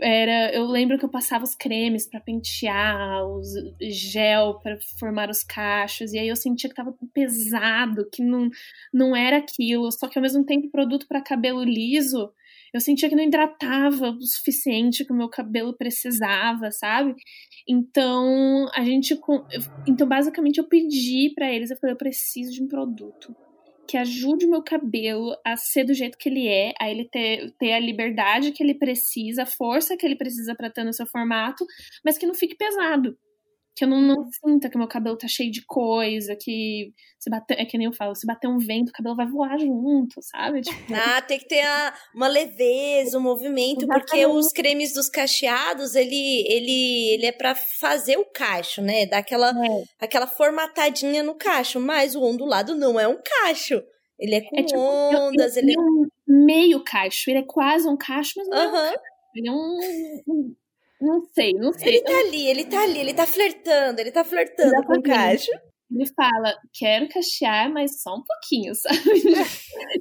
Era 0.00 0.52
eu 0.54 0.66
lembro 0.66 0.98
que 0.98 1.04
eu 1.04 1.08
passava 1.08 1.44
os 1.44 1.54
cremes 1.54 2.08
para 2.08 2.20
pentear, 2.20 3.24
os 3.26 3.48
gel 3.80 4.60
para 4.60 4.78
formar 4.98 5.30
os 5.30 5.42
cachos, 5.44 6.12
e 6.12 6.18
aí 6.18 6.28
eu 6.28 6.36
sentia 6.36 6.68
que 6.68 6.76
tava 6.76 6.94
pesado, 7.12 8.08
que 8.10 8.22
não, 8.22 8.48
não 8.92 9.14
era 9.14 9.38
aquilo, 9.38 9.90
só 9.92 10.08
que 10.08 10.18
ao 10.18 10.22
mesmo 10.22 10.44
tempo 10.44 10.70
produto 10.70 11.06
para 11.08 11.22
cabelo 11.22 11.62
liso, 11.62 12.32
eu 12.72 12.80
sentia 12.80 13.08
que 13.08 13.16
não 13.16 13.24
hidratava 13.24 14.10
o 14.10 14.22
suficiente 14.22 15.04
que 15.04 15.12
o 15.12 15.16
meu 15.16 15.28
cabelo 15.28 15.76
precisava, 15.76 16.70
sabe? 16.70 17.14
Então, 17.68 18.66
a 18.74 18.84
gente 18.84 19.18
então 19.86 20.08
basicamente 20.08 20.58
eu 20.58 20.68
pedi 20.68 21.32
para 21.34 21.52
eles, 21.52 21.70
eu 21.70 21.76
falei, 21.76 21.94
eu 21.94 21.98
preciso 21.98 22.52
de 22.52 22.62
um 22.62 22.68
produto 22.68 23.34
que 23.90 23.96
ajude 23.96 24.46
o 24.46 24.50
meu 24.50 24.62
cabelo 24.62 25.34
a 25.44 25.56
ser 25.56 25.82
do 25.82 25.92
jeito 25.92 26.16
que 26.16 26.28
ele 26.28 26.46
é, 26.46 26.72
a 26.80 26.88
ele 26.88 27.08
ter, 27.08 27.52
ter 27.58 27.72
a 27.72 27.80
liberdade 27.80 28.52
que 28.52 28.62
ele 28.62 28.74
precisa, 28.74 29.42
a 29.42 29.46
força 29.46 29.96
que 29.96 30.06
ele 30.06 30.14
precisa 30.14 30.54
para 30.54 30.70
ter 30.70 30.84
no 30.84 30.92
seu 30.92 31.08
formato, 31.08 31.66
mas 32.04 32.16
que 32.16 32.24
não 32.24 32.32
fique 32.32 32.56
pesado. 32.56 33.18
Que 33.74 33.84
eu 33.84 33.88
não, 33.88 34.00
não 34.00 34.28
sinta 34.32 34.68
que 34.68 34.76
meu 34.76 34.88
cabelo 34.88 35.16
tá 35.16 35.28
cheio 35.28 35.50
de 35.50 35.64
coisa, 35.64 36.36
que 36.38 36.92
se 37.18 37.30
bater, 37.30 37.58
é 37.58 37.64
que 37.64 37.78
nem 37.78 37.86
eu 37.86 37.92
falo, 37.92 38.14
se 38.14 38.26
bater 38.26 38.48
um 38.48 38.58
vento, 38.58 38.88
o 38.88 38.92
cabelo 38.92 39.14
vai 39.14 39.26
voar 39.26 39.58
junto, 39.58 40.20
sabe? 40.22 40.60
Tipo... 40.62 40.94
Ah, 40.94 41.22
tem 41.22 41.38
que 41.38 41.46
ter 41.46 41.60
a, 41.60 41.94
uma 42.14 42.28
leveza, 42.28 43.18
um 43.18 43.22
movimento, 43.22 43.84
Exatamente. 43.84 44.06
porque 44.06 44.26
os 44.26 44.52
cremes 44.52 44.92
dos 44.92 45.08
cacheados, 45.08 45.94
ele, 45.94 46.44
ele, 46.48 47.10
ele 47.14 47.26
é 47.26 47.32
para 47.32 47.54
fazer 47.54 48.16
o 48.16 48.24
cacho, 48.24 48.82
né? 48.82 49.06
Dar 49.06 49.18
aquela, 49.18 49.50
é. 49.50 49.84
aquela 50.00 50.26
formatadinha 50.26 51.22
no 51.22 51.34
cacho, 51.34 51.78
mas 51.78 52.14
o 52.14 52.22
ondulado 52.22 52.74
não 52.74 52.98
é 52.98 53.06
um 53.06 53.18
cacho. 53.22 53.82
Ele 54.18 54.34
é 54.34 54.40
com 54.40 54.58
é 54.58 54.62
tipo, 54.62 54.78
ondas, 54.78 55.56
eu, 55.56 55.62
eu, 55.62 55.68
ele 55.68 55.76
é 55.76 55.80
um 55.80 56.06
meio 56.26 56.84
cacho, 56.84 57.30
ele 57.30 57.38
é 57.38 57.44
quase 57.46 57.88
um 57.88 57.96
cacho, 57.96 58.32
mas 58.36 58.48
não 58.48 58.58
é 58.58 58.68
um 58.68 58.72
cacho. 58.72 59.00
Ele 59.34 59.48
é 59.48 59.52
um, 59.52 60.54
não 61.00 61.24
sei, 61.32 61.52
não 61.54 61.72
sei. 61.72 61.88
Ele 61.88 62.02
tá 62.02 62.18
ali, 62.18 62.46
ele 62.46 62.64
tá 62.64 62.82
ali, 62.82 62.98
ele 62.98 63.14
tá 63.14 63.26
flertando, 63.26 64.00
ele 64.00 64.10
tá 64.12 64.24
flertando 64.24 64.68
Exatamente. 64.68 65.02
com 65.02 65.10
o 65.10 65.14
cacho. 65.14 65.50
Ele 65.90 66.06
fala, 66.14 66.54
quero 66.72 67.08
cachear, 67.08 67.72
mas 67.72 68.00
só 68.00 68.14
um 68.14 68.22
pouquinho, 68.22 68.74
sabe? 68.76 69.00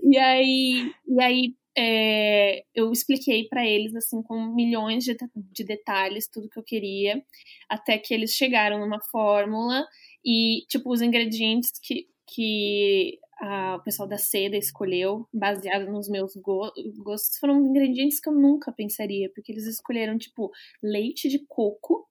e 0.03 0.17
aí, 0.17 0.91
e 1.07 1.23
aí 1.23 1.53
é, 1.77 2.63
eu 2.75 2.91
expliquei 2.91 3.47
para 3.47 3.65
eles, 3.65 3.95
assim, 3.95 4.21
com 4.21 4.53
milhões 4.53 5.03
de, 5.03 5.15
de 5.35 5.63
detalhes, 5.63 6.27
tudo 6.27 6.49
que 6.49 6.59
eu 6.59 6.63
queria, 6.63 7.23
até 7.69 7.97
que 7.97 8.13
eles 8.13 8.31
chegaram 8.31 8.79
numa 8.79 9.01
fórmula 9.11 9.85
e, 10.23 10.65
tipo, 10.67 10.91
os 10.91 11.01
ingredientes 11.01 11.71
que, 11.81 12.07
que 12.27 13.17
a, 13.41 13.75
o 13.75 13.83
pessoal 13.83 14.07
da 14.07 14.17
seda 14.17 14.57
escolheu, 14.57 15.27
baseado 15.33 15.91
nos 15.91 16.09
meus 16.09 16.35
go 16.35 16.71
gostos, 16.97 17.37
foram 17.39 17.65
ingredientes 17.65 18.19
que 18.19 18.29
eu 18.29 18.33
nunca 18.33 18.71
pensaria, 18.71 19.31
porque 19.33 19.51
eles 19.51 19.65
escolheram, 19.65 20.17
tipo, 20.17 20.51
leite 20.83 21.29
de 21.29 21.39
coco 21.47 22.07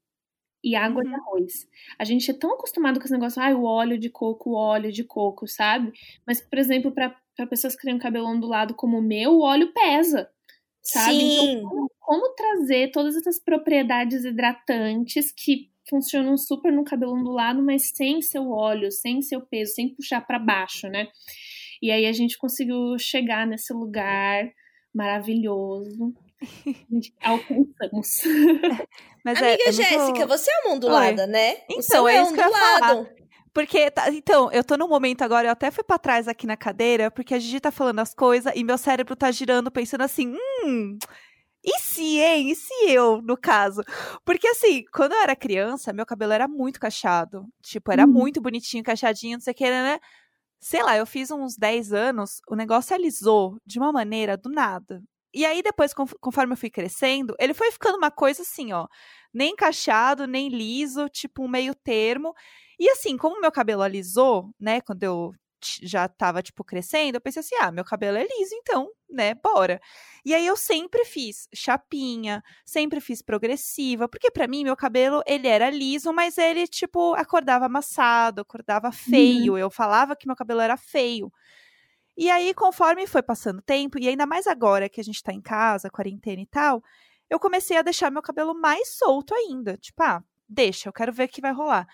e 0.64 0.75
água 0.75 1.03
uhum. 1.03 1.09
de 1.09 1.14
arroz. 1.14 1.69
A 1.99 2.05
gente 2.05 2.31
é 2.31 2.35
tão 2.35 2.55
acostumado 2.55 2.99
com 2.99 3.05
esse 3.05 3.12
negócio, 3.12 3.43
ah, 3.43 3.51
o 3.51 3.64
óleo 3.64 3.99
de 3.99 4.11
coco, 4.11 4.51
o 4.51 4.55
óleo 4.55 4.91
de 4.91 5.05
coco, 5.05 5.47
sabe? 5.47 5.93
Mas, 6.27 6.41
por 6.41 6.59
exemplo, 6.59 6.93
para 6.93 7.14
pessoas 7.49 7.77
que 7.77 7.83
têm 7.83 7.95
um 7.95 7.99
cabelo 7.99 8.27
ondulado 8.27 8.75
como 8.75 8.99
o 8.99 9.03
meu, 9.03 9.33
o 9.33 9.43
óleo 9.43 9.73
pesa, 9.73 10.31
sabe? 10.83 11.14
Então, 11.14 11.45
Sim. 11.45 11.53
Então, 11.59 11.69
como, 11.69 11.91
como 12.01 12.35
trazer 12.35 12.91
todas 12.91 13.17
essas 13.17 13.38
propriedades 13.38 14.25
hidratantes 14.25 15.33
que 15.33 15.71
funcionam 15.88 16.37
super 16.37 16.72
no 16.72 16.85
cabelo 16.85 17.14
ondulado, 17.14 17.62
mas 17.62 17.90
sem 17.94 18.20
seu 18.22 18.51
óleo, 18.51 18.90
sem 18.90 19.22
seu 19.22 19.40
peso, 19.40 19.74
sem 19.74 19.94
puxar 19.94 20.20
para 20.20 20.38
baixo, 20.38 20.88
né? 20.88 21.09
E 21.81 21.90
aí 21.90 22.07
a 22.07 22.12
gente 22.12 22.37
conseguiu 22.37 22.98
chegar 22.98 23.46
nesse 23.46 23.72
lugar 23.72 24.51
maravilhoso. 24.94 26.14
Alcançamos. 27.22 28.22
Mas 29.24 29.40
é, 29.42 29.48
Amiga 29.48 29.64
é, 29.64 29.68
é 29.68 29.72
Jéssica, 29.72 29.98
muito... 29.98 30.29
você 30.29 30.51
é 30.51 30.61
uma 30.64 30.74
ondulada, 30.74 31.22
Oi. 31.22 31.29
né? 31.29 31.57
Então, 31.70 32.09
é, 32.09 32.16
é 32.16 32.22
ondulado. 32.22 33.09
Porque, 33.53 33.90
tá, 33.90 34.09
então, 34.11 34.51
eu 34.53 34.62
tô 34.62 34.77
num 34.77 34.88
momento 34.88 35.22
agora, 35.22 35.48
eu 35.48 35.53
até 35.53 35.70
fui 35.70 35.83
para 35.83 35.98
trás 35.98 36.29
aqui 36.29 36.46
na 36.46 36.57
cadeira, 36.57 37.11
porque 37.11 37.35
a 37.35 37.38
Gigi 37.38 37.59
tá 37.59 37.72
falando 37.72 37.98
as 37.98 38.14
coisas 38.14 38.53
e 38.55 38.62
meu 38.62 38.79
cérebro 38.79 39.16
tá 39.16 39.31
girando 39.31 39.70
pensando 39.70 40.03
assim, 40.03 40.37
hum, 40.64 40.96
e 41.64 41.79
se, 41.81 42.21
hein? 42.21 42.51
E 42.51 42.55
se 42.55 42.73
eu, 42.88 43.21
no 43.23 43.37
caso? 43.37 43.83
Porque 44.25 44.47
assim, 44.49 44.85
quando 44.92 45.12
eu 45.12 45.21
era 45.21 45.35
criança, 45.37 45.92
meu 45.92 46.07
cabelo 46.07 46.33
era 46.33 46.47
muito 46.49 46.81
cacheado. 46.81 47.47
Tipo, 47.62 47.92
era 47.92 48.05
uhum. 48.07 48.12
muito 48.12 48.40
bonitinho, 48.40 48.85
cacheadinho, 48.85 49.35
não 49.35 49.40
sei 49.40 49.53
o 49.53 49.57
que, 49.57 49.68
né? 49.68 49.99
Sei 50.61 50.83
lá, 50.83 50.97
eu 50.97 51.07
fiz 51.07 51.31
uns 51.31 51.57
10 51.57 51.92
anos, 51.92 52.40
o 52.49 52.57
negócio 52.57 52.94
alisou 52.94 53.59
de 53.66 53.79
uma 53.79 53.92
maneira 53.92 54.37
do 54.37 54.49
nada. 54.51 55.03
E 55.35 55.44
aí, 55.44 55.62
depois, 55.62 55.92
conforme 56.21 56.55
eu 56.55 56.57
fui 56.57 56.71
crescendo, 56.71 57.35
ele 57.38 57.55
foi 57.55 57.71
ficando 57.71 57.99
uma 57.99 58.11
coisa 58.11 58.42
assim, 58.42 58.73
ó. 58.73 58.87
Nem 59.33 59.55
cacheado, 59.55 60.27
nem 60.27 60.49
liso, 60.49 61.09
tipo 61.09 61.44
um 61.44 61.49
meio 61.49 61.75
termo. 61.75 62.35
E 62.79 62.88
assim, 62.90 63.16
como 63.16 63.40
meu 63.40 63.53
cabelo 63.53 63.83
alisou, 63.83 64.51
né, 64.59 64.81
quando 64.81 65.03
eu 65.03 65.33
já 65.83 66.09
tava, 66.09 66.42
tipo, 66.42 66.64
crescendo, 66.64 67.16
eu 67.16 67.21
pensei 67.21 67.40
assim, 67.40 67.57
ah, 67.61 67.71
meu 67.71 67.85
cabelo 67.85 68.16
é 68.16 68.23
liso, 68.23 68.55
então, 68.55 68.90
né, 69.09 69.35
bora. 69.35 69.81
E 70.25 70.35
aí 70.35 70.47
eu 70.47 70.57
sempre 70.57 71.05
fiz 71.05 71.49
chapinha, 71.55 72.42
sempre 72.64 73.01
fiz 73.01 73.23
progressiva, 73.23 74.09
porque 74.09 74.31
para 74.31 74.47
mim 74.47 74.64
meu 74.64 74.77
cabelo, 74.77 75.23
ele 75.27 75.49
era 75.49 75.71
liso, 75.71 76.12
mas 76.12 76.38
ele, 76.38 76.66
tipo, 76.66 77.14
acordava 77.14 77.66
amassado, 77.66 78.40
acordava 78.42 78.92
feio, 78.92 79.53
uhum. 79.53 79.59
eu 79.59 79.71
falava 79.71 80.16
que 80.16 80.27
meu 80.27 80.37
cabelo 80.37 80.61
era 80.61 80.77
feio. 80.77 81.33
E 82.16 82.31
aí, 82.31 82.53
conforme 82.53 83.07
foi 83.07 83.23
passando 83.23 83.61
o 83.61 83.62
tempo, 83.62 83.99
e 83.99 84.09
ainda 84.09 84.27
mais 84.27 84.47
agora 84.47 84.88
que 84.88 85.01
a 85.01 85.05
gente 85.05 85.23
tá 85.23 85.33
em 85.33 85.40
casa, 85.40 85.88
quarentena 85.88 86.42
e 86.42 86.47
tal, 86.47 86.83
eu 87.31 87.38
comecei 87.38 87.77
a 87.77 87.83
deixar 87.83 88.11
meu 88.11 88.23
cabelo 88.23 88.55
mais 88.55 88.97
solto 88.97 89.35
ainda, 89.35 89.77
tipo, 89.77 90.03
ah, 90.03 90.23
deixa, 90.49 90.88
eu 90.88 90.92
quero 90.92 91.12
ver 91.12 91.25
o 91.25 91.29
que 91.29 91.40
vai 91.40 91.53
rolar. 91.53 91.87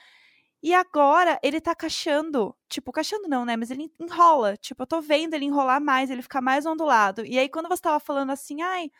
E 0.64 0.72
agora 0.72 1.38
ele 1.42 1.60
tá 1.60 1.74
cacheando. 1.74 2.56
Tipo, 2.70 2.90
cacheando 2.90 3.28
não, 3.28 3.44
né? 3.44 3.54
Mas 3.54 3.70
ele 3.70 3.92
enrola. 4.00 4.56
Tipo, 4.56 4.84
eu 4.84 4.86
tô 4.86 4.98
vendo 4.98 5.34
ele 5.34 5.44
enrolar 5.44 5.78
mais, 5.78 6.10
ele 6.10 6.22
ficar 6.22 6.40
mais 6.40 6.64
ondulado. 6.64 7.22
E 7.26 7.38
aí, 7.38 7.50
quando 7.50 7.68
você 7.68 7.82
tava 7.82 8.00
falando 8.00 8.30
assim, 8.30 8.62
ai, 8.62 8.90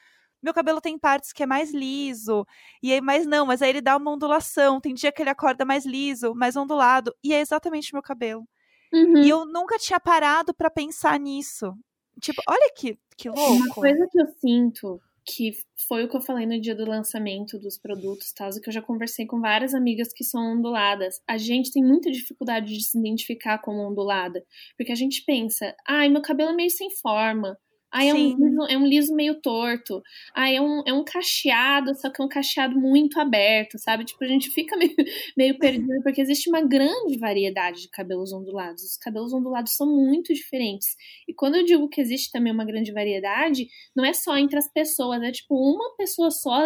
meu 0.42 0.52
cabelo 0.52 0.78
tem 0.78 0.98
partes 0.98 1.32
que 1.32 1.42
é 1.42 1.46
mais 1.46 1.72
liso. 1.72 2.46
E 2.82 2.92
aí, 2.92 3.00
mas 3.00 3.26
não, 3.26 3.46
mas 3.46 3.62
aí 3.62 3.70
ele 3.70 3.80
dá 3.80 3.96
uma 3.96 4.10
ondulação. 4.10 4.78
Tem 4.78 4.92
dia 4.92 5.10
que 5.10 5.22
ele 5.22 5.30
acorda 5.30 5.64
mais 5.64 5.86
liso, 5.86 6.34
mais 6.34 6.54
ondulado. 6.54 7.14
E 7.24 7.32
é 7.32 7.40
exatamente 7.40 7.92
o 7.92 7.96
meu 7.96 8.02
cabelo. 8.02 8.46
Uhum. 8.92 9.22
E 9.22 9.30
eu 9.30 9.46
nunca 9.46 9.78
tinha 9.78 9.98
parado 9.98 10.52
para 10.52 10.68
pensar 10.68 11.18
nisso. 11.18 11.74
Tipo, 12.20 12.42
olha 12.46 12.70
que, 12.76 12.98
que 13.16 13.30
louco. 13.30 13.52
Uma 13.54 13.74
coisa 13.74 14.06
que 14.12 14.20
eu 14.20 14.26
sinto 14.38 15.00
que 15.26 15.52
foi 15.88 16.04
o 16.04 16.08
que 16.08 16.16
eu 16.16 16.20
falei 16.20 16.46
no 16.46 16.60
dia 16.60 16.74
do 16.74 16.84
lançamento 16.84 17.58
dos 17.58 17.78
produtos, 17.78 18.32
tal, 18.32 18.50
que 18.50 18.68
eu 18.68 18.72
já 18.72 18.82
conversei 18.82 19.26
com 19.26 19.40
várias 19.40 19.74
amigas 19.74 20.12
que 20.12 20.24
são 20.24 20.56
onduladas. 20.56 21.20
A 21.28 21.38
gente 21.38 21.72
tem 21.72 21.82
muita 21.82 22.10
dificuldade 22.10 22.72
de 22.72 22.84
se 22.84 22.98
identificar 22.98 23.58
como 23.58 23.88
ondulada, 23.88 24.44
porque 24.76 24.92
a 24.92 24.96
gente 24.96 25.24
pensa, 25.24 25.74
ai, 25.86 26.08
meu 26.08 26.22
cabelo 26.22 26.50
é 26.50 26.54
meio 26.54 26.70
sem 26.70 26.90
forma, 26.90 27.56
Aí 27.94 28.08
é 28.08 28.14
um, 28.14 28.16
liso, 28.16 28.62
é 28.68 28.76
um 28.76 28.86
liso 28.86 29.14
meio 29.14 29.40
torto. 29.40 30.02
Aí 30.34 30.56
é 30.56 30.60
um, 30.60 30.82
é 30.84 30.92
um 30.92 31.04
cacheado, 31.04 31.94
só 31.94 32.10
que 32.10 32.20
é 32.20 32.24
um 32.24 32.28
cacheado 32.28 32.76
muito 32.76 33.20
aberto, 33.20 33.78
sabe? 33.78 34.04
Tipo, 34.04 34.24
a 34.24 34.26
gente 34.26 34.50
fica 34.50 34.74
meio, 34.76 34.94
meio 35.36 35.58
perdido, 35.58 36.02
porque 36.02 36.20
existe 36.20 36.50
uma 36.50 36.60
grande 36.60 37.16
variedade 37.16 37.82
de 37.82 37.88
cabelos 37.88 38.32
ondulados. 38.32 38.82
Os 38.82 38.96
cabelos 38.96 39.32
ondulados 39.32 39.76
são 39.76 39.86
muito 39.86 40.34
diferentes. 40.34 40.88
E 41.28 41.32
quando 41.32 41.54
eu 41.54 41.64
digo 41.64 41.88
que 41.88 42.00
existe 42.00 42.32
também 42.32 42.52
uma 42.52 42.64
grande 42.64 42.90
variedade, 42.92 43.68
não 43.94 44.04
é 44.04 44.12
só 44.12 44.36
entre 44.36 44.58
as 44.58 44.68
pessoas, 44.72 45.22
é 45.22 45.30
tipo 45.30 45.54
uma 45.54 45.94
pessoa 45.96 46.32
só. 46.32 46.64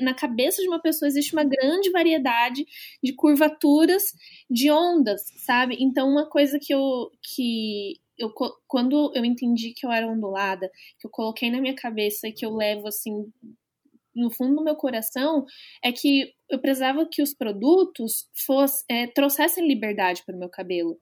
Na 0.00 0.14
cabeça 0.14 0.62
de 0.62 0.68
uma 0.68 0.80
pessoa 0.80 1.06
existe 1.06 1.34
uma 1.34 1.44
grande 1.44 1.90
variedade 1.90 2.64
de 3.04 3.12
curvaturas, 3.14 4.04
de 4.50 4.70
ondas, 4.70 5.20
sabe? 5.44 5.76
Então, 5.78 6.08
uma 6.08 6.24
coisa 6.26 6.58
que 6.58 6.72
eu. 6.72 7.10
que 7.22 8.05
eu, 8.18 8.32
quando 8.66 9.12
eu 9.14 9.24
entendi 9.24 9.72
que 9.74 9.86
eu 9.86 9.90
era 9.90 10.06
ondulada, 10.06 10.70
que 10.98 11.06
eu 11.06 11.10
coloquei 11.10 11.50
na 11.50 11.60
minha 11.60 11.74
cabeça 11.74 12.28
e 12.28 12.32
que 12.32 12.44
eu 12.44 12.54
levo 12.54 12.88
assim 12.88 13.30
no 14.14 14.30
fundo 14.30 14.56
do 14.56 14.64
meu 14.64 14.74
coração 14.74 15.44
é 15.84 15.92
que 15.92 16.32
eu 16.48 16.58
precisava 16.58 17.06
que 17.10 17.22
os 17.22 17.34
produtos 17.34 18.28
fosse, 18.46 18.82
é, 18.88 19.06
trouxessem 19.08 19.68
liberdade 19.68 20.22
para 20.24 20.34
o 20.34 20.38
meu 20.38 20.48
cabelo. 20.48 20.98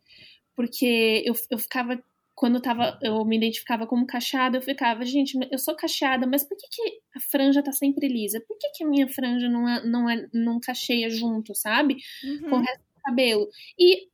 Porque 0.56 1.22
eu, 1.24 1.34
eu 1.50 1.58
ficava 1.58 2.02
quando 2.34 2.56
eu, 2.56 2.60
tava, 2.60 2.98
eu 3.00 3.24
me 3.24 3.36
identificava 3.36 3.86
como 3.86 4.06
cacheada, 4.06 4.58
eu 4.58 4.62
ficava, 4.62 5.04
gente, 5.04 5.38
eu 5.52 5.58
sou 5.58 5.76
cacheada, 5.76 6.26
mas 6.26 6.42
por 6.42 6.56
que, 6.56 6.66
que 6.68 6.82
a 7.16 7.20
franja 7.20 7.62
tá 7.62 7.70
sempre 7.70 8.08
lisa? 8.08 8.42
Por 8.46 8.58
que, 8.58 8.70
que 8.70 8.84
a 8.84 8.88
minha 8.88 9.06
franja 9.06 9.48
não, 9.48 9.68
é, 9.68 9.86
não, 9.86 10.10
é, 10.10 10.26
não 10.32 10.58
cacheia 10.58 11.08
junto, 11.08 11.54
sabe? 11.54 11.96
Uhum. 12.24 12.50
Com 12.50 12.56
o 12.56 12.60
resto 12.60 12.80
do 12.80 13.00
cabelo. 13.04 13.48
E 13.78 14.08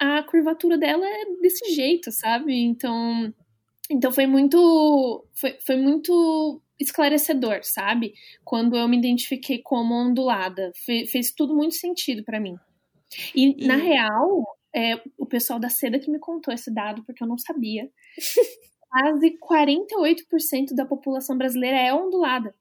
a 0.00 0.22
curvatura 0.22 0.78
dela 0.78 1.06
é 1.06 1.26
desse 1.42 1.74
jeito, 1.74 2.10
sabe? 2.10 2.54
Então, 2.54 3.32
então 3.90 4.10
foi 4.10 4.26
muito. 4.26 5.26
Foi, 5.34 5.58
foi 5.64 5.76
muito 5.76 6.62
esclarecedor, 6.80 7.60
sabe? 7.62 8.14
Quando 8.42 8.76
eu 8.76 8.88
me 8.88 8.96
identifiquei 8.96 9.60
como 9.62 9.94
ondulada. 9.94 10.72
Fe, 10.74 11.06
fez 11.06 11.30
tudo 11.30 11.54
muito 11.54 11.74
sentido 11.74 12.24
para 12.24 12.40
mim. 12.40 12.56
E, 13.34 13.64
e, 13.64 13.66
na 13.66 13.76
real, 13.76 14.44
é, 14.74 14.94
o 15.18 15.26
pessoal 15.26 15.60
da 15.60 15.68
seda 15.68 15.98
que 15.98 16.10
me 16.10 16.18
contou 16.18 16.54
esse 16.54 16.72
dado, 16.72 17.04
porque 17.04 17.22
eu 17.22 17.28
não 17.28 17.36
sabia. 17.36 17.90
Quase 18.88 19.38
48% 19.38 20.74
da 20.74 20.86
população 20.86 21.36
brasileira 21.36 21.76
é 21.76 21.92
ondulada. 21.92 22.54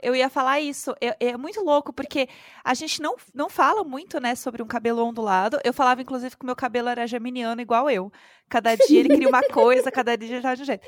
Eu 0.00 0.14
ia 0.14 0.30
falar 0.30 0.60
isso. 0.60 0.94
É, 1.00 1.28
é, 1.28 1.36
muito 1.36 1.60
louco, 1.62 1.92
porque 1.92 2.28
a 2.64 2.74
gente 2.74 3.02
não, 3.02 3.16
não 3.34 3.48
fala 3.48 3.82
muito, 3.82 4.20
né, 4.20 4.34
sobre 4.34 4.62
um 4.62 4.66
cabelo 4.66 5.04
ondulado. 5.04 5.58
Eu 5.64 5.72
falava, 5.72 6.02
inclusive, 6.02 6.36
que 6.36 6.42
o 6.44 6.46
meu 6.46 6.56
cabelo 6.56 6.88
era 6.88 7.06
geminiano 7.06 7.60
igual 7.60 7.90
eu. 7.90 8.12
Cada 8.48 8.74
dia 8.76 9.00
ele 9.00 9.08
cria 9.08 9.28
uma 9.28 9.42
coisa, 9.52 9.90
cada 9.90 10.16
dia 10.16 10.36
ele 10.36 10.42
tá 10.42 10.54
de 10.54 10.62
um 10.62 10.66
jeito. 10.66 10.86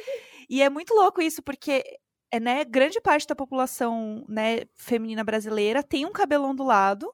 E 0.48 0.62
é 0.62 0.70
muito 0.70 0.94
louco 0.94 1.20
isso, 1.20 1.42
porque 1.42 1.82
é, 2.30 2.38
né, 2.38 2.64
grande 2.64 3.00
parte 3.00 3.26
da 3.26 3.34
população 3.34 4.24
né, 4.28 4.60
feminina 4.76 5.24
brasileira 5.24 5.82
tem 5.82 6.06
um 6.06 6.12
cabelo 6.12 6.46
ondulado 6.46 7.12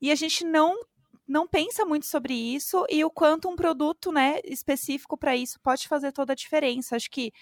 e 0.00 0.10
a 0.10 0.14
gente 0.14 0.44
não 0.44 0.74
não 1.26 1.46
pensa 1.46 1.84
muito 1.84 2.06
sobre 2.06 2.34
isso 2.34 2.86
e 2.88 3.04
o 3.04 3.10
quanto 3.10 3.48
um 3.48 3.56
produto 3.56 4.12
né, 4.12 4.40
específico 4.44 5.16
para 5.16 5.36
isso 5.36 5.58
pode 5.60 5.88
fazer 5.88 6.12
toda 6.12 6.32
a 6.32 6.36
diferença. 6.36 6.96
Acho 6.96 7.10
que 7.10 7.32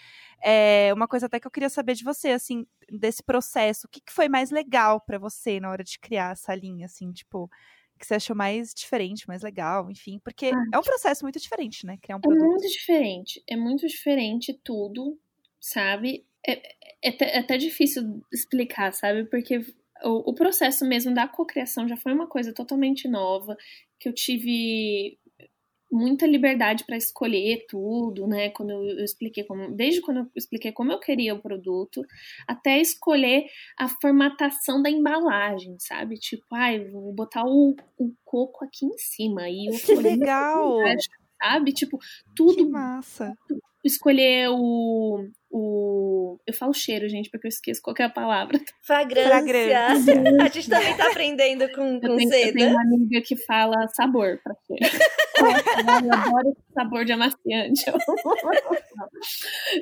é 0.43 0.93
uma 0.95 1.07
coisa 1.07 1.27
até 1.27 1.39
que 1.39 1.47
eu 1.47 1.51
queria 1.51 1.69
saber 1.69 1.95
de 1.95 2.05
você, 2.05 2.31
assim, 2.31 2.67
desse 2.91 3.23
processo. 3.23 3.87
O 3.87 3.91
que, 3.91 4.01
que 4.01 4.13
foi 4.13 4.29
mais 4.29 4.51
legal 4.51 5.01
para 5.01 5.19
você 5.19 5.61
na 5.61 5.71
hora 5.71 5.85
de 5.85 5.99
criar 5.99 6.33
essa 6.33 6.55
linha, 6.55 6.87
assim, 6.87 7.13
tipo, 7.13 7.51
que 7.99 8.07
você 8.07 8.15
achou 8.15 8.35
mais 8.35 8.73
diferente, 8.75 9.29
mais 9.29 9.43
legal, 9.43 9.91
enfim, 9.91 10.19
porque 10.23 10.47
ah, 10.47 10.65
é 10.73 10.79
um 10.79 10.83
processo 10.83 11.25
muito 11.25 11.39
diferente, 11.39 11.87
né? 11.87 11.99
Criar 12.01 12.17
um 12.17 12.21
produto. 12.21 12.45
É 12.45 12.49
muito 12.49 12.69
diferente, 12.69 13.43
é 13.49 13.57
muito 13.57 13.87
diferente 13.87 14.59
tudo, 14.65 15.19
sabe? 15.61 16.27
É, 16.47 16.53
é, 17.03 17.25
é, 17.25 17.39
até 17.39 17.57
difícil 17.57 18.23
explicar, 18.33 18.93
sabe? 18.93 19.25
Porque 19.25 19.61
o, 20.05 20.31
o 20.31 20.35
processo 20.35 20.85
mesmo 20.85 21.15
da 21.15 21.27
cocriação 21.27 21.89
já 21.89 21.97
foi 21.97 22.13
uma 22.13 22.27
coisa 22.27 22.53
totalmente 22.53 23.09
nova, 23.09 23.57
que 23.99 24.09
eu 24.09 24.13
tive 24.13 25.19
muita 25.91 26.27
liberdade 26.27 26.85
para 26.85 26.97
escolher 26.97 27.67
tudo, 27.69 28.27
né? 28.27 28.51
Quando 28.51 28.71
eu, 28.71 29.05
expliquei 29.05 29.45
como, 29.45 29.71
desde 29.71 30.01
quando 30.01 30.19
eu 30.19 30.31
expliquei 30.35 30.73
como 30.73 30.91
eu 30.91 30.99
queria 30.99 31.35
o 31.35 31.41
produto, 31.41 32.03
até 32.49 32.81
escolher 32.81 33.47
a 33.79 33.89
formatação 33.89 34.83
da 34.83 34.91
embalagem, 34.91 35.77
sabe? 35.79 36.17
Tipo, 36.17 36.45
ai, 36.53 36.85
vou 36.91 37.13
botar 37.13 37.45
o, 37.47 37.77
o 37.97 38.13
coco 38.25 38.65
aqui 38.65 38.87
em 38.87 38.99
cima 38.99 39.49
e 39.49 39.69
o 39.71 39.79
que 39.79 39.95
legal, 39.95 40.79
sabe? 41.41 41.73
Tipo, 41.73 41.99
tudo 42.35 42.57
que 42.57 42.65
massa. 42.65 43.33
Escolher 43.85 44.49
o 44.51 45.29
o. 45.55 46.37
Eu 46.45 46.53
falo 46.53 46.75
cheiro, 46.75 47.09
gente, 47.09 47.31
porque 47.31 47.47
eu 47.47 47.49
esqueço 47.49 47.81
qual 47.81 47.95
é 48.01 48.03
a 48.03 48.11
palavra. 48.11 48.59
Fragrância. 48.83 49.31
Fragrância. 49.31 50.15
A 50.43 50.49
gente 50.49 50.69
também 50.69 50.97
tá 50.97 51.07
aprendendo 51.07 51.69
com, 51.69 52.01
com 52.01 52.07
eu 52.09 52.17
tenho, 52.17 52.31
seda. 52.31 52.49
Eu 52.49 52.55
tenho 52.55 52.71
uma 52.71 52.83
amiga 52.83 53.23
que 53.23 53.37
fala 53.37 53.87
sabor 53.89 54.41
pra 54.43 54.53
cheiro. 54.67 54.97
eu 56.05 56.13
adoro 56.13 56.57
sabor 56.75 57.05
de 57.05 57.13
amaciante. 57.13 57.85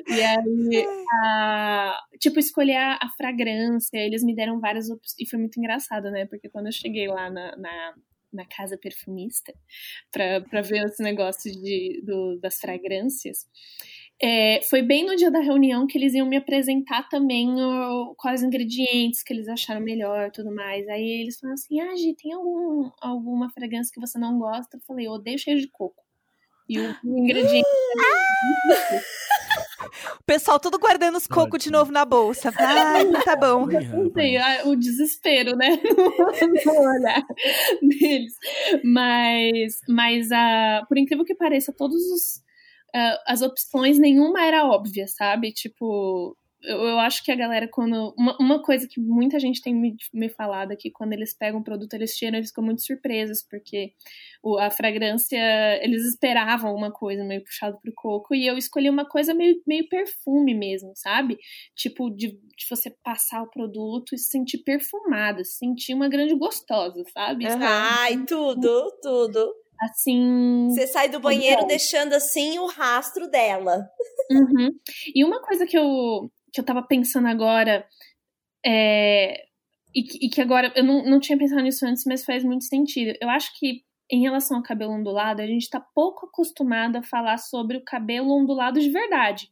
e 0.07 0.21
aí, 0.21 0.85
a, 1.23 1.99
tipo, 2.19 2.37
escolher 2.37 2.77
a, 2.77 2.93
a, 3.01 3.09
fragrância, 3.17 3.97
eles 3.97 4.23
me 4.23 4.35
deram 4.35 4.59
várias 4.59 4.91
opções. 4.91 5.15
E 5.19 5.27
foi 5.27 5.39
muito 5.39 5.59
engraçado, 5.59 6.11
né? 6.11 6.27
Porque 6.27 6.49
quando 6.49 6.67
eu 6.67 6.71
cheguei 6.71 7.07
lá 7.07 7.31
na, 7.31 7.55
na 7.57 7.93
na 8.33 8.45
casa 8.45 8.75
perfumista 8.77 9.53
para 10.11 10.61
ver 10.61 10.85
esse 10.85 11.03
negócio 11.03 11.51
de, 11.51 12.01
do, 12.03 12.39
das 12.39 12.57
fragrâncias. 12.59 13.45
É, 14.21 14.61
foi 14.69 14.81
bem 14.81 15.05
no 15.05 15.15
dia 15.15 15.29
da 15.29 15.39
reunião 15.39 15.85
que 15.85 15.97
eles 15.97 16.13
iam 16.13 16.27
me 16.27 16.37
apresentar 16.37 17.09
também 17.09 17.61
o, 17.61 18.15
quais 18.15 18.41
ingredientes 18.41 19.21
que 19.21 19.33
eles 19.33 19.49
acharam 19.49 19.81
melhor 19.81 20.31
tudo 20.31 20.53
mais. 20.53 20.87
Aí 20.87 21.21
eles 21.21 21.39
falaram 21.39 21.55
assim: 21.55 21.81
Ah, 21.81 21.95
Gi, 21.95 22.15
tem 22.15 22.33
algum, 22.33 22.89
alguma 23.01 23.49
fragrância 23.49 23.91
que 23.93 23.99
você 23.99 24.17
não 24.17 24.39
gosta? 24.39 24.77
Eu 24.77 24.81
falei: 24.87 25.07
Eu 25.07 25.13
odeio 25.13 25.37
cheiro 25.37 25.59
de 25.59 25.67
coco. 25.67 26.01
E 26.69 26.79
o, 26.79 26.95
o 27.03 27.09
ingrediente. 27.19 27.67
o 30.19 30.23
pessoal 30.25 30.59
tudo 30.59 30.79
guardando 30.79 31.17
os 31.17 31.27
cocos 31.27 31.61
de 31.61 31.71
novo 31.71 31.91
na 31.91 32.05
bolsa. 32.05 32.49
Ah, 32.57 33.23
tá 33.25 33.35
bom. 33.35 33.67
Sei, 34.13 34.37
o 34.65 34.75
desespero, 34.75 35.57
né? 35.57 35.77
no 36.65 36.79
olhar 36.79 37.25
deles. 37.81 38.33
Mas, 38.83 39.81
mas 39.89 40.27
uh, 40.27 40.87
por 40.87 40.97
incrível 40.97 41.25
que 41.25 41.35
pareça, 41.35 41.73
todos 41.75 41.97
os 41.97 42.41
uh, 42.95 43.19
as 43.27 43.41
opções, 43.41 43.99
nenhuma 43.99 44.45
era 44.45 44.65
óbvia, 44.65 45.07
sabe? 45.07 45.51
Tipo, 45.51 46.37
eu, 46.63 46.77
eu 46.77 46.99
acho 46.99 47.23
que 47.23 47.31
a 47.31 47.35
galera, 47.35 47.67
quando. 47.67 48.13
Uma, 48.17 48.37
uma 48.39 48.61
coisa 48.61 48.87
que 48.87 48.99
muita 48.99 49.39
gente 49.39 49.61
tem 49.61 49.75
me, 49.75 49.95
me 50.13 50.29
falado 50.29 50.71
aqui, 50.71 50.89
quando 50.89 51.13
eles 51.13 51.33
pegam 51.33 51.59
o 51.59 51.63
produto, 51.63 51.93
eles 51.93 52.11
cheiram, 52.11 52.37
eles 52.37 52.49
ficam 52.49 52.63
muito 52.63 52.81
surpresos, 52.81 53.43
porque 53.43 53.93
o, 54.41 54.57
a 54.57 54.69
fragrância, 54.71 55.37
eles 55.83 56.05
esperavam 56.05 56.73
uma 56.73 56.91
coisa 56.91 57.23
meio 57.23 57.43
puxado 57.43 57.77
pro 57.81 57.93
coco, 57.93 58.33
e 58.33 58.47
eu 58.47 58.57
escolhi 58.57 58.89
uma 58.89 59.05
coisa 59.05 59.33
meio, 59.33 59.61
meio 59.67 59.87
perfume 59.89 60.53
mesmo, 60.53 60.93
sabe? 60.95 61.37
Tipo, 61.75 62.09
de, 62.09 62.27
de 62.27 62.65
você 62.69 62.89
passar 63.03 63.43
o 63.43 63.49
produto 63.49 64.15
e 64.15 64.17
se 64.17 64.29
sentir 64.29 64.59
perfumada, 64.59 65.43
se 65.43 65.57
sentir 65.57 65.93
uma 65.93 66.07
grande 66.07 66.35
gostosa, 66.35 67.03
sabe? 67.13 67.45
Uhum. 67.45 67.59
Ai, 67.61 68.23
tudo, 68.25 68.91
tudo 69.01 69.62
assim. 69.83 70.67
Você 70.69 70.87
sai 70.87 71.09
do 71.09 71.19
banheiro 71.19 71.65
deixando 71.65 72.13
assim 72.13 72.59
o 72.59 72.67
rastro 72.67 73.29
dela. 73.29 73.87
Uhum. 74.31 74.71
E 75.13 75.23
uma 75.23 75.41
coisa 75.41 75.65
que 75.65 75.77
eu, 75.77 76.31
que 76.51 76.59
eu 76.59 76.65
tava 76.65 76.81
pensando 76.83 77.27
agora 77.27 77.85
é. 78.65 79.43
E, 79.95 80.25
e 80.25 80.29
que 80.29 80.41
agora 80.41 80.73
eu 80.75 80.83
não, 80.83 81.03
não 81.03 81.19
tinha 81.19 81.37
pensado 81.37 81.61
nisso 81.61 81.85
antes, 81.85 82.03
mas 82.05 82.25
faz 82.25 82.43
muito 82.43 82.65
sentido. 82.65 83.15
Eu 83.21 83.29
acho 83.29 83.51
que 83.59 83.83
em 84.11 84.21
relação 84.21 84.57
ao 84.57 84.63
cabelo 84.63 84.93
ondulado, 84.93 85.41
a 85.41 85.45
gente 85.47 85.69
tá 85.69 85.79
pouco 85.79 86.25
acostumado 86.25 86.97
a 86.97 87.03
falar 87.03 87.37
sobre 87.37 87.77
o 87.77 87.83
cabelo 87.83 88.31
ondulado 88.31 88.79
de 88.79 88.89
verdade. 88.89 89.49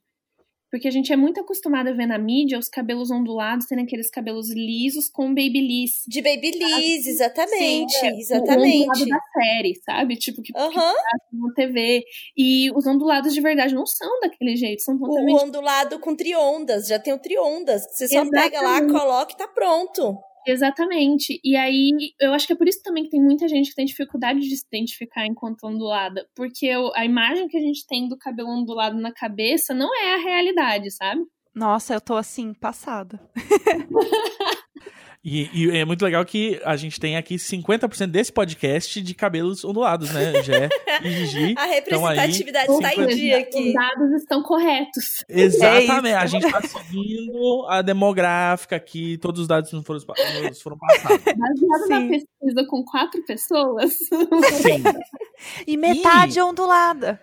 Porque 0.72 0.88
a 0.88 0.92
gente 0.92 1.12
é 1.12 1.18
muito 1.18 1.42
acostumado 1.42 1.90
a 1.90 1.92
ver 1.92 2.06
na 2.06 2.18
mídia 2.18 2.58
os 2.58 2.70
cabelos 2.70 3.12
ondulados, 3.12 3.66
tendo 3.66 3.82
aqueles 3.82 4.10
cabelos 4.10 4.50
lisos 4.50 5.10
com 5.10 5.28
babyliss. 5.28 6.06
De 6.08 6.22
babyliss, 6.22 7.06
exatamente. 7.06 7.92
Sim, 7.92 8.08
é, 8.08 8.18
exatamente. 8.18 9.04
O 9.04 9.10
da 9.10 9.20
série, 9.34 9.76
sabe? 9.84 10.16
Tipo, 10.16 10.42
que, 10.42 10.54
uhum. 10.58 10.72
que 10.72 11.38
na 11.38 11.54
TV. 11.54 12.06
E 12.38 12.72
os 12.72 12.88
ondulados 12.88 13.34
de 13.34 13.42
verdade 13.42 13.76
não 13.76 13.86
são 13.86 14.22
daquele 14.22 14.56
jeito, 14.56 14.82
são 14.82 14.98
totalmente... 14.98 15.42
O 15.42 15.46
ondulado 15.46 16.00
com 16.00 16.16
triondas, 16.16 16.88
já 16.88 16.98
tem 16.98 17.14
o 17.14 17.20
triondas. 17.20 17.86
Você 17.92 18.08
só 18.08 18.22
exatamente. 18.22 18.52
pega 18.52 18.62
lá, 18.62 18.82
coloca 18.88 19.34
e 19.34 19.38
tá 19.38 19.50
pronto. 19.50 20.18
Exatamente. 20.48 21.40
E 21.44 21.56
aí, 21.56 21.92
eu 22.20 22.34
acho 22.34 22.48
que 22.48 22.54
é 22.54 22.56
por 22.56 22.68
isso 22.68 22.82
também 22.84 23.04
que 23.04 23.10
tem 23.10 23.22
muita 23.22 23.48
gente 23.48 23.70
que 23.70 23.76
tem 23.76 23.86
dificuldade 23.86 24.40
de 24.40 24.58
se 24.58 24.66
identificar 24.68 25.26
enquanto 25.26 25.66
ondulada. 25.66 26.28
Porque 26.36 26.72
a 26.96 27.06
imagem 27.06 27.48
que 27.48 27.58
a 27.58 27.62
gente 27.62 27.86
tem 27.86 28.08
do 28.08 28.18
cabelo 28.18 28.50
ondulado 28.50 29.00
na 29.00 29.12
cabeça 29.12 29.74
não 29.74 29.90
é 29.96 30.16
a 30.16 30.18
realidade, 30.18 30.92
sabe? 30.92 31.22
Nossa, 31.54 31.94
eu 31.94 32.02
tô 32.02 32.16
assim, 32.16 32.54
passada. 32.54 33.20
E, 35.24 35.50
e, 35.54 35.78
é 35.78 35.86
muito 35.86 36.04
legal 36.04 36.26
que 36.26 36.60
a 36.66 36.76
gente 36.76 37.00
tem 37.00 37.16
aqui 37.16 37.36
50% 37.36 38.08
desse 38.08 38.34
podcast 38.34 39.00
de 39.00 39.14
cabelos 39.14 39.64
ondulados, 39.64 40.12
né? 40.12 40.42
Jé 40.42 40.68
e 41.04 41.10
Gigi. 41.12 41.54
A 41.62 41.66
representatividade 41.66 42.72
está 42.72 42.96
em 42.96 43.08
dia 43.08 43.38
aqui. 43.38 43.68
Os 43.68 43.74
dados 43.74 44.12
estão 44.14 44.42
corretos. 44.42 45.24
Exatamente. 45.30 46.14
É 46.14 46.16
a 46.16 46.26
gente 46.26 46.46
está 46.48 46.62
seguindo 46.62 47.68
a 47.70 47.84
demográfica 47.84 48.76
aqui, 48.76 49.16
todos 49.20 49.42
os 49.42 49.48
dados 49.48 49.72
não 49.72 49.84
foram, 49.84 50.00
foram 50.00 50.78
passados. 50.80 51.24
Baseado 51.24 51.90
na 51.90 52.00
pesquisa 52.10 52.68
com 52.68 52.84
quatro 52.84 53.24
pessoas. 53.24 53.94
Sim. 53.94 54.84
e 55.68 55.78
metade 55.78 56.40
e... 56.40 56.42
ondulada. 56.42 57.22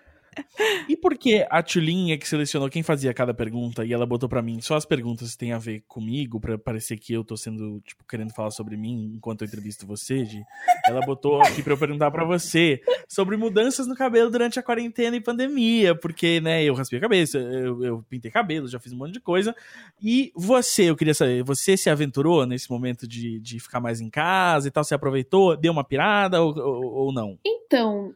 E 0.89 0.97
por 0.97 1.16
que 1.16 1.47
a 1.51 1.62
Tulinha 1.62 2.16
que 2.18 2.28
selecionou 2.28 2.68
quem 2.68 2.82
fazia 2.82 3.12
cada 3.14 3.34
pergunta 3.34 3.84
e 3.84 3.93
ela 3.93 4.07
botou 4.07 4.28
pra 4.28 4.43
mim 4.43 4.61
só 4.61 4.76
as 4.76 4.84
perguntas 4.84 5.32
que 5.32 5.39
têm 5.39 5.53
a 5.53 5.59
ver 5.59 5.82
comigo, 5.86 6.41
pra 6.41 6.59
parecer 6.59 6.97
que 6.97 7.12
eu 7.12 7.24
tô 7.24 7.36
sendo, 7.36 7.80
tipo, 7.80 8.05
querendo 8.09 8.32
falar 8.32 8.51
sobre 8.51 8.76
mim 8.76 9.12
enquanto 9.16 9.43
eu 9.43 9.47
entrevisto 9.47 9.86
você, 9.86 10.24
Gi? 10.24 10.43
Ela 10.86 11.01
botou 11.01 11.41
aqui 11.43 11.62
pra 11.62 11.74
eu 11.74 11.78
perguntar 11.78 12.11
pra 12.11 12.24
você 12.24 12.80
sobre 13.09 13.36
mudanças 13.36 13.86
no 13.86 13.95
cabelo 13.95 14.30
durante 14.30 14.59
a 14.59 14.62
quarentena 14.62 15.16
e 15.16 15.20
pandemia, 15.20 15.95
porque, 15.95 16.41
né, 16.41 16.64
eu 16.64 16.74
raspei 16.74 16.99
a 16.99 17.03
cabeça, 17.03 17.39
eu, 17.39 17.84
eu 17.84 18.05
pintei 18.09 18.30
cabelo, 18.30 18.68
já 18.68 18.78
fiz 18.78 18.93
um 18.93 18.97
monte 18.97 19.12
de 19.12 19.20
coisa. 19.20 19.55
E 20.03 20.32
você, 20.34 20.84
eu 20.84 20.97
queria 20.97 21.14
saber, 21.14 21.43
você 21.43 21.76
se 21.76 21.91
aventurou 21.91 22.47
nesse 22.47 22.70
momento 22.70 23.07
de, 23.07 23.39
de 23.41 23.61
ficar 23.61 23.80
mais 23.80 24.01
em 24.01 24.11
casa 24.11 24.68
e 24.68 24.70
tal? 24.70 24.84
Você 24.84 24.95
aproveitou, 24.95 25.57
deu 25.57 25.72
uma 25.72 25.84
pirada 25.84 26.43
ou, 26.43 26.57
ou, 26.59 26.84
ou 26.84 27.12
não? 27.12 27.39
Então, 27.45 28.14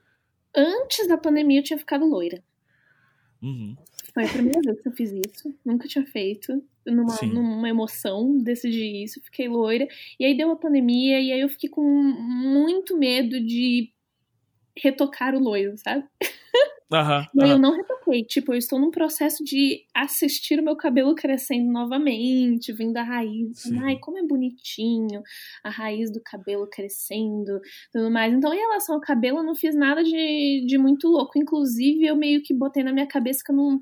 antes 0.54 1.06
da 1.06 1.16
pandemia 1.16 1.60
eu 1.60 1.64
tinha 1.64 1.78
ficado 1.78 2.04
loira. 2.04 2.42
Uhum. 3.42 3.76
Foi 4.14 4.24
a 4.24 4.28
primeira 4.28 4.60
vez 4.60 4.80
que 4.80 4.88
eu 4.88 4.92
fiz 4.92 5.10
isso. 5.10 5.54
Nunca 5.64 5.88
tinha 5.88 6.06
feito. 6.06 6.62
Numa, 6.84 7.16
numa 7.22 7.68
emoção, 7.68 8.38
decidi 8.38 9.04
isso, 9.04 9.22
fiquei 9.22 9.48
loira. 9.48 9.86
E 10.18 10.24
aí 10.24 10.36
deu 10.36 10.50
a 10.50 10.56
pandemia, 10.56 11.20
e 11.20 11.32
aí 11.32 11.40
eu 11.40 11.48
fiquei 11.48 11.70
com 11.70 11.82
muito 11.82 12.96
medo 12.96 13.40
de 13.40 13.92
retocar 14.76 15.34
o 15.34 15.38
loiro, 15.38 15.76
sabe? 15.78 16.04
Aham. 16.92 17.26
E 17.34 17.42
aí 17.42 17.50
eu 17.50 17.58
aham. 17.58 17.60
não 17.60 17.74
retoquei. 17.74 18.24
Tipo, 18.24 18.52
eu 18.52 18.58
estou 18.58 18.78
num 18.78 18.90
processo 18.90 19.42
de 19.44 19.84
assistir 19.94 20.60
o 20.60 20.62
meu 20.62 20.76
cabelo 20.76 21.14
crescendo 21.14 21.70
novamente, 21.72 22.72
vindo 22.72 22.96
a 22.98 23.02
raiz. 23.02 23.58
Sim. 23.58 23.78
Ai, 23.84 23.98
como 23.98 24.18
é 24.18 24.22
bonitinho 24.22 25.22
a 25.64 25.70
raiz 25.70 26.12
do 26.12 26.20
cabelo 26.22 26.68
crescendo, 26.68 27.60
tudo 27.92 28.10
mais. 28.10 28.34
Então, 28.34 28.52
em 28.52 28.58
relação 28.58 28.96
ao 28.96 29.00
cabelo, 29.00 29.38
eu 29.38 29.44
não 29.44 29.54
fiz 29.54 29.74
nada 29.74 30.04
de, 30.04 30.64
de 30.66 30.78
muito 30.78 31.08
louco. 31.08 31.38
Inclusive, 31.38 32.04
eu 32.06 32.16
meio 32.16 32.42
que 32.42 32.52
botei 32.54 32.82
na 32.82 32.92
minha 32.92 33.06
cabeça 33.06 33.42
que 33.44 33.52
eu 33.52 33.56
não. 33.56 33.80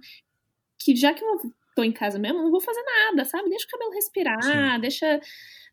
Que 0.81 0.97
já 0.97 1.13
que 1.15 1.25
eu 1.25 1.39
tô 1.75 1.83
em 1.85 1.93
casa 1.93 2.19
mesmo, 2.19 2.39
eu 2.39 2.45
não 2.45 2.51
vou 2.51 2.61
fazer 2.61 2.83
nada, 2.83 3.25
sabe? 3.25 3.49
Deixa 3.51 3.67
o 3.67 3.71
cabelo 3.71 3.93
respirar, 3.93 4.81
deixa. 4.81 5.21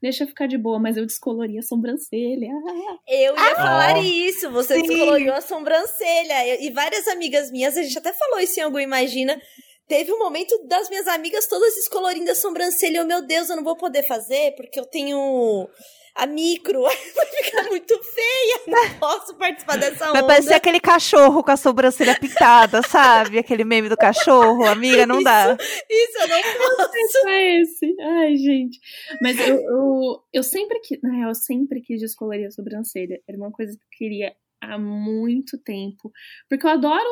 Deixa 0.01 0.27
ficar 0.27 0.47
de 0.47 0.57
boa, 0.57 0.77
mas 0.79 0.95
eu 0.97 1.05
descolori 1.05 1.57
a 1.57 1.61
sobrancelha. 1.63 2.49
Ah, 2.51 2.97
Eu 3.07 3.35
ia 3.35 3.55
falar 3.55 3.97
Oh. 3.97 4.03
isso, 4.03 4.49
você 4.51 4.75
Sim. 4.75 4.83
descoloriu 4.83 5.33
a 5.33 5.41
sobrancelha. 5.41 6.47
Eu- 6.47 6.61
E 6.61 6.69
várias 6.71 7.07
amigas 7.07 7.51
minhas, 7.51 7.75
a 7.75 7.81
gente 7.83 7.97
até 7.97 8.13
falou 8.13 8.39
isso 8.39 8.59
em 8.59 8.63
algum 8.63 8.79
Imagina. 8.79 9.39
Teve 9.87 10.11
um 10.11 10.19
momento 10.19 10.55
das 10.67 10.89
minhas 10.89 11.07
amigas 11.07 11.47
todas 11.47 11.73
descolorindo 11.75 12.29
a 12.29 12.35
sobrancelha. 12.35 12.97
Eu, 12.99 13.05
meu 13.05 13.21
Deus, 13.25 13.49
eu 13.49 13.55
não 13.55 13.63
vou 13.63 13.75
poder 13.77 14.03
fazer 14.03 14.53
porque 14.55 14.79
eu 14.79 14.85
tenho 14.85 15.67
a 16.17 16.25
micro. 16.25 16.81
Vai 16.83 16.95
ficar 16.95 17.63
muito 17.69 17.99
feia. 18.03 18.61
Não 18.67 18.99
posso 18.99 19.35
participar 19.35 19.77
dessa 19.77 20.11
Vai 20.11 20.21
onda. 20.21 20.27
parecer 20.27 20.53
aquele 20.53 20.79
cachorro 20.79 21.43
com 21.43 21.51
a 21.51 21.57
sobrancelha 21.57 22.19
pintada, 22.19 22.81
sabe? 22.81 23.37
Aquele 23.37 23.63
meme 23.63 23.89
do 23.89 23.97
cachorro. 23.97 24.65
Amiga, 24.65 25.05
não 25.05 25.21
dá. 25.21 25.55
Isso 25.89 26.17
eu 26.19 26.27
não 26.27 26.41
posso. 26.87 27.27
é 27.27 27.61
esse. 27.61 27.95
Ai, 27.99 28.35
gente. 28.35 28.79
Mas 29.21 29.39
eu, 29.39 29.59
eu, 29.59 30.23
eu 30.33 30.43
sempre 30.43 30.79
quis, 30.79 30.99
na 31.01 31.11
real, 31.13 31.29
eu 31.29 31.35
sempre 31.35 31.81
quis 31.81 31.99
descolorir 32.01 32.47
a 32.47 32.51
sobrancelha. 32.51 33.21
Era 33.27 33.37
uma 33.37 33.51
coisa 33.51 33.73
que 33.73 33.83
eu 33.83 33.97
queria 33.97 34.35
há 34.61 34.77
muito 34.77 35.57
tempo. 35.57 36.11
Porque 36.49 36.65
eu 36.65 36.69
adoro 36.71 37.07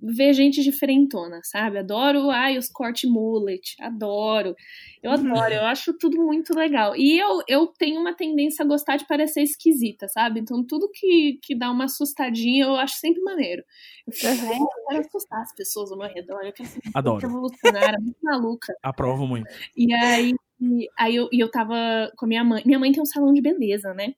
ver 0.00 0.32
gente 0.34 0.62
diferentona, 0.62 1.40
sabe? 1.44 1.78
Adoro, 1.78 2.30
ai, 2.30 2.58
os 2.58 2.68
corte 2.68 3.06
mullet. 3.06 3.76
Adoro. 3.80 4.54
Eu 5.02 5.10
adoro, 5.10 5.52
eu 5.52 5.64
acho 5.66 5.92
tudo 5.98 6.18
muito 6.22 6.54
legal. 6.54 6.94
E 6.96 7.18
eu, 7.18 7.42
eu 7.48 7.66
tenho 7.66 8.00
uma 8.00 8.14
tendência 8.14 8.64
a 8.64 8.68
gostar 8.68 8.96
de 8.96 9.06
parecer 9.06 9.42
esquisita, 9.42 10.08
sabe? 10.08 10.40
Então 10.40 10.64
tudo 10.64 10.90
que, 10.92 11.38
que 11.42 11.54
dá 11.54 11.70
uma 11.70 11.84
assustadinha 11.84 12.64
eu 12.64 12.76
acho 12.76 12.96
sempre 12.96 13.22
maneiro. 13.22 13.62
Eu, 14.06 14.12
fico, 14.12 14.26
"Ai, 14.28 14.58
eu 14.58 14.86
quero 14.88 15.00
assustar 15.00 15.40
as 15.40 15.54
pessoas 15.54 15.90
ao 15.90 15.98
meu 15.98 16.08
redor. 16.08 16.40
Eu 16.44 16.52
quero 16.52 16.68
ser 16.68 16.80
Adoro. 16.94 17.26
revolucionária, 17.26 17.98
muito 18.00 18.18
maluca. 18.22 18.74
Aprovo 18.82 19.26
muito. 19.26 19.48
E 19.76 19.92
aí, 19.94 20.34
e 20.60 20.88
aí 20.98 21.16
eu, 21.16 21.28
e 21.32 21.40
eu 21.40 21.50
tava 21.50 22.10
com 22.16 22.26
a 22.26 22.28
minha 22.28 22.44
mãe. 22.44 22.62
Minha 22.64 22.78
mãe 22.78 22.92
tem 22.92 23.02
um 23.02 23.06
salão 23.06 23.32
de 23.32 23.40
beleza, 23.40 23.92
né? 23.94 24.14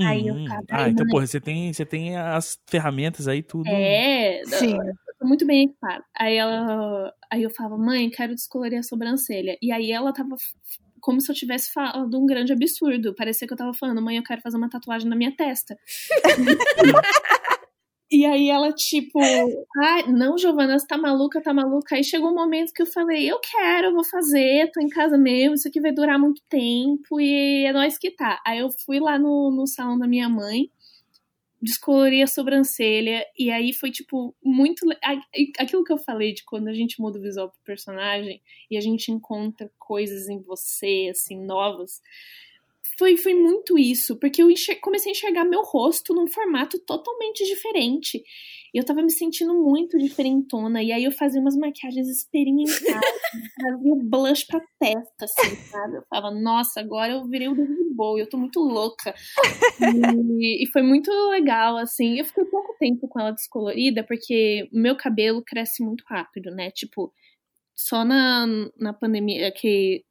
Aí 0.00 0.26
eu 0.26 0.34
ficava, 0.34 0.64
Ah, 0.70 0.82
ai, 0.84 0.90
então, 0.90 1.06
porra, 1.06 1.26
você 1.26 1.40
tem, 1.40 1.72
você 1.72 1.86
tem 1.86 2.16
as 2.16 2.58
ferramentas 2.66 3.28
aí, 3.28 3.42
tudo. 3.42 3.68
É, 3.68 4.42
Sim. 4.44 4.76
eu 4.76 5.14
tô 5.20 5.26
muito 5.26 5.46
bem 5.46 5.66
equipada. 5.66 6.04
Aí 6.18 6.36
ela. 6.36 7.12
Aí 7.30 7.42
eu 7.42 7.50
falava, 7.50 7.78
mãe, 7.78 8.10
quero 8.10 8.34
descolorir 8.34 8.78
a 8.78 8.82
sobrancelha. 8.82 9.56
E 9.62 9.70
aí 9.70 9.92
ela 9.92 10.12
tava 10.12 10.36
como 11.00 11.20
se 11.20 11.30
eu 11.30 11.36
tivesse 11.36 11.70
falado 11.72 12.18
um 12.18 12.26
grande 12.26 12.52
absurdo. 12.52 13.14
Parecia 13.14 13.46
que 13.46 13.52
eu 13.52 13.58
tava 13.58 13.74
falando, 13.74 14.02
mãe, 14.02 14.16
eu 14.16 14.22
quero 14.22 14.40
fazer 14.40 14.56
uma 14.56 14.70
tatuagem 14.70 15.08
na 15.08 15.14
minha 15.14 15.34
testa. 15.36 15.76
E 18.24 18.26
aí 18.26 18.48
ela, 18.48 18.72
tipo, 18.72 19.20
ah, 19.20 20.06
não, 20.10 20.38
Giovana, 20.38 20.78
você 20.78 20.86
tá 20.86 20.96
maluca, 20.96 21.42
tá 21.42 21.52
maluca. 21.52 21.94
Aí 21.94 22.02
chegou 22.02 22.30
um 22.30 22.34
momento 22.34 22.72
que 22.72 22.80
eu 22.80 22.86
falei, 22.86 23.30
eu 23.30 23.38
quero, 23.38 23.88
eu 23.88 23.92
vou 23.92 24.02
fazer, 24.02 24.70
tô 24.72 24.80
em 24.80 24.88
casa 24.88 25.18
mesmo, 25.18 25.56
isso 25.56 25.68
aqui 25.68 25.78
vai 25.78 25.92
durar 25.92 26.18
muito 26.18 26.40
tempo 26.48 27.20
e 27.20 27.66
é 27.66 27.72
nós 27.74 27.98
que 27.98 28.10
tá. 28.10 28.40
Aí 28.46 28.60
eu 28.60 28.70
fui 28.70 28.98
lá 28.98 29.18
no, 29.18 29.50
no 29.50 29.66
salão 29.66 29.98
da 29.98 30.08
minha 30.08 30.26
mãe, 30.26 30.70
descolori 31.60 32.22
a 32.22 32.26
sobrancelha, 32.26 33.26
e 33.38 33.50
aí 33.50 33.74
foi, 33.74 33.90
tipo, 33.90 34.34
muito. 34.42 34.86
Aquilo 35.58 35.84
que 35.84 35.92
eu 35.92 35.98
falei 35.98 36.32
de 36.32 36.44
quando 36.44 36.68
a 36.68 36.72
gente 36.72 36.98
muda 37.02 37.18
o 37.18 37.22
visual 37.22 37.50
pro 37.50 37.60
personagem 37.62 38.40
e 38.70 38.78
a 38.78 38.80
gente 38.80 39.12
encontra 39.12 39.70
coisas 39.78 40.30
em 40.30 40.40
você, 40.40 41.08
assim, 41.10 41.44
novas. 41.44 42.00
Foi, 42.98 43.16
foi 43.16 43.34
muito 43.34 43.78
isso, 43.78 44.18
porque 44.18 44.42
eu 44.42 44.50
enxer- 44.50 44.80
comecei 44.80 45.10
a 45.10 45.14
enxergar 45.14 45.44
meu 45.44 45.62
rosto 45.62 46.14
num 46.14 46.26
formato 46.26 46.78
totalmente 46.80 47.44
diferente. 47.44 48.22
Eu 48.72 48.84
tava 48.84 49.02
me 49.02 49.10
sentindo 49.10 49.54
muito 49.54 49.96
diferentona. 49.98 50.82
E 50.82 50.90
aí 50.90 51.04
eu 51.04 51.12
fazia 51.12 51.40
umas 51.40 51.56
maquiagens 51.56 52.08
experimentais, 52.08 52.74
fazia 53.62 53.94
blush 54.02 54.44
pra 54.46 54.60
testa, 54.80 55.24
assim, 55.24 55.56
sabe? 55.70 55.96
Eu 55.98 56.02
falava, 56.10 56.34
nossa, 56.34 56.80
agora 56.80 57.12
eu 57.12 57.24
virei 57.28 57.48
o 57.48 57.54
David 57.54 57.94
Bowie, 57.94 58.22
eu 58.22 58.28
tô 58.28 58.36
muito 58.36 58.58
louca. 58.60 59.14
E, 60.40 60.64
e 60.64 60.66
foi 60.72 60.82
muito 60.82 61.10
legal, 61.30 61.76
assim. 61.76 62.18
Eu 62.18 62.24
fiquei 62.24 62.44
pouco 62.44 62.74
tempo 62.80 63.06
com 63.08 63.20
ela 63.20 63.30
descolorida, 63.30 64.02
porque 64.04 64.68
o 64.72 64.78
meu 64.78 64.96
cabelo 64.96 65.42
cresce 65.44 65.84
muito 65.84 66.02
rápido, 66.08 66.50
né? 66.50 66.70
Tipo, 66.72 67.12
só 67.74 68.04
na, 68.04 68.46
na 68.78 68.92
pandemia, 68.92 69.52
que 69.52 70.04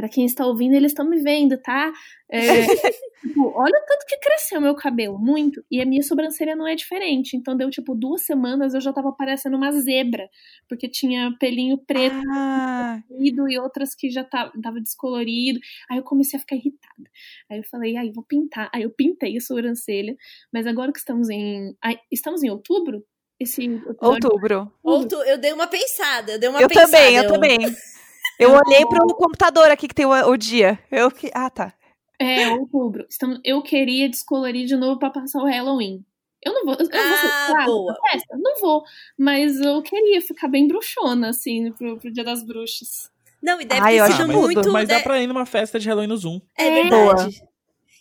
pra 0.00 0.08
quem 0.08 0.24
está 0.24 0.46
ouvindo, 0.46 0.74
eles 0.74 0.92
estão 0.92 1.06
me 1.06 1.22
vendo, 1.22 1.58
tá? 1.58 1.92
É, 2.30 2.38
tipo, 3.20 3.52
olha 3.54 3.78
o 3.78 3.86
tanto 3.86 4.06
que 4.06 4.16
cresceu 4.16 4.58
meu 4.58 4.74
cabelo, 4.74 5.18
muito. 5.18 5.62
E 5.70 5.78
a 5.78 5.84
minha 5.84 6.02
sobrancelha 6.02 6.56
não 6.56 6.66
é 6.66 6.74
diferente. 6.74 7.36
Então 7.36 7.54
deu, 7.54 7.68
tipo, 7.68 7.94
duas 7.94 8.22
semanas 8.22 8.72
eu 8.72 8.80
já 8.80 8.94
tava 8.94 9.12
parecendo 9.12 9.58
uma 9.58 9.70
zebra, 9.72 10.26
porque 10.66 10.88
tinha 10.88 11.36
pelinho 11.38 11.76
preto 11.86 12.16
Ah, 12.32 13.02
e 13.18 13.58
outras 13.58 13.94
que 13.94 14.08
já 14.10 14.24
tava, 14.24 14.50
tava 14.62 14.80
descolorido. 14.80 15.60
Aí 15.90 15.98
eu 15.98 16.02
comecei 16.02 16.38
a 16.38 16.40
ficar 16.40 16.56
irritada. 16.56 17.10
Aí 17.50 17.58
eu 17.58 17.64
falei, 17.64 17.96
aí 17.98 18.10
vou 18.10 18.24
pintar. 18.24 18.70
Aí 18.74 18.82
eu 18.82 18.90
pintei 18.90 19.36
a 19.36 19.40
sobrancelha. 19.40 20.16
Mas 20.50 20.66
agora 20.66 20.92
que 20.92 20.98
estamos 20.98 21.28
em. 21.28 21.76
estamos 22.10 22.42
em 22.42 22.48
outubro? 22.48 23.04
Esse 23.40 23.64
episódio- 23.64 23.96
outubro. 24.00 24.72
Ou 24.82 25.08
tu- 25.08 25.22
eu 25.24 25.38
dei 25.38 25.52
uma 25.52 25.66
pensada, 25.66 26.32
eu 26.32 26.38
dei 26.38 26.48
uma 26.48 26.60
Eu 26.60 26.68
pensada. 26.68 26.86
também, 26.88 27.16
eu 27.16 27.26
também. 27.26 27.58
Eu 28.38 28.52
olhei 28.54 28.86
pro 28.86 29.06
computador 29.16 29.70
aqui 29.70 29.86
que 29.86 29.94
tem 29.94 30.06
o, 30.06 30.10
o 30.12 30.34
dia. 30.36 30.78
Eu 30.90 31.10
que. 31.10 31.30
Ah, 31.34 31.50
tá. 31.50 31.74
É, 32.18 32.48
outubro. 32.48 33.04
Estamos, 33.08 33.38
eu 33.44 33.60
queria 33.62 34.08
descolorir 34.08 34.64
de 34.66 34.76
novo 34.76 34.98
pra 34.98 35.10
passar 35.10 35.42
o 35.42 35.46
Halloween. 35.46 36.02
Eu 36.42 36.54
não 36.54 36.64
vou. 36.64 36.74
Eu, 36.74 36.86
eu 36.86 36.90
vou 36.90 37.00
Ah, 37.30 37.46
claro, 37.50 37.66
boa. 37.66 37.96
festa? 38.10 38.36
Não 38.38 38.58
vou. 38.58 38.82
Mas 39.18 39.60
eu 39.60 39.82
queria 39.82 40.22
ficar 40.22 40.48
bem 40.48 40.66
bruxona, 40.66 41.28
assim, 41.28 41.70
pro, 41.72 41.98
pro 41.98 42.10
Dia 42.10 42.24
das 42.24 42.42
Bruxas. 42.42 43.10
Não, 43.42 43.60
e 43.60 43.64
deve 43.66 43.80
Ai, 43.82 44.00
eu 44.00 44.04
ter 44.06 44.10
acho 44.12 44.16
sido 44.22 44.28
mas, 44.28 44.36
muito. 44.36 44.72
mas 44.72 44.88
dá 44.88 45.00
pra 45.00 45.20
ir 45.20 45.26
numa 45.26 45.44
festa 45.44 45.78
de 45.78 45.86
Halloween 45.88 46.08
no 46.08 46.16
Zoom. 46.16 46.40
É 46.58 46.66
É. 46.66 46.82
verdade. 46.82 47.42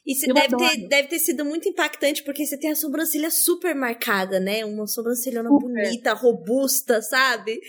Isso 0.10 0.26
Eu 0.28 0.34
deve 0.34 0.58
ter, 0.58 0.88
deve 0.88 1.08
ter 1.08 1.20
sido 1.20 1.46
muito 1.46 1.70
impactante, 1.70 2.24
porque 2.24 2.44
você 2.46 2.58
tem 2.58 2.72
a 2.72 2.76
sobrancelha 2.76 3.30
super 3.30 3.76
marcada, 3.76 4.40
né? 4.40 4.66
Uma 4.66 4.88
sobrancelhona 4.88 5.50
Super. 5.50 5.62
bonita, 5.62 6.14
robusta, 6.14 7.00
sabe? 7.02 7.60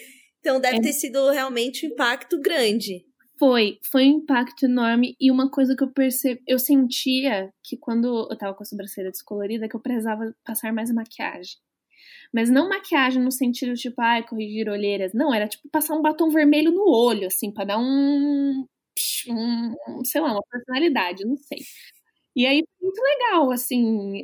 Então 0.40 0.58
deve 0.58 0.78
É. 0.78 0.80
ter 0.80 0.92
sido 0.94 1.30
realmente 1.30 1.86
um 1.86 1.90
impacto 1.90 2.40
grande. 2.40 3.04
Foi, 3.38 3.78
foi 3.90 4.04
um 4.04 4.18
impacto 4.18 4.64
enorme 4.64 5.14
e 5.20 5.30
uma 5.30 5.50
coisa 5.50 5.74
que 5.76 5.82
eu 5.82 5.90
percebi, 5.92 6.42
eu 6.46 6.58
sentia 6.58 7.50
que 7.62 7.76
quando 7.76 8.28
eu 8.30 8.36
tava 8.36 8.54
com 8.54 8.62
a 8.62 8.66
sobrancelha 8.66 9.10
descolorida, 9.10 9.68
que 9.68 9.76
eu 9.76 9.80
precisava 9.80 10.34
passar 10.44 10.72
mais 10.72 10.92
maquiagem. 10.92 11.56
Mas 12.34 12.50
não 12.50 12.68
maquiagem 12.68 13.22
no 13.22 13.32
sentido 13.32 13.74
tipo, 13.74 14.00
ai, 14.00 14.26
corrigir 14.26 14.68
olheiras. 14.68 15.12
Não, 15.14 15.34
era 15.34 15.48
tipo 15.48 15.68
passar 15.70 15.94
um 15.96 16.02
batom 16.02 16.30
vermelho 16.30 16.72
no 16.72 16.88
olho, 16.90 17.26
assim, 17.28 17.52
pra 17.52 17.64
dar 17.64 17.78
um, 17.78 18.66
um, 19.28 19.74
um, 19.88 20.04
sei 20.04 20.20
lá, 20.20 20.32
uma 20.32 20.42
personalidade, 20.50 21.24
não 21.26 21.36
sei. 21.36 21.58
E 22.36 22.46
aí, 22.46 22.62
muito 22.80 23.00
legal, 23.02 23.50
assim, 23.50 24.22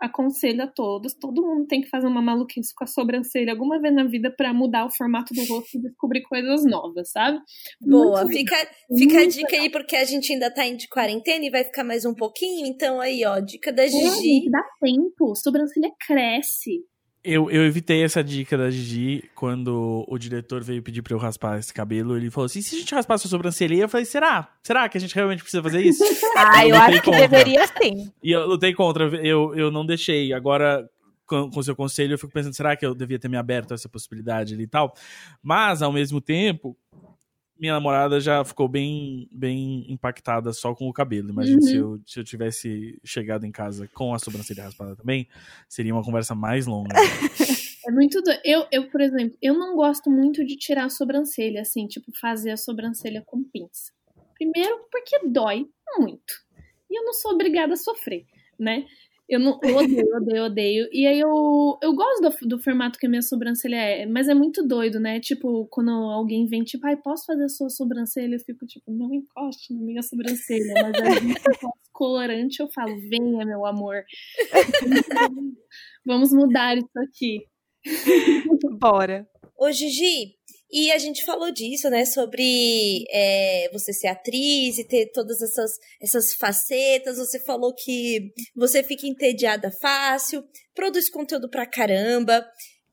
aconselho 0.00 0.62
a 0.62 0.66
todos, 0.66 1.12
todo 1.14 1.42
mundo 1.42 1.66
tem 1.66 1.82
que 1.82 1.88
fazer 1.88 2.06
uma 2.06 2.22
maluquice 2.22 2.74
com 2.74 2.84
a 2.84 2.86
sobrancelha 2.86 3.52
alguma 3.52 3.78
vez 3.78 3.94
na 3.94 4.04
vida 4.04 4.32
pra 4.34 4.52
mudar 4.54 4.86
o 4.86 4.90
formato 4.90 5.34
do 5.34 5.44
rosto 5.44 5.76
e 5.76 5.82
descobrir 5.82 6.22
coisas 6.22 6.64
novas, 6.64 7.10
sabe? 7.10 7.38
Boa, 7.82 8.22
Muito 8.22 8.38
fica, 8.38 8.56
fica 8.96 9.20
a 9.20 9.26
dica 9.26 9.56
aí, 9.56 9.70
porque 9.70 9.96
a 9.96 10.04
gente 10.04 10.32
ainda 10.32 10.52
tá 10.52 10.66
em 10.66 10.76
de 10.76 10.88
quarentena 10.88 11.44
e 11.44 11.50
vai 11.50 11.64
ficar 11.64 11.84
mais 11.84 12.06
um 12.06 12.14
pouquinho. 12.14 12.66
Então 12.66 12.98
aí, 12.98 13.24
ó, 13.26 13.38
dica 13.40 13.70
da 13.72 13.84
É, 13.84 13.88
Gigi. 13.88 14.22
gente, 14.22 14.50
dá 14.50 14.62
tempo, 14.80 15.34
sobrancelha 15.36 15.90
cresce. 16.06 16.80
Eu, 17.22 17.50
eu 17.50 17.66
evitei 17.66 18.02
essa 18.02 18.24
dica 18.24 18.56
da 18.56 18.70
Gigi 18.70 19.28
quando 19.34 20.06
o 20.08 20.18
diretor 20.18 20.64
veio 20.64 20.82
pedir 20.82 21.02
pra 21.02 21.12
eu 21.12 21.18
raspar 21.18 21.58
esse 21.58 21.72
cabelo. 21.72 22.16
Ele 22.16 22.30
falou 22.30 22.46
assim: 22.46 22.62
se 22.62 22.74
a 22.74 22.78
gente 22.78 22.94
raspar 22.94 23.18
sua 23.18 23.28
sobrancelha, 23.28 23.74
eu 23.74 23.88
falei: 23.90 24.06
será? 24.06 24.48
Será 24.62 24.88
que 24.88 24.96
a 24.96 25.00
gente 25.00 25.14
realmente 25.14 25.42
precisa 25.42 25.62
fazer 25.62 25.82
isso? 25.82 26.02
Ah, 26.36 26.66
eu 26.66 26.70
lutei 26.74 26.80
acho 26.80 27.02
que 27.02 27.10
contra. 27.10 27.28
deveria 27.28 27.66
sim. 27.66 28.12
E 28.22 28.30
eu 28.30 28.46
lutei 28.46 28.72
contra, 28.72 29.04
eu, 29.24 29.54
eu 29.54 29.70
não 29.70 29.84
deixei. 29.84 30.32
Agora, 30.32 30.88
com 31.26 31.50
o 31.54 31.62
seu 31.62 31.76
conselho, 31.76 32.14
eu 32.14 32.18
fico 32.18 32.32
pensando: 32.32 32.54
será 32.56 32.74
que 32.74 32.86
eu 32.86 32.94
devia 32.94 33.18
ter 33.18 33.28
me 33.28 33.36
aberto 33.36 33.72
a 33.72 33.74
essa 33.74 33.88
possibilidade 33.88 34.54
ali 34.54 34.62
e 34.62 34.68
tal? 34.68 34.94
Mas, 35.42 35.82
ao 35.82 35.92
mesmo 35.92 36.22
tempo, 36.22 36.74
minha 37.60 37.74
namorada 37.74 38.18
já 38.18 38.42
ficou 38.42 38.66
bem, 38.66 39.28
bem 39.30 39.84
impactada 39.92 40.52
só 40.52 40.74
com 40.74 40.88
o 40.88 40.92
cabelo. 40.92 41.28
Imagina 41.28 41.56
Uhum. 41.60 41.66
se, 41.66 41.76
eu, 41.76 42.00
se 42.06 42.20
eu 42.20 42.24
tivesse 42.24 42.98
chegado 43.04 43.44
em 43.44 43.52
casa 43.52 43.86
com 43.92 44.14
a 44.14 44.18
sobrancelha 44.18 44.64
raspada 44.64 44.96
também, 44.96 45.28
seria 45.68 45.94
uma 45.94 46.02
conversa 46.02 46.34
mais 46.34 46.66
longa. 46.66 46.94
É 47.86 47.90
muito 47.90 48.20
do... 48.20 48.30
eu, 48.44 48.66
eu, 48.70 48.90
por 48.90 49.00
exemplo, 49.00 49.36
eu 49.40 49.54
não 49.54 49.74
gosto 49.74 50.10
muito 50.10 50.44
de 50.44 50.54
tirar 50.54 50.84
a 50.84 50.90
sobrancelha, 50.90 51.62
assim, 51.62 51.86
tipo, 51.86 52.12
fazer 52.20 52.50
a 52.50 52.56
sobrancelha 52.56 53.22
com 53.24 53.42
pinça. 53.42 53.90
Primeiro, 54.34 54.86
porque 54.92 55.18
dói 55.26 55.66
muito. 55.98 56.34
E 56.90 56.98
eu 56.98 57.04
não 57.04 57.14
sou 57.14 57.32
obrigada 57.32 57.72
a 57.72 57.76
sofrer, 57.78 58.26
né? 58.58 58.84
Eu, 59.30 59.38
não, 59.38 59.60
eu 59.62 59.76
odeio, 59.76 60.16
odeio, 60.16 60.44
odeio. 60.46 60.88
E 60.92 61.06
aí 61.06 61.20
eu, 61.20 61.78
eu 61.80 61.94
gosto 61.94 62.20
do, 62.20 62.48
do 62.48 62.58
formato 62.58 62.98
que 62.98 63.06
a 63.06 63.08
minha 63.08 63.22
sobrancelha 63.22 63.76
é, 63.76 64.04
mas 64.04 64.28
é 64.28 64.34
muito 64.34 64.66
doido, 64.66 64.98
né? 64.98 65.20
Tipo, 65.20 65.68
quando 65.70 65.92
alguém 65.92 66.46
vem, 66.46 66.64
tipo, 66.64 66.84
ai, 66.84 66.96
posso 66.96 67.26
fazer 67.26 67.44
a 67.44 67.48
sua 67.48 67.70
sobrancelha? 67.70 68.34
Eu 68.34 68.40
fico, 68.40 68.66
tipo, 68.66 68.90
não 68.90 69.14
encoste 69.14 69.72
na 69.72 69.82
minha 69.82 70.02
sobrancelha. 70.02 70.74
Mas 70.82 71.00
aí, 71.00 71.30
eu 71.30 71.54
faço 71.54 71.80
colorante, 71.92 72.60
eu 72.60 72.68
falo, 72.74 72.92
venha, 73.08 73.46
meu 73.46 73.64
amor. 73.64 74.02
Vamos 76.04 76.32
mudar 76.32 76.76
isso 76.76 76.90
aqui. 76.96 77.46
Bora. 78.80 79.28
Ô, 79.56 79.70
Gigi, 79.70 80.34
e 80.72 80.92
a 80.92 80.98
gente 80.98 81.24
falou 81.24 81.50
disso, 81.50 81.90
né? 81.90 82.04
Sobre 82.04 83.04
é, 83.10 83.68
você 83.72 83.92
ser 83.92 84.06
atriz 84.06 84.78
e 84.78 84.84
ter 84.86 85.10
todas 85.12 85.42
essas, 85.42 85.72
essas 86.00 86.34
facetas. 86.34 87.18
Você 87.18 87.40
falou 87.40 87.74
que 87.74 88.32
você 88.54 88.82
fica 88.82 89.06
entediada 89.06 89.70
fácil, 89.80 90.44
produz 90.74 91.10
conteúdo 91.10 91.50
pra 91.50 91.66
caramba, 91.66 92.46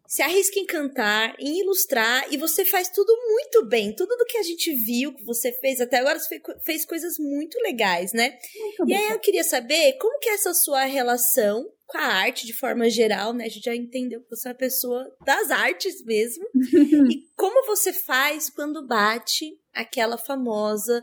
se 0.07 0.21
arrisca 0.21 0.57
em 0.59 0.65
cantar, 0.65 1.35
em 1.37 1.59
ilustrar, 1.59 2.31
e 2.33 2.37
você 2.37 2.63
faz 2.63 2.89
tudo 2.89 3.13
muito 3.27 3.65
bem. 3.67 3.93
Tudo 3.93 4.15
do 4.15 4.25
que 4.25 4.37
a 4.37 4.43
gente 4.43 4.73
viu 4.85 5.13
que 5.13 5.23
você 5.25 5.51
fez 5.59 5.81
até 5.81 5.97
agora, 5.97 6.17
você 6.17 6.27
fe- 6.39 6.59
fez 6.63 6.85
coisas 6.85 7.15
muito 7.19 7.57
legais, 7.61 8.13
né? 8.13 8.37
Muito 8.55 8.83
E 8.89 8.93
bom. 8.93 8.95
aí 8.95 9.09
eu 9.11 9.19
queria 9.19 9.43
saber 9.43 9.93
como 9.99 10.17
que 10.19 10.29
é 10.29 10.33
essa 10.33 10.53
sua 10.53 10.85
relação 10.85 11.65
com 11.85 11.97
a 11.97 12.01
arte 12.05 12.45
de 12.45 12.53
forma 12.53 12.89
geral, 12.89 13.33
né? 13.33 13.45
A 13.45 13.49
gente 13.49 13.63
já 13.65 13.75
entendeu 13.75 14.21
que 14.21 14.29
você 14.29 14.47
é 14.47 14.51
uma 14.51 14.57
pessoa 14.57 15.05
das 15.25 15.51
artes 15.51 16.03
mesmo. 16.05 16.43
e 17.11 17.27
como 17.35 17.65
você 17.65 17.91
faz 17.93 18.49
quando 18.49 18.85
bate 18.87 19.45
aquela 19.73 20.17
famosa 20.17 21.01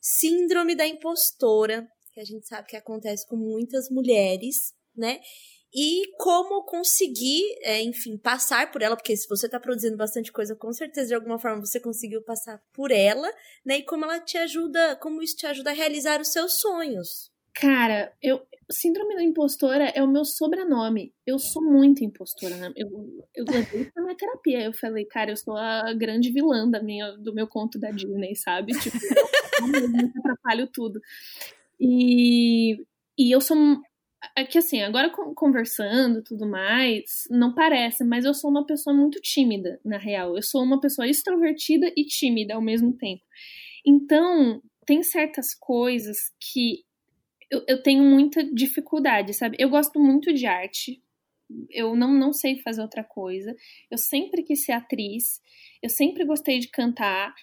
síndrome 0.00 0.74
da 0.74 0.86
impostora, 0.86 1.86
que 2.12 2.20
a 2.20 2.24
gente 2.24 2.46
sabe 2.46 2.68
que 2.68 2.76
acontece 2.76 3.26
com 3.26 3.36
muitas 3.36 3.88
mulheres, 3.90 4.72
né? 4.96 5.18
E 5.74 6.12
como 6.18 6.62
conseguir, 6.62 7.42
é, 7.62 7.82
enfim, 7.82 8.16
passar 8.16 8.70
por 8.70 8.80
ela, 8.80 8.94
porque 8.94 9.16
se 9.16 9.28
você 9.28 9.48
tá 9.48 9.58
produzindo 9.58 9.96
bastante 9.96 10.30
coisa, 10.30 10.54
com 10.54 10.72
certeza 10.72 11.08
de 11.08 11.14
alguma 11.14 11.38
forma 11.38 11.64
você 11.64 11.80
conseguiu 11.80 12.22
passar 12.22 12.62
por 12.72 12.92
ela, 12.92 13.28
né? 13.64 13.78
E 13.78 13.82
como 13.82 14.04
ela 14.04 14.20
te 14.20 14.38
ajuda, 14.38 14.94
como 14.96 15.20
isso 15.20 15.36
te 15.36 15.46
ajuda 15.46 15.70
a 15.70 15.74
realizar 15.74 16.20
os 16.20 16.28
seus 16.28 16.60
sonhos. 16.60 17.34
Cara, 17.54 18.12
eu. 18.20 18.42
Síndrome 18.70 19.14
da 19.14 19.22
impostora 19.22 19.92
é 19.94 20.02
o 20.02 20.08
meu 20.08 20.24
sobrenome. 20.24 21.12
Eu 21.26 21.38
sou 21.38 21.62
muito 21.62 22.02
impostora. 22.02 22.56
Né? 22.56 22.72
Eu, 22.74 22.88
eu 23.34 23.44
levei 23.44 23.82
isso 23.82 23.92
minha 23.96 24.16
terapia. 24.16 24.64
Eu 24.64 24.72
falei, 24.72 25.04
cara, 25.04 25.30
eu 25.32 25.36
sou 25.36 25.54
a 25.54 25.92
grande 25.92 26.32
vilã 26.32 26.68
da 26.68 26.82
minha, 26.82 27.12
do 27.12 27.34
meu 27.34 27.46
conto 27.46 27.78
da 27.78 27.90
Disney, 27.90 28.34
sabe? 28.34 28.72
Tipo, 28.72 28.96
eu 28.96 29.02
que 30.12 30.18
atrapalho 30.18 30.66
tudo. 30.72 30.98
E, 31.78 32.82
e 33.18 33.30
eu 33.34 33.40
sou. 33.40 33.56
É 34.36 34.44
que 34.44 34.58
assim, 34.58 34.82
agora 34.82 35.10
con- 35.10 35.34
conversando 35.34 36.22
tudo 36.22 36.46
mais, 36.46 37.24
não 37.30 37.54
parece, 37.54 38.04
mas 38.04 38.24
eu 38.24 38.34
sou 38.34 38.50
uma 38.50 38.66
pessoa 38.66 38.94
muito 38.94 39.20
tímida, 39.20 39.80
na 39.84 39.98
real. 39.98 40.36
Eu 40.36 40.42
sou 40.42 40.62
uma 40.62 40.80
pessoa 40.80 41.08
extrovertida 41.08 41.92
e 41.96 42.04
tímida 42.04 42.54
ao 42.54 42.60
mesmo 42.62 42.92
tempo. 42.96 43.22
Então, 43.86 44.62
tem 44.86 45.02
certas 45.02 45.54
coisas 45.54 46.32
que 46.40 46.84
eu, 47.50 47.64
eu 47.68 47.82
tenho 47.82 48.04
muita 48.04 48.44
dificuldade, 48.44 49.34
sabe? 49.34 49.56
Eu 49.60 49.70
gosto 49.70 50.00
muito 50.00 50.32
de 50.34 50.46
arte. 50.46 51.02
Eu 51.70 51.94
não, 51.96 52.12
não 52.12 52.32
sei 52.32 52.58
fazer 52.60 52.82
outra 52.82 53.04
coisa. 53.04 53.54
Eu 53.90 53.98
sempre 53.98 54.42
quis 54.42 54.64
ser 54.64 54.72
atriz. 54.72 55.40
Eu 55.82 55.90
sempre 55.90 56.24
gostei 56.24 56.58
de 56.58 56.68
cantar. 56.68 57.34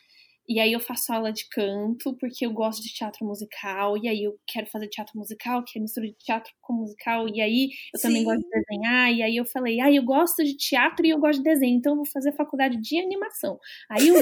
E 0.51 0.59
aí 0.59 0.73
eu 0.73 0.81
faço 0.81 1.13
aula 1.13 1.31
de 1.31 1.47
canto, 1.47 2.13
porque 2.19 2.45
eu 2.45 2.51
gosto 2.51 2.83
de 2.83 2.93
teatro 2.93 3.25
musical. 3.25 3.97
E 3.97 4.09
aí 4.09 4.21
eu 4.21 4.37
quero 4.45 4.67
fazer 4.67 4.89
teatro 4.89 5.17
musical, 5.17 5.63
que 5.63 5.79
é 5.79 5.81
mistura 5.81 6.07
de 6.07 6.15
teatro 6.19 6.51
com 6.59 6.73
musical. 6.73 7.25
E 7.29 7.39
aí 7.39 7.69
eu 7.95 8.01
também 8.01 8.17
Sim. 8.17 8.25
gosto 8.25 8.41
de 8.41 8.49
desenhar. 8.49 9.13
E 9.13 9.23
aí 9.23 9.37
eu 9.37 9.45
falei, 9.45 9.79
ah, 9.79 9.89
eu 9.89 10.03
gosto 10.03 10.43
de 10.43 10.57
teatro 10.57 11.05
e 11.05 11.09
eu 11.09 11.19
gosto 11.19 11.37
de 11.37 11.45
desenho. 11.45 11.77
Então 11.77 11.93
eu 11.93 11.97
vou 11.97 12.05
fazer 12.05 12.33
faculdade 12.33 12.75
de 12.81 12.99
animação. 12.99 13.57
Aí 13.89 14.09
eu 14.09 14.15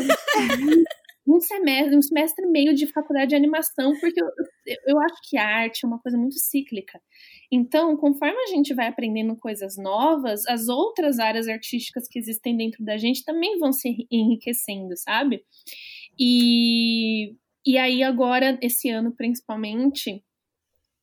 um 1.27 1.39
semestre, 1.41 1.97
um 1.97 2.01
semestre 2.03 2.45
e 2.45 2.47
meio 2.47 2.75
de 2.75 2.85
faculdade 2.85 3.29
de 3.29 3.35
animação, 3.35 3.93
porque 3.99 4.21
eu, 4.21 4.27
eu, 4.67 4.77
eu 4.85 4.99
acho 4.99 5.15
que 5.27 5.35
a 5.35 5.47
arte 5.47 5.83
é 5.83 5.87
uma 5.87 5.99
coisa 5.99 6.15
muito 6.15 6.37
cíclica. 6.37 7.01
Então, 7.51 7.97
conforme 7.97 8.37
a 8.37 8.47
gente 8.47 8.75
vai 8.75 8.87
aprendendo 8.87 9.35
coisas 9.35 9.77
novas, 9.77 10.45
as 10.45 10.67
outras 10.67 11.17
áreas 11.17 11.47
artísticas 11.47 12.07
que 12.07 12.19
existem 12.19 12.55
dentro 12.55 12.85
da 12.85 12.97
gente 12.97 13.25
também 13.25 13.57
vão 13.57 13.73
se 13.73 14.07
enriquecendo, 14.11 14.95
sabe? 14.95 15.43
E, 16.19 17.35
e 17.65 17.77
aí, 17.77 18.03
agora, 18.03 18.59
esse 18.61 18.89
ano 18.89 19.13
principalmente, 19.15 20.23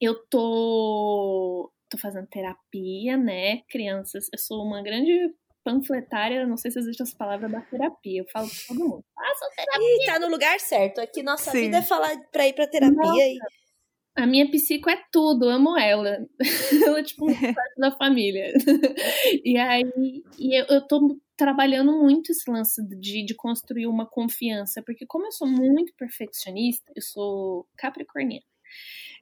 eu 0.00 0.14
tô, 0.28 1.72
tô 1.88 1.98
fazendo 1.98 2.26
terapia, 2.26 3.16
né, 3.16 3.62
crianças? 3.68 4.28
Eu 4.32 4.38
sou 4.38 4.62
uma 4.62 4.82
grande 4.82 5.34
panfletária, 5.64 6.46
não 6.46 6.56
sei 6.56 6.70
se 6.70 6.78
existe 6.78 7.02
essa 7.02 7.16
palavra 7.16 7.48
da 7.48 7.60
terapia. 7.62 8.20
Eu 8.20 8.26
falo 8.32 8.48
pra 8.48 8.58
todo 8.68 8.78
mundo, 8.78 9.04
façam 9.14 9.48
terapia. 9.56 9.96
E 9.96 10.06
tá 10.06 10.18
no 10.20 10.28
lugar 10.28 10.60
certo. 10.60 11.00
Aqui 11.00 11.22
nossa 11.22 11.50
Sim. 11.50 11.62
vida 11.62 11.78
é 11.78 11.82
falar 11.82 12.16
pra 12.30 12.46
ir 12.46 12.52
pra 12.52 12.68
terapia 12.68 12.94
Nossa. 12.94 13.20
e 13.20 13.38
A 14.16 14.26
minha 14.26 14.48
psico 14.50 14.88
é 14.88 15.02
tudo, 15.10 15.48
amo 15.48 15.76
ela. 15.76 16.18
ela 16.86 17.00
é 17.00 17.02
tipo 17.02 17.24
uma 17.26 17.54
parte 17.54 17.74
da 17.78 17.90
família. 17.96 18.52
e 19.44 19.56
aí, 19.56 20.22
e 20.38 20.60
eu, 20.60 20.66
eu 20.66 20.86
tô 20.86 21.18
trabalhando 21.37 21.93
muito 21.93 22.32
esse 22.32 22.51
lance 22.51 22.82
de, 22.99 23.24
de 23.24 23.34
construir 23.34 23.87
uma 23.87 24.07
confiança, 24.07 24.82
porque 24.82 25.07
como 25.07 25.26
eu 25.26 25.32
sou 25.32 25.47
muito 25.47 25.93
perfeccionista, 25.95 26.93
eu 26.95 27.03
sou 27.03 27.66
capricorniana. 27.76 28.45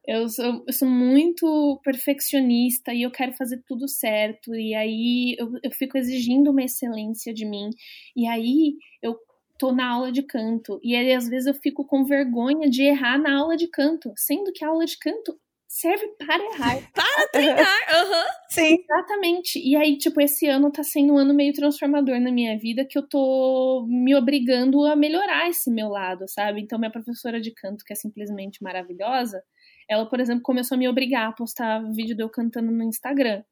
Eu 0.06 0.28
sou, 0.28 0.64
eu 0.66 0.72
sou 0.72 0.88
muito 0.88 1.80
perfeccionista 1.82 2.92
e 2.92 3.02
eu 3.02 3.10
quero 3.10 3.32
fazer 3.32 3.62
tudo 3.66 3.88
certo. 3.88 4.54
E 4.54 4.74
aí 4.74 5.34
eu, 5.38 5.52
eu 5.62 5.70
fico 5.70 5.96
exigindo 5.96 6.50
uma 6.50 6.62
excelência 6.62 7.32
de 7.32 7.46
mim. 7.46 7.70
E 8.14 8.26
aí 8.26 8.76
eu 9.02 9.18
tô 9.58 9.72
na 9.72 9.88
aula 9.88 10.12
de 10.12 10.22
canto. 10.22 10.78
E 10.82 10.94
aí, 10.94 11.12
às 11.14 11.28
vezes, 11.28 11.46
eu 11.46 11.54
fico 11.54 11.86
com 11.86 12.04
vergonha 12.04 12.68
de 12.68 12.82
errar 12.82 13.18
na 13.18 13.38
aula 13.38 13.56
de 13.56 13.68
canto, 13.68 14.12
sendo 14.16 14.52
que 14.52 14.64
a 14.64 14.68
aula 14.68 14.84
de 14.84 14.98
canto 14.98 15.38
serve 15.74 16.06
para 16.18 16.44
errar. 16.44 16.78
para 16.94 17.28
treinar. 17.32 17.82
Aham. 17.90 18.26
Sim. 18.48 18.78
Exatamente. 18.80 19.58
E 19.58 19.74
aí, 19.74 19.98
tipo, 19.98 20.20
esse 20.20 20.46
ano 20.46 20.70
tá 20.70 20.84
sendo 20.84 21.14
um 21.14 21.18
ano 21.18 21.34
meio 21.34 21.52
transformador 21.52 22.20
na 22.20 22.30
minha 22.30 22.56
vida, 22.56 22.86
que 22.88 22.96
eu 22.96 23.06
tô 23.06 23.84
me 23.88 24.14
obrigando 24.14 24.84
a 24.84 24.94
melhorar 24.94 25.48
esse 25.48 25.70
meu 25.72 25.88
lado, 25.88 26.26
sabe? 26.28 26.60
Então, 26.60 26.78
minha 26.78 26.92
professora 26.92 27.40
de 27.40 27.50
canto, 27.52 27.84
que 27.84 27.92
é 27.92 27.96
simplesmente 27.96 28.62
maravilhosa, 28.62 29.42
ela, 29.90 30.08
por 30.08 30.20
exemplo, 30.20 30.42
começou 30.42 30.76
a 30.76 30.78
me 30.78 30.88
obrigar 30.88 31.28
a 31.28 31.32
postar 31.32 31.82
vídeo 31.92 32.16
de 32.16 32.22
eu 32.22 32.30
cantando 32.30 32.70
no 32.70 32.84
Instagram. 32.84 33.42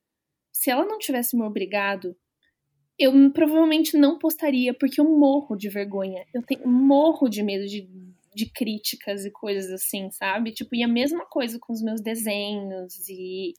Se 0.53 0.71
ela 0.71 0.85
não 0.85 0.99
tivesse 0.99 1.37
me 1.37 1.43
obrigado, 1.43 2.17
eu 2.97 3.13
provavelmente 3.33 3.97
não 3.97 4.17
postaria, 4.17 4.73
porque 4.73 5.01
eu 5.01 5.05
morro 5.05 5.57
de 5.57 5.69
vergonha. 5.69 6.25
Eu 6.33 6.43
tenho 6.43 6.69
morro 6.69 7.29
de 7.29 7.43
medo 7.43 7.67
de, 7.67 7.89
de 8.35 8.51
críticas 8.51 9.25
e 9.25 9.31
coisas 9.31 9.71
assim, 9.71 10.11
sabe? 10.11 10.53
Tipo, 10.53 10.75
e 10.75 10.83
a 10.83 10.89
mesma 10.89 11.25
coisa 11.27 11.59
com 11.61 11.73
os 11.73 11.83
meus 11.83 12.01
desenhos 12.01 12.95
e. 13.09 13.55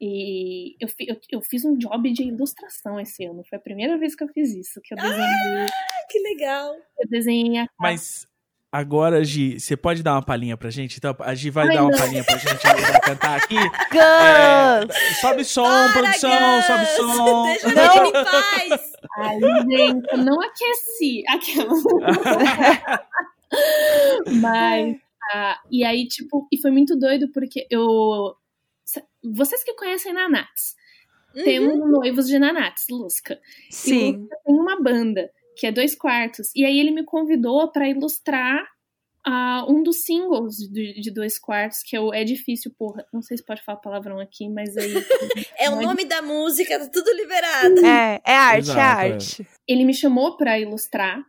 E 0.00 0.76
eu, 0.78 0.88
eu, 1.06 1.16
eu 1.32 1.40
fiz 1.40 1.64
um 1.64 1.76
job 1.78 2.12
de 2.12 2.22
ilustração 2.22 3.00
esse 3.00 3.24
ano. 3.24 3.42
Foi 3.48 3.56
a 3.58 3.62
primeira 3.62 3.96
vez 3.96 4.14
que 4.14 4.22
eu 4.22 4.28
fiz 4.28 4.50
isso. 4.54 4.78
Que 4.84 4.92
eu 4.92 4.98
desenhei, 4.98 5.24
Ah, 5.62 6.06
que 6.10 6.18
legal. 6.18 6.74
eu 6.98 7.08
desenhei 7.08 7.58
a 7.60 7.66
Mas 7.80 8.26
agora, 8.70 9.24
Gi, 9.24 9.58
você 9.58 9.74
pode 9.74 10.02
dar 10.02 10.12
uma 10.12 10.22
palhinha 10.22 10.54
pra 10.54 10.68
gente? 10.68 10.98
Então, 10.98 11.16
a 11.20 11.34
Gi 11.34 11.48
vai 11.48 11.66
Ai, 11.68 11.74
dar 11.76 11.82
uma 11.84 11.90
não. 11.92 11.98
palhinha 11.98 12.22
pra 12.24 12.36
gente, 12.36 12.66
ela 12.66 12.78
vai 12.78 13.00
cantar 13.00 13.36
aqui. 13.38 13.54
Gus! 13.90 14.94
É, 14.94 15.14
sobe 15.22 15.44
som, 15.46 15.62
Para, 15.64 15.92
produção, 15.94 16.56
Gus! 16.56 16.66
sobe 16.66 16.86
som. 16.96 17.42
Deixa 17.44 17.66
a 17.66 17.70
menina 17.70 18.08
em 18.08 18.12
paz. 18.12 18.92
Ai, 19.16 19.40
gente, 19.70 20.06
eu 20.12 20.18
não 20.18 20.38
aqueci. 20.42 21.24
Aquela. 21.26 21.72
Mas. 24.40 24.96
ah, 25.32 25.60
e 25.70 25.84
aí, 25.84 26.06
tipo, 26.06 26.46
e 26.52 26.60
foi 26.60 26.70
muito 26.70 26.96
doido 26.96 27.30
porque 27.32 27.66
eu. 27.70 28.34
Vocês 29.24 29.64
que 29.64 29.74
conhecem 29.74 30.12
Nanats. 30.12 30.76
temos 31.44 31.76
Noivos 31.76 32.26
de 32.26 32.38
Nanates, 32.38 32.86
Lusca. 32.90 33.40
E 33.68 33.74
Sim. 33.74 34.12
Lusca 34.18 34.36
tem 34.44 34.54
uma 34.54 34.80
banda, 34.80 35.30
que 35.56 35.66
é 35.66 35.72
dois 35.72 35.94
quartos. 35.94 36.50
E 36.54 36.64
aí 36.64 36.78
ele 36.78 36.92
me 36.92 37.04
convidou 37.04 37.70
para 37.70 37.88
ilustrar 37.88 38.64
ah, 39.26 39.66
um 39.68 39.82
dos 39.82 40.04
singles 40.04 40.56
de, 40.56 41.00
de 41.00 41.10
dois 41.10 41.36
quartos, 41.36 41.82
que 41.82 41.96
é 41.96 42.00
o 42.00 42.14
É 42.14 42.22
Difícil, 42.22 42.72
porra. 42.78 43.04
Não 43.12 43.20
sei 43.20 43.36
se 43.36 43.44
pode 43.44 43.60
falar 43.64 43.78
palavrão 43.78 44.20
aqui, 44.20 44.48
mas 44.48 44.76
aí. 44.76 44.94
É 45.58 45.68
o 45.70 45.80
é 45.80 45.84
nome 45.84 46.04
da 46.04 46.22
música, 46.22 46.78
tá 46.78 46.88
tudo 46.88 47.10
liberado. 47.12 47.84
É, 47.84 48.20
é 48.24 48.34
arte, 48.36 48.70
Exato, 48.70 48.78
é 48.78 49.08
é. 49.08 49.12
arte. 49.12 49.46
ele 49.66 49.84
me 49.84 49.94
chamou 49.94 50.36
pra 50.36 50.60
ilustrar 50.60 51.24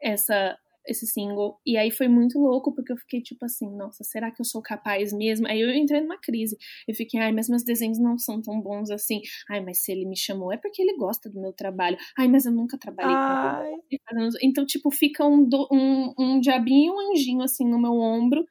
essa 0.00 0.56
esse 0.86 1.06
single 1.06 1.58
e 1.66 1.76
aí 1.76 1.90
foi 1.90 2.08
muito 2.08 2.38
louco 2.38 2.74
porque 2.74 2.92
eu 2.92 2.96
fiquei 2.96 3.20
tipo 3.22 3.44
assim, 3.44 3.68
nossa, 3.76 4.04
será 4.04 4.30
que 4.30 4.40
eu 4.40 4.44
sou 4.44 4.62
capaz 4.62 5.12
mesmo? 5.12 5.46
Aí 5.48 5.60
eu 5.60 5.70
entrei 5.70 6.00
numa 6.00 6.18
crise. 6.18 6.56
Eu 6.86 6.94
fiquei, 6.94 7.20
ai, 7.20 7.32
mas 7.32 7.48
meus 7.48 7.64
desenhos 7.64 7.98
não 7.98 8.18
são 8.18 8.40
tão 8.42 8.60
bons 8.60 8.90
assim. 8.90 9.20
Ai, 9.50 9.60
mas 9.60 9.82
se 9.82 9.92
ele 9.92 10.06
me 10.06 10.16
chamou 10.16 10.52
é 10.52 10.56
porque 10.56 10.82
ele 10.82 10.96
gosta 10.96 11.30
do 11.30 11.40
meu 11.40 11.52
trabalho. 11.52 11.96
Ai, 12.18 12.28
mas 12.28 12.44
eu 12.46 12.52
nunca 12.52 12.78
trabalhei 12.78 13.14
Ai. 13.16 13.26
com 13.26 13.64
ele. 13.64 14.30
Então, 14.42 14.64
tipo, 14.66 14.90
fica 14.90 15.24
um, 15.26 15.46
do- 15.48 15.68
um, 15.72 16.14
um 16.18 16.40
diabinho 16.40 16.92
e 16.94 16.96
um 17.08 17.12
anjinho 17.12 17.42
assim 17.42 17.68
no 17.68 17.80
meu 17.80 17.92
ombro 17.92 18.44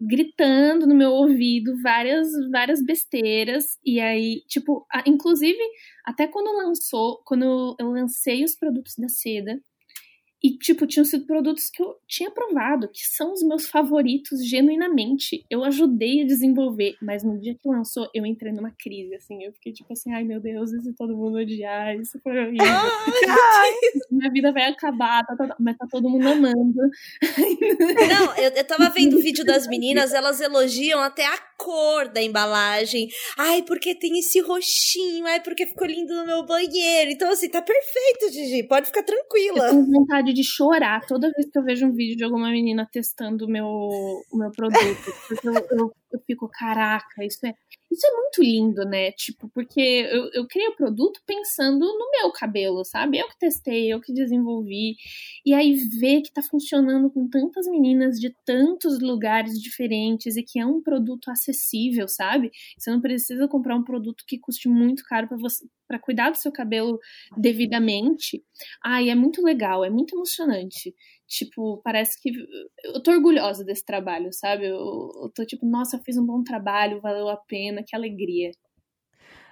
gritando 0.00 0.86
no 0.86 0.94
meu 0.94 1.10
ouvido 1.12 1.80
várias 1.82 2.28
várias 2.50 2.84
besteiras 2.84 3.64
e 3.84 3.98
aí 3.98 4.42
tipo 4.46 4.86
a- 4.92 5.02
inclusive 5.06 5.58
até 6.04 6.26
quando 6.28 6.54
lançou 6.56 7.22
quando 7.24 7.74
eu 7.80 7.90
lancei 7.92 8.44
os 8.44 8.54
produtos 8.54 8.94
da 8.98 9.08
seda 9.08 9.58
e 10.42 10.56
tipo 10.58 10.86
tinham 10.86 11.04
sido 11.04 11.26
produtos 11.26 11.70
que 11.70 11.82
eu 11.82 11.96
tinha 12.06 12.30
provado 12.30 12.88
que 12.88 13.00
são 13.06 13.32
os 13.32 13.42
meus 13.42 13.68
favoritos 13.68 14.46
genuinamente 14.46 15.44
eu 15.50 15.64
ajudei 15.64 16.22
a 16.22 16.26
desenvolver 16.26 16.94
mas 17.00 17.24
no 17.24 17.38
dia 17.38 17.54
que 17.54 17.68
lançou 17.68 18.08
eu 18.14 18.24
entrei 18.26 18.52
numa 18.52 18.70
crise 18.70 19.14
assim 19.14 19.42
eu 19.42 19.52
fiquei 19.52 19.72
tipo 19.72 19.92
assim 19.92 20.12
ai 20.12 20.24
meu 20.24 20.40
Deus 20.40 20.72
e 20.72 20.80
se 20.82 20.92
todo 20.94 21.16
mundo 21.16 21.38
odiar 21.38 21.96
isso 21.96 22.18
foi 22.22 22.38
horrível 22.38 22.66
minha 24.10 24.30
vida 24.30 24.52
vai 24.52 24.66
acabar 24.66 25.24
tá, 25.24 25.36
tá, 25.36 25.48
tá, 25.48 25.56
mas 25.58 25.76
tá 25.76 25.86
todo 25.90 26.08
mundo 26.08 26.26
amando 26.28 26.80
Não, 28.08 28.36
eu, 28.36 28.50
eu 28.50 28.64
tava 28.64 28.90
vendo 28.90 29.16
o 29.16 29.20
vídeo 29.20 29.44
das 29.44 29.66
meninas, 29.66 30.12
elas 30.12 30.40
elogiam 30.40 31.00
até 31.00 31.24
a 31.26 31.38
cor 31.56 32.08
da 32.08 32.22
embalagem. 32.22 33.08
Ai, 33.36 33.62
porque 33.62 33.94
tem 33.94 34.18
esse 34.18 34.40
roxinho, 34.40 35.26
ai, 35.26 35.40
porque 35.40 35.66
ficou 35.66 35.86
lindo 35.86 36.14
no 36.14 36.26
meu 36.26 36.44
banheiro. 36.44 37.10
Então, 37.10 37.30
assim, 37.30 37.48
tá 37.48 37.62
perfeito, 37.62 38.32
Gigi. 38.32 38.62
Pode 38.64 38.86
ficar 38.86 39.00
Eu 39.00 39.06
tranquila. 39.06 39.70
tenho 39.70 39.86
vontade 39.86 40.25
de 40.32 40.44
chorar 40.44 41.04
toda 41.06 41.30
vez 41.32 41.50
que 41.50 41.58
eu 41.58 41.62
vejo 41.62 41.86
um 41.86 41.92
vídeo 41.92 42.16
de 42.16 42.24
alguma 42.24 42.50
menina 42.50 42.88
testando 42.90 43.46
o 43.46 43.48
meu, 43.48 43.66
o 43.66 44.36
meu 44.36 44.50
produto. 44.50 45.12
Porque 45.28 45.48
eu, 45.48 45.54
eu, 45.54 45.92
eu 46.12 46.20
fico, 46.26 46.48
caraca, 46.48 47.24
isso 47.24 47.46
é, 47.46 47.54
isso 47.90 48.06
é 48.06 48.10
muito 48.12 48.42
lindo, 48.42 48.84
né? 48.84 49.12
Tipo, 49.12 49.48
porque 49.48 49.80
eu, 49.80 50.30
eu 50.32 50.46
criei 50.46 50.68
o 50.68 50.76
produto 50.76 51.20
pensando 51.26 51.80
no 51.80 52.10
meu 52.10 52.30
cabelo, 52.32 52.84
sabe? 52.84 53.18
Eu 53.18 53.28
que 53.28 53.38
testei, 53.38 53.92
eu 53.92 54.00
que 54.00 54.12
desenvolvi. 54.12 54.96
E 55.44 55.54
aí 55.54 55.74
ver 56.00 56.22
que 56.22 56.32
tá 56.32 56.42
funcionando 56.42 57.10
com 57.10 57.28
tantas 57.28 57.66
meninas 57.66 58.18
de 58.18 58.34
tantos 58.44 59.00
lugares 59.00 59.60
diferentes 59.60 60.36
e 60.36 60.42
que 60.42 60.58
é 60.58 60.66
um 60.66 60.82
produto 60.82 61.30
acessível, 61.30 62.08
sabe? 62.08 62.50
Você 62.78 62.90
não 62.90 63.00
precisa 63.00 63.48
comprar 63.48 63.76
um 63.76 63.84
produto 63.84 64.24
que 64.26 64.38
custe 64.38 64.68
muito 64.68 65.04
caro 65.04 65.28
para 65.28 65.38
você 65.38 65.66
para 65.86 65.98
cuidar 65.98 66.30
do 66.30 66.36
seu 66.36 66.50
cabelo 66.50 66.98
devidamente. 67.36 68.42
Ai, 68.84 69.08
é 69.08 69.14
muito 69.14 69.42
legal, 69.42 69.84
é 69.84 69.90
muito 69.90 70.16
emocionante. 70.16 70.94
Tipo, 71.26 71.80
parece 71.82 72.20
que 72.20 72.30
eu 72.84 73.02
tô 73.02 73.10
orgulhosa 73.10 73.64
desse 73.64 73.84
trabalho, 73.84 74.32
sabe? 74.32 74.66
Eu, 74.66 75.10
eu 75.22 75.30
tô 75.34 75.44
tipo, 75.44 75.66
nossa, 75.66 75.96
eu 75.96 76.02
fiz 76.02 76.16
um 76.16 76.24
bom 76.24 76.42
trabalho, 76.42 77.00
valeu 77.00 77.28
a 77.28 77.36
pena, 77.36 77.82
que 77.84 77.96
alegria. 77.96 78.52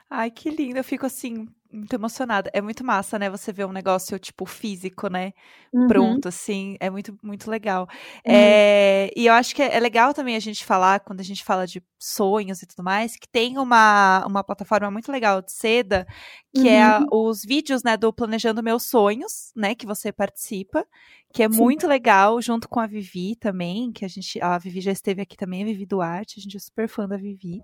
Ai, 0.08 0.30
que 0.30 0.50
lindo. 0.50 0.78
Eu 0.78 0.84
fico 0.84 1.06
assim, 1.06 1.48
muito 1.74 1.92
emocionada. 1.94 2.50
É 2.54 2.60
muito 2.60 2.84
massa, 2.84 3.18
né? 3.18 3.28
Você 3.28 3.52
ver 3.52 3.66
um 3.66 3.72
negócio, 3.72 4.18
tipo, 4.18 4.46
físico, 4.46 5.08
né? 5.08 5.32
Uhum. 5.72 5.86
Pronto, 5.88 6.28
assim. 6.28 6.76
É 6.80 6.88
muito, 6.88 7.18
muito 7.22 7.50
legal. 7.50 7.88
Uhum. 8.26 8.32
É, 8.32 9.10
e 9.16 9.26
eu 9.26 9.34
acho 9.34 9.54
que 9.54 9.62
é, 9.62 9.74
é 9.76 9.80
legal 9.80 10.14
também 10.14 10.36
a 10.36 10.40
gente 10.40 10.64
falar, 10.64 11.00
quando 11.00 11.20
a 11.20 11.24
gente 11.24 11.44
fala 11.44 11.66
de 11.66 11.82
sonhos 11.98 12.62
e 12.62 12.66
tudo 12.66 12.82
mais, 12.84 13.16
que 13.16 13.28
tem 13.28 13.58
uma, 13.58 14.24
uma 14.26 14.44
plataforma 14.44 14.90
muito 14.90 15.10
legal 15.10 15.42
de 15.42 15.52
seda, 15.52 16.06
que 16.54 16.68
é 16.68 16.82
a- 16.82 17.04
os 17.10 17.42
vídeos, 17.44 17.82
né, 17.82 17.96
do 17.96 18.12
Planejando 18.12 18.62
Meus 18.62 18.84
Sonhos, 18.84 19.50
né? 19.56 19.74
Que 19.74 19.86
você 19.86 20.12
participa. 20.12 20.86
Que 21.32 21.42
é 21.42 21.50
Sim. 21.50 21.56
muito 21.58 21.88
legal, 21.88 22.40
junto 22.40 22.68
com 22.68 22.78
a 22.78 22.86
Vivi 22.86 23.34
também, 23.34 23.90
que 23.90 24.04
a 24.04 24.08
gente. 24.08 24.40
A 24.40 24.56
Vivi 24.56 24.80
já 24.80 24.92
esteve 24.92 25.20
aqui 25.20 25.36
também, 25.36 25.62
a 25.62 25.66
Vivi 25.66 25.84
Duarte, 25.84 26.38
a 26.38 26.40
gente 26.42 26.56
é 26.56 26.60
super 26.60 26.88
fã 26.88 27.08
da 27.08 27.16
Vivi. 27.16 27.60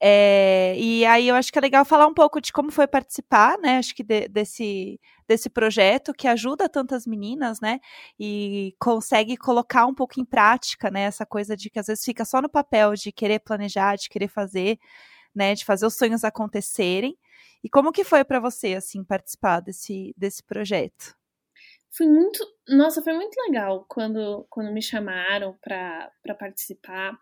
É, 0.00 0.74
e 0.76 1.06
aí 1.06 1.28
eu 1.28 1.36
acho 1.36 1.52
que 1.52 1.58
é 1.58 1.62
legal 1.62 1.84
falar 1.84 2.08
um 2.08 2.14
pouco 2.14 2.40
de 2.40 2.52
como 2.52 2.72
foi 2.72 2.88
participar, 2.88 3.43
né? 3.60 3.78
Acho 3.78 3.94
que 3.94 4.02
de- 4.02 4.28
desse, 4.28 5.00
desse 5.28 5.48
projeto 5.50 6.12
que 6.12 6.26
ajuda 6.28 6.68
tantas 6.68 7.06
meninas, 7.06 7.60
né? 7.60 7.80
E 8.18 8.74
consegue 8.80 9.36
colocar 9.36 9.86
um 9.86 9.94
pouco 9.94 10.20
em 10.20 10.24
prática, 10.24 10.90
né? 10.90 11.02
Essa 11.02 11.26
coisa 11.26 11.56
de 11.56 11.70
que 11.70 11.78
às 11.78 11.86
vezes 11.86 12.04
fica 12.04 12.24
só 12.24 12.40
no 12.42 12.48
papel 12.48 12.94
de 12.94 13.12
querer 13.12 13.40
planejar, 13.40 13.96
de 13.96 14.08
querer 14.08 14.28
fazer, 14.28 14.78
né? 15.34 15.54
De 15.54 15.64
fazer 15.64 15.86
os 15.86 15.96
sonhos 15.96 16.24
acontecerem. 16.24 17.16
E 17.62 17.68
como 17.68 17.92
que 17.92 18.04
foi 18.04 18.24
para 18.24 18.40
você, 18.40 18.74
assim, 18.74 19.04
participar 19.04 19.60
desse, 19.60 20.14
desse 20.16 20.42
projeto? 20.42 21.16
Foi 21.96 22.06
muito. 22.06 22.38
Nossa, 22.68 23.02
foi 23.02 23.12
muito 23.14 23.36
legal 23.46 23.86
quando, 23.88 24.46
quando 24.50 24.72
me 24.72 24.82
chamaram 24.82 25.56
pra 25.62 26.10
participar. 26.38 27.16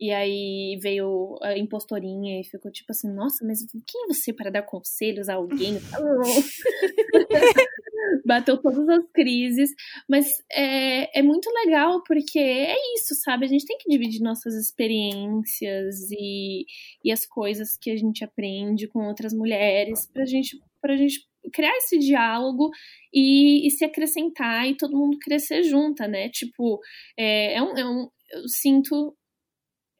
E 0.00 0.10
aí 0.10 0.78
veio 0.82 1.38
a 1.42 1.56
impostorinha 1.56 2.40
e 2.40 2.44
ficou 2.44 2.70
tipo 2.70 2.90
assim: 2.90 3.12
Nossa, 3.12 3.44
mas 3.46 3.60
quem 3.86 4.04
é 4.04 4.06
você 4.08 4.32
para 4.32 4.50
dar 4.50 4.62
conselhos 4.62 5.28
a 5.28 5.34
alguém? 5.34 5.78
Bateu 8.26 8.60
todas 8.60 8.88
as 8.88 9.04
crises. 9.12 9.70
Mas 10.08 10.26
é, 10.52 11.18
é 11.18 11.22
muito 11.22 11.48
legal 11.64 12.02
porque 12.06 12.38
é 12.38 12.74
isso, 12.94 13.14
sabe? 13.22 13.44
A 13.44 13.48
gente 13.48 13.66
tem 13.66 13.76
que 13.78 13.88
dividir 13.88 14.20
nossas 14.20 14.54
experiências 14.54 15.96
e, 16.10 16.64
e 17.04 17.12
as 17.12 17.26
coisas 17.26 17.76
que 17.80 17.90
a 17.90 17.96
gente 17.96 18.24
aprende 18.24 18.88
com 18.88 19.06
outras 19.06 19.32
mulheres 19.32 20.10
pra 20.12 20.24
gente, 20.24 20.58
pra 20.80 20.96
gente 20.96 21.20
criar 21.52 21.76
esse 21.76 21.98
diálogo 21.98 22.70
e, 23.12 23.66
e 23.66 23.70
se 23.70 23.84
acrescentar 23.84 24.66
e 24.68 24.76
todo 24.76 24.96
mundo 24.96 25.18
crescer 25.20 25.62
junta, 25.62 26.08
né? 26.08 26.28
Tipo, 26.30 26.80
é, 27.18 27.54
é 27.54 27.62
um, 27.62 27.76
é 27.76 27.84
um- 27.86 28.08
eu 28.32 28.48
sinto 28.48 29.14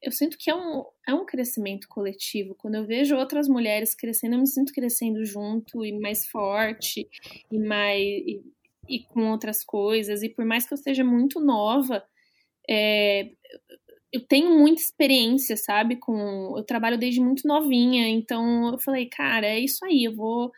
eu 0.05 0.12
sinto 0.12 0.36
que 0.38 0.50
é 0.50 0.55
um, 0.55 0.84
é 1.09 1.14
um 1.14 1.24
crescimento 1.24 1.88
coletivo. 1.88 2.55
Quando 2.55 2.74
eu 2.74 2.86
vejo 2.86 3.16
outras 3.16 3.48
mulheres 3.48 3.94
crescendo, 3.94 4.34
eu 4.34 4.40
me 4.40 4.46
sinto 4.46 4.72
crescendo 4.72 5.24
junto 5.24 5.84
e 5.84 5.98
mais 5.98 6.26
forte 6.26 7.09
e 7.50 7.59
mais 7.59 8.00
e, 8.00 8.42
e 8.86 9.00
com 9.05 9.30
outras 9.30 9.64
coisas. 9.64 10.22
E 10.22 10.28
por 10.28 10.44
mais 10.44 10.66
que 10.66 10.74
eu 10.74 10.78
seja 10.78 11.02
muito 11.02 11.40
nova, 11.40 12.05
é, 12.68 13.30
eu 14.12 14.20
tenho 14.28 14.59
muita 14.59 14.82
experiência, 14.82 15.57
sabe? 15.57 15.96
Com 15.96 16.55
eu 16.57 16.64
trabalho 16.64 16.98
desde 16.98 17.20
muito 17.20 17.48
novinha, 17.48 18.07
então 18.09 18.72
eu 18.72 18.78
falei, 18.78 19.07
cara, 19.07 19.46
é 19.46 19.59
isso 19.59 19.84
aí. 19.86 20.05
Eu 20.05 20.14
vou 20.14 20.52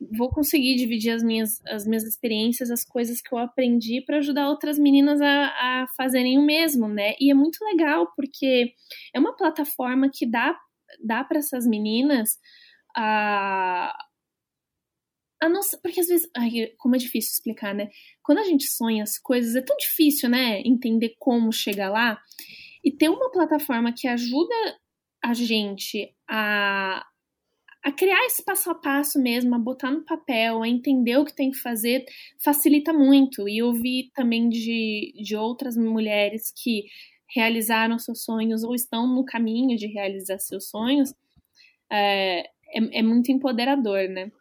vou 0.00 0.28
conseguir 0.30 0.76
dividir 0.76 1.10
as 1.10 1.22
minhas, 1.22 1.60
as 1.66 1.86
minhas 1.86 2.04
experiências, 2.04 2.70
as 2.70 2.84
coisas 2.84 3.20
que 3.20 3.34
eu 3.34 3.38
aprendi 3.38 4.02
para 4.02 4.18
ajudar 4.18 4.48
outras 4.48 4.78
meninas 4.78 5.20
a, 5.20 5.46
a 5.46 5.86
fazerem 5.96 6.38
o 6.38 6.42
mesmo, 6.42 6.86
né? 6.88 7.14
E 7.18 7.30
é 7.30 7.34
muito 7.34 7.64
legal 7.64 8.12
porque 8.14 8.74
é 9.14 9.18
uma 9.18 9.34
plataforma 9.34 10.10
que 10.12 10.26
dá, 10.26 10.58
dá 11.04 11.24
para 11.24 11.38
essas 11.38 11.66
meninas 11.66 12.38
a. 12.96 13.96
A 15.42 15.50
nossa, 15.50 15.78
porque 15.82 16.00
às 16.00 16.06
vezes, 16.06 16.26
ai, 16.34 16.72
como 16.78 16.96
é 16.96 16.98
difícil 16.98 17.32
explicar, 17.32 17.74
né? 17.74 17.90
Quando 18.22 18.38
a 18.38 18.44
gente 18.44 18.64
sonha 18.64 19.02
as 19.02 19.18
coisas, 19.18 19.54
é 19.54 19.60
tão 19.60 19.76
difícil, 19.76 20.30
né? 20.30 20.62
Entender 20.62 21.14
como 21.18 21.52
chegar 21.52 21.90
lá. 21.90 22.18
E 22.82 22.90
ter 22.90 23.10
uma 23.10 23.30
plataforma 23.30 23.92
que 23.92 24.08
ajuda 24.08 24.54
a 25.22 25.34
gente 25.34 26.14
a, 26.28 27.04
a 27.86 27.92
criar 27.92 28.26
esse 28.26 28.42
passo 28.42 28.68
a 28.68 28.74
passo 28.74 29.16
mesmo, 29.16 29.54
a 29.54 29.58
botar 29.60 29.92
no 29.92 30.04
papel, 30.04 30.60
a 30.60 30.68
entender 30.68 31.16
o 31.18 31.24
que 31.24 31.32
tem 31.32 31.52
que 31.52 31.58
fazer, 31.58 32.04
facilita 32.42 32.92
muito. 32.92 33.48
E 33.48 33.58
eu 33.58 33.72
vi 33.72 34.10
também 34.12 34.48
de, 34.48 35.14
de 35.22 35.36
outras 35.36 35.76
mulheres 35.76 36.52
que 36.52 36.86
realizaram 37.32 37.96
seus 37.96 38.24
sonhos 38.24 38.64
ou 38.64 38.74
estão 38.74 39.06
no 39.06 39.24
caminho 39.24 39.76
de 39.76 39.86
realizar 39.86 40.36
seus 40.40 40.68
sonhos, 40.68 41.14
é, 41.88 42.40
é, 42.40 42.98
é 42.98 43.02
muito 43.04 43.30
empoderador, 43.30 44.08
né? 44.08 44.32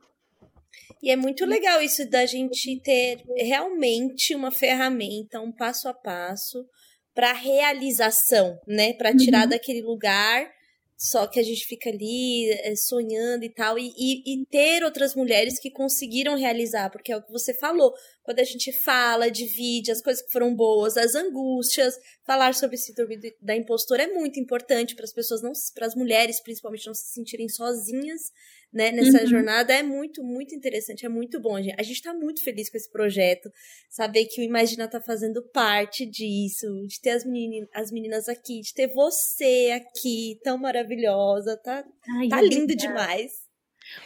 E 1.04 1.12
é 1.12 1.16
muito 1.16 1.46
legal 1.46 1.80
isso 1.84 2.10
da 2.10 2.26
gente 2.26 2.80
ter 2.80 3.22
realmente 3.38 4.34
uma 4.34 4.50
ferramenta, 4.50 5.40
um 5.40 5.52
passo 5.52 5.88
a 5.88 5.94
passo 5.94 6.66
para 7.14 7.32
realização, 7.32 8.60
né? 8.66 8.94
Para 8.94 9.16
tirar 9.16 9.44
Uhum. 9.44 9.50
daquele 9.50 9.84
lugar 9.84 10.52
só 10.98 11.28
que 11.28 11.40
a 11.40 11.44
gente 11.44 11.66
fica 11.66 11.90
ali 11.90 12.50
é, 12.52 12.76
sonhando 12.76 13.44
e 13.44 13.50
tal, 13.50 13.78
e, 13.78 13.94
e, 13.98 14.34
e 14.34 14.46
ter 14.46 14.84
outras 14.84 15.16
mulheres 15.16 15.60
que 15.60 15.70
conseguiram 15.70 16.36
realizar, 16.38 16.90
porque 16.90 17.12
é 17.12 17.18
o 17.18 17.22
que 17.22 17.32
você 17.32 17.54
falou. 17.54 17.94
Quando 18.26 18.40
a 18.40 18.44
gente 18.44 18.74
fala, 18.74 19.30
divide 19.30 19.92
as 19.92 20.02
coisas 20.02 20.26
que 20.26 20.32
foram 20.32 20.54
boas, 20.54 20.98
as 20.98 21.14
angústias, 21.14 21.96
falar 22.26 22.56
sobre 22.56 22.76
síndrome 22.76 23.20
da 23.40 23.56
impostora 23.56 24.04
é 24.04 24.08
muito 24.08 24.40
importante 24.40 24.96
para 24.96 25.06
as 25.06 25.14
pessoas 25.14 25.44
não, 25.44 25.54
para 25.76 25.86
as 25.86 25.94
mulheres 25.96 26.42
principalmente 26.42 26.88
não 26.88 26.96
se 26.96 27.14
sentirem 27.14 27.48
sozinhas, 27.48 28.32
né, 28.74 28.92
nessa 28.92 29.22
uhum. 29.22 29.28
jornada 29.28 29.74
é 29.74 29.84
muito, 29.84 30.24
muito 30.24 30.54
interessante, 30.56 31.06
é 31.06 31.10
muito 31.10 31.40
bom. 31.40 31.62
Gente. 31.62 31.80
A 31.80 31.84
gente 31.84 31.96
está 31.96 32.14
muito 32.14 32.44
feliz 32.44 32.70
com 32.70 32.76
esse 32.76 32.92
projeto, 32.92 33.50
saber 33.90 34.26
que 34.26 34.42
o 34.42 34.44
Imagina 34.44 34.88
tá 34.88 35.00
fazendo 35.00 35.42
parte 35.54 36.06
disso, 36.06 36.68
de 36.88 37.00
ter 37.00 37.12
as 37.12 37.24
meninas, 37.24 37.70
as 37.74 37.92
meninas 37.92 38.28
aqui, 38.28 38.60
de 38.60 38.74
ter 38.74 38.88
você 38.88 39.72
aqui, 39.72 40.40
tão 40.44 40.58
maravilhosa, 40.58 41.56
tá, 41.64 41.86
Ai, 42.20 42.28
tá 42.28 42.42
lindo 42.42 42.76
demais. 42.76 43.32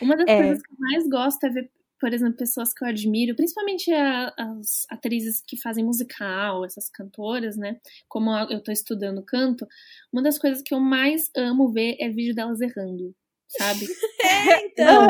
Uma 0.01 0.15
das 0.15 0.27
é. 0.27 0.37
coisas 0.37 0.61
que 0.61 0.71
eu 0.71 0.77
mais 0.77 1.09
gosto 1.09 1.43
é 1.45 1.49
ver 1.49 1.71
por 1.99 2.13
exemplo, 2.13 2.37
pessoas 2.37 2.73
que 2.73 2.83
eu 2.83 2.87
admiro, 2.87 3.35
principalmente 3.35 3.91
a, 3.91 4.33
as 4.37 4.85
atrizes 4.89 5.41
que 5.45 5.59
fazem 5.61 5.83
musical, 5.83 6.65
essas 6.65 6.89
cantoras, 6.89 7.57
né? 7.57 7.79
Como 8.07 8.31
eu 8.49 8.61
tô 8.61 8.71
estudando 8.71 9.23
canto, 9.23 9.67
uma 10.11 10.21
das 10.23 10.37
coisas 10.37 10.61
que 10.61 10.73
eu 10.73 10.79
mais 10.79 11.29
amo 11.35 11.71
ver 11.71 11.97
é 11.99 12.09
vídeo 12.09 12.33
delas 12.33 12.61
errando, 12.61 13.13
sabe? 13.47 13.85
é, 14.23 14.65
então. 14.65 15.07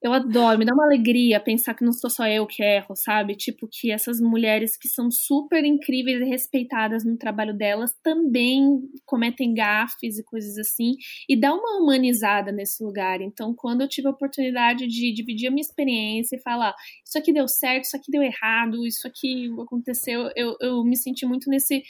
Eu 0.00 0.12
adoro, 0.12 0.56
me 0.56 0.64
dá 0.64 0.72
uma 0.72 0.84
alegria 0.84 1.40
pensar 1.40 1.74
que 1.74 1.84
não 1.84 1.92
sou 1.92 2.08
só 2.08 2.24
eu 2.28 2.46
que 2.46 2.62
erro, 2.62 2.94
sabe? 2.94 3.34
Tipo, 3.34 3.66
que 3.66 3.90
essas 3.90 4.20
mulheres 4.20 4.76
que 4.76 4.86
são 4.86 5.10
super 5.10 5.64
incríveis 5.64 6.20
e 6.20 6.24
respeitadas 6.24 7.04
no 7.04 7.16
trabalho 7.18 7.52
delas 7.52 7.92
também 8.00 8.80
cometem 9.04 9.52
gafes 9.52 10.16
e 10.16 10.24
coisas 10.24 10.56
assim, 10.56 10.94
e 11.28 11.34
dá 11.34 11.52
uma 11.52 11.82
humanizada 11.82 12.52
nesse 12.52 12.82
lugar. 12.84 13.20
Então, 13.20 13.52
quando 13.52 13.80
eu 13.80 13.88
tive 13.88 14.06
a 14.06 14.12
oportunidade 14.12 14.86
de 14.86 15.12
dividir 15.12 15.48
a 15.48 15.50
minha 15.50 15.62
experiência 15.62 16.36
e 16.36 16.42
falar, 16.42 16.74
isso 17.04 17.18
aqui 17.18 17.32
deu 17.32 17.48
certo, 17.48 17.84
isso 17.84 17.96
aqui 17.96 18.12
deu 18.12 18.22
errado, 18.22 18.86
isso 18.86 19.04
aqui 19.04 19.50
aconteceu, 19.60 20.30
eu, 20.36 20.56
eu 20.60 20.84
me 20.84 20.96
senti 20.96 21.26
muito 21.26 21.50
nesse 21.50 21.82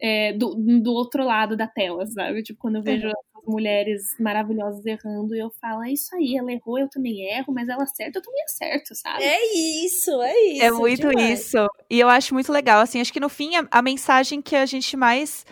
é, 0.00 0.32
do, 0.32 0.54
do 0.54 0.92
outro 0.92 1.24
lado 1.24 1.56
da 1.56 1.66
tela, 1.66 2.06
sabe? 2.06 2.42
Tipo, 2.42 2.60
quando 2.60 2.76
eu 2.76 2.82
vejo 2.82 3.06
uhum. 3.06 3.12
mulheres 3.46 4.02
maravilhosas 4.18 4.84
errando, 4.84 5.34
eu 5.34 5.50
falo, 5.60 5.82
é 5.82 5.92
isso 5.92 6.14
aí, 6.14 6.36
ela 6.36 6.52
errou, 6.52 6.78
eu 6.78 6.88
também 6.88 7.22
erro, 7.36 7.52
mas 7.52 7.68
ela 7.68 7.82
acerta, 7.84 8.18
eu 8.18 8.22
também 8.22 8.42
acerto, 8.42 8.94
sabe? 8.94 9.24
É 9.24 9.54
isso, 9.84 10.10
é 10.22 10.40
isso. 10.46 10.64
É 10.64 10.70
muito 10.70 11.08
demais. 11.08 11.40
isso. 11.40 11.68
E 11.90 12.00
eu 12.00 12.08
acho 12.08 12.34
muito 12.34 12.52
legal, 12.52 12.80
assim, 12.80 13.00
acho 13.00 13.12
que 13.12 13.20
no 13.20 13.28
fim 13.28 13.56
a, 13.56 13.66
a 13.70 13.82
mensagem 13.82 14.42
que 14.42 14.56
a 14.56 14.66
gente 14.66 14.96
mais 14.96 15.44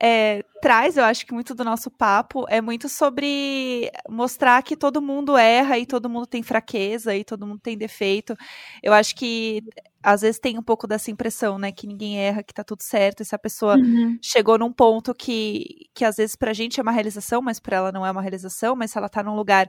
é, 0.00 0.42
traz, 0.60 0.96
eu 0.96 1.04
acho 1.04 1.24
que 1.24 1.32
muito 1.32 1.54
do 1.54 1.64
nosso 1.64 1.90
papo 1.90 2.44
é 2.48 2.60
muito 2.60 2.88
sobre 2.88 3.90
mostrar 4.08 4.62
que 4.62 4.76
todo 4.76 5.00
mundo 5.00 5.36
erra 5.36 5.78
e 5.78 5.86
todo 5.86 6.10
mundo 6.10 6.26
tem 6.26 6.42
fraqueza 6.42 7.14
e 7.14 7.24
todo 7.24 7.46
mundo 7.46 7.60
tem 7.60 7.76
defeito. 7.76 8.36
Eu 8.82 8.92
acho 8.92 9.14
que 9.14 9.62
às 10.04 10.20
vezes 10.20 10.38
tem 10.38 10.58
um 10.58 10.62
pouco 10.62 10.86
dessa 10.86 11.10
impressão, 11.10 11.58
né, 11.58 11.72
que 11.72 11.86
ninguém 11.86 12.18
erra, 12.18 12.42
que 12.42 12.52
tá 12.52 12.62
tudo 12.62 12.82
certo, 12.82 13.22
e 13.22 13.24
se 13.24 13.34
a 13.34 13.38
pessoa 13.38 13.76
uhum. 13.76 14.18
chegou 14.20 14.58
num 14.58 14.70
ponto 14.70 15.14
que, 15.14 15.86
que 15.94 16.04
às 16.04 16.16
vezes 16.16 16.36
pra 16.36 16.52
gente 16.52 16.78
é 16.78 16.82
uma 16.82 16.92
realização, 16.92 17.40
mas 17.40 17.58
pra 17.58 17.78
ela 17.78 17.90
não 17.90 18.04
é 18.04 18.10
uma 18.10 18.20
realização, 18.20 18.76
mas 18.76 18.90
se 18.90 18.98
ela 18.98 19.08
tá 19.08 19.22
num 19.22 19.34
lugar 19.34 19.66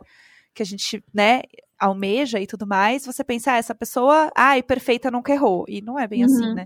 que 0.53 0.61
a 0.61 0.65
gente, 0.65 1.01
né, 1.13 1.41
almeja 1.79 2.39
e 2.39 2.45
tudo 2.47 2.67
mais, 2.67 3.05
você 3.05 3.23
pensa, 3.23 3.53
ah, 3.53 3.57
essa 3.57 3.73
pessoa, 3.73 4.29
ai, 4.35 4.61
perfeita, 4.61 5.09
nunca 5.09 5.31
errou. 5.31 5.65
E 5.67 5.81
não 5.81 5.97
é 5.97 6.07
bem 6.07 6.23
assim, 6.23 6.35
uhum. 6.35 6.43
assim, 6.43 6.53
né? 6.55 6.65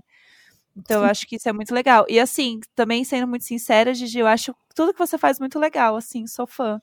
Então, 0.75 0.99
Sim. 0.99 1.05
eu 1.05 1.11
acho 1.11 1.27
que 1.27 1.35
isso 1.35 1.49
é 1.49 1.53
muito 1.53 1.73
legal. 1.73 2.05
E 2.09 2.19
assim, 2.19 2.59
também 2.75 3.03
sendo 3.03 3.27
muito 3.27 3.45
sincera, 3.45 3.93
Gigi, 3.93 4.19
eu 4.19 4.27
acho 4.27 4.55
tudo 4.75 4.93
que 4.93 4.99
você 4.99 5.17
faz 5.17 5.39
muito 5.39 5.59
legal, 5.59 5.95
assim, 5.95 6.25
sou 6.25 6.47
fã. 6.47 6.79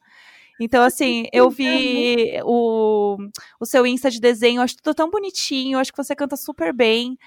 Então, 0.61 0.83
assim, 0.83 1.27
eu 1.33 1.51
vi 1.51 2.41
o, 2.45 3.17
o 3.61 3.67
seu 3.67 3.87
Insta 3.87 4.11
de 4.11 4.21
desenho, 4.21 4.63
acho 4.63 4.77
tudo 4.77 4.95
tão 4.95 5.11
bonitinho, 5.11 5.79
acho 5.79 5.93
que 5.93 6.03
você 6.03 6.15
canta 6.15 6.37
super 6.37 6.73
bem. 6.73 7.19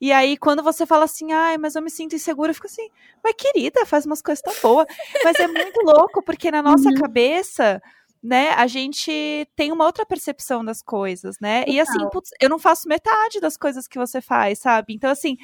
E 0.00 0.12
aí, 0.12 0.36
quando 0.36 0.62
você 0.62 0.86
fala 0.86 1.04
assim, 1.04 1.32
ai, 1.32 1.58
mas 1.58 1.74
eu 1.74 1.82
me 1.82 1.90
sinto 1.90 2.14
insegura, 2.14 2.50
eu 2.50 2.54
fico 2.54 2.66
assim, 2.66 2.88
mas 3.22 3.34
querida, 3.36 3.84
faz 3.84 4.06
umas 4.06 4.22
coisas 4.22 4.40
tão 4.40 4.54
boas. 4.62 4.86
Mas 5.24 5.36
é 5.38 5.46
muito 5.48 5.80
louco, 5.84 6.22
porque 6.22 6.50
na 6.50 6.62
nossa 6.62 6.88
uhum. 6.88 6.94
cabeça, 6.94 7.82
né, 8.22 8.50
a 8.50 8.66
gente 8.66 9.46
tem 9.56 9.72
uma 9.72 9.84
outra 9.84 10.06
percepção 10.06 10.64
das 10.64 10.82
coisas, 10.82 11.36
né? 11.40 11.60
Total. 11.60 11.74
E 11.74 11.80
assim, 11.80 12.08
putz, 12.10 12.30
eu 12.40 12.48
não 12.48 12.58
faço 12.58 12.88
metade 12.88 13.40
das 13.40 13.56
coisas 13.56 13.88
que 13.88 13.98
você 13.98 14.20
faz, 14.20 14.60
sabe? 14.60 14.94
Então, 14.94 15.10
assim, 15.10 15.36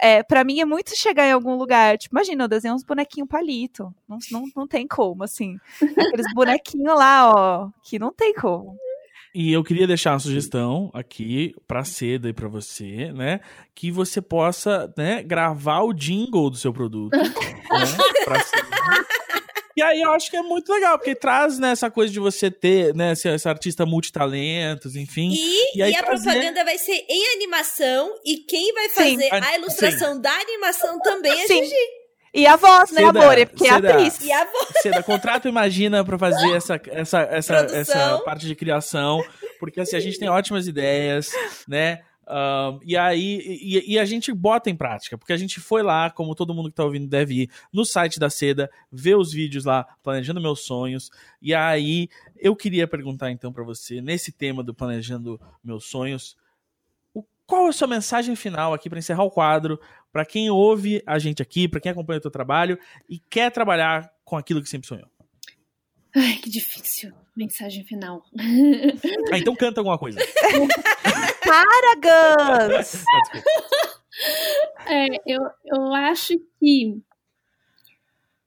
é, 0.00 0.22
para 0.22 0.44
mim 0.44 0.60
é 0.60 0.64
muito 0.64 0.96
chegar 0.96 1.26
em 1.26 1.32
algum 1.32 1.56
lugar. 1.56 1.98
Tipo, 1.98 2.14
imagina, 2.14 2.44
eu 2.44 2.48
desenho 2.48 2.74
uns 2.74 2.84
bonequinhos 2.84 3.28
palito. 3.28 3.94
Não, 4.08 4.18
não, 4.30 4.44
não 4.56 4.66
tem 4.66 4.86
como, 4.86 5.24
assim. 5.24 5.58
Aqueles 5.82 6.26
bonequinhos 6.34 6.96
lá, 6.96 7.30
ó, 7.30 7.70
que 7.82 7.98
não 7.98 8.12
tem 8.12 8.34
como. 8.34 8.76
E 9.32 9.52
eu 9.52 9.62
queria 9.62 9.86
deixar 9.86 10.12
uma 10.12 10.18
sugestão 10.18 10.90
aqui 10.92 11.54
para 11.66 11.84
Seda 11.84 12.28
e 12.28 12.32
para 12.32 12.48
você, 12.48 13.12
né, 13.12 13.40
que 13.76 13.88
você 13.88 14.20
possa, 14.20 14.92
né, 14.96 15.22
gravar 15.22 15.82
o 15.82 15.92
jingle 15.92 16.50
do 16.50 16.56
seu 16.56 16.72
produto, 16.72 17.12
né, 17.14 17.24
pra 18.24 18.40
e 19.76 19.82
aí 19.82 20.00
eu 20.00 20.12
acho 20.12 20.30
que 20.30 20.36
é 20.36 20.42
muito 20.42 20.72
legal, 20.72 20.98
porque 20.98 21.14
traz 21.14 21.58
né, 21.58 21.70
essa 21.70 21.90
coisa 21.90 22.12
de 22.12 22.18
você 22.18 22.50
ter, 22.50 22.94
né, 22.94 23.12
esse, 23.12 23.28
esse 23.28 23.48
artista 23.48 23.86
multitalentos, 23.86 24.96
enfim. 24.96 25.30
E, 25.32 25.76
e, 25.76 25.78
e 25.78 25.96
a 25.96 26.02
trazer... 26.02 26.24
propaganda 26.24 26.64
vai 26.64 26.78
ser 26.78 27.04
em 27.08 27.34
animação, 27.36 28.14
e 28.24 28.38
quem 28.38 28.72
vai 28.72 28.88
fazer 28.90 29.28
sim, 29.28 29.30
a, 29.30 29.56
ilustração 29.56 30.14
sim. 30.14 30.20
da 30.20 30.32
animação 30.32 31.00
também 31.00 31.32
é 31.32 31.46
sim. 31.46 31.64
Gigi. 31.64 32.00
E 32.32 32.46
a 32.46 32.54
voz, 32.54 32.92
né, 32.92 33.02
amor? 33.02 33.36
É 33.36 33.44
porque 33.44 33.64
Seda, 33.64 33.88
é 33.88 33.92
atriz. 33.92 34.20
E 34.24 34.30
a 34.30 34.44
voz. 34.44 34.68
Seda, 34.82 35.02
contrato 35.02 35.48
Imagina 35.48 36.04
pra 36.04 36.16
fazer 36.16 36.54
essa, 36.54 36.80
essa, 36.86 37.20
essa, 37.22 37.56
essa 37.56 38.18
parte 38.24 38.46
de 38.46 38.54
criação. 38.54 39.20
Porque 39.58 39.80
assim, 39.80 39.96
a 39.96 40.00
gente 40.00 40.18
tem 40.18 40.28
ótimas 40.28 40.68
ideias, 40.68 41.30
né? 41.66 42.02
E 42.84 42.96
aí, 42.96 43.40
e, 43.60 43.94
e, 43.94 43.98
a 43.98 44.04
gente 44.04 44.32
bota 44.32 44.70
em 44.70 44.76
prática, 44.76 45.18
porque 45.18 45.32
a 45.32 45.36
gente 45.36 45.60
foi 45.60 45.82
lá, 45.82 46.10
como 46.10 46.34
todo 46.34 46.54
mundo 46.54 46.68
que 46.68 46.76
tá 46.76 46.84
ouvindo 46.84 47.08
deve 47.08 47.42
ir, 47.42 47.50
no 47.72 47.84
site 47.84 48.20
da 48.20 48.30
Seda, 48.30 48.70
ver 48.90 49.16
os 49.16 49.32
vídeos 49.32 49.64
lá, 49.64 49.84
planejando 50.02 50.40
meus 50.40 50.60
sonhos. 50.60 51.10
E 51.42 51.54
aí, 51.54 52.08
eu 52.36 52.54
queria 52.54 52.86
perguntar 52.86 53.30
então 53.30 53.52
para 53.52 53.64
você, 53.64 54.00
nesse 54.00 54.32
tema 54.32 54.62
do 54.62 54.74
planejando 54.74 55.40
meus 55.62 55.84
sonhos, 55.86 56.36
o, 57.12 57.24
qual 57.46 57.66
é 57.66 57.68
a 57.70 57.72
sua 57.72 57.88
mensagem 57.88 58.36
final 58.36 58.72
aqui 58.72 58.88
para 58.88 58.98
encerrar 58.98 59.24
o 59.24 59.30
quadro, 59.30 59.80
para 60.12 60.24
quem 60.24 60.50
ouve 60.50 61.02
a 61.06 61.18
gente 61.18 61.42
aqui, 61.42 61.68
para 61.68 61.80
quem 61.80 61.92
acompanha 61.92 62.18
o 62.18 62.22
teu 62.22 62.30
trabalho 62.30 62.78
e 63.08 63.18
quer 63.18 63.50
trabalhar 63.50 64.12
com 64.24 64.36
aquilo 64.36 64.62
que 64.62 64.68
sempre 64.68 64.88
sonhou? 64.88 65.08
Ai, 66.14 66.36
que 66.36 66.50
difícil. 66.50 67.12
Mensagem 67.40 67.82
final. 67.84 68.22
Ah, 69.32 69.38
então 69.38 69.56
canta 69.56 69.80
alguma 69.80 69.98
coisa. 69.98 70.18
Para, 71.42 72.76
Gus! 72.76 73.02
é, 74.86 75.06
eu, 75.26 75.40
eu 75.64 75.94
acho 75.94 76.34
que 76.58 77.00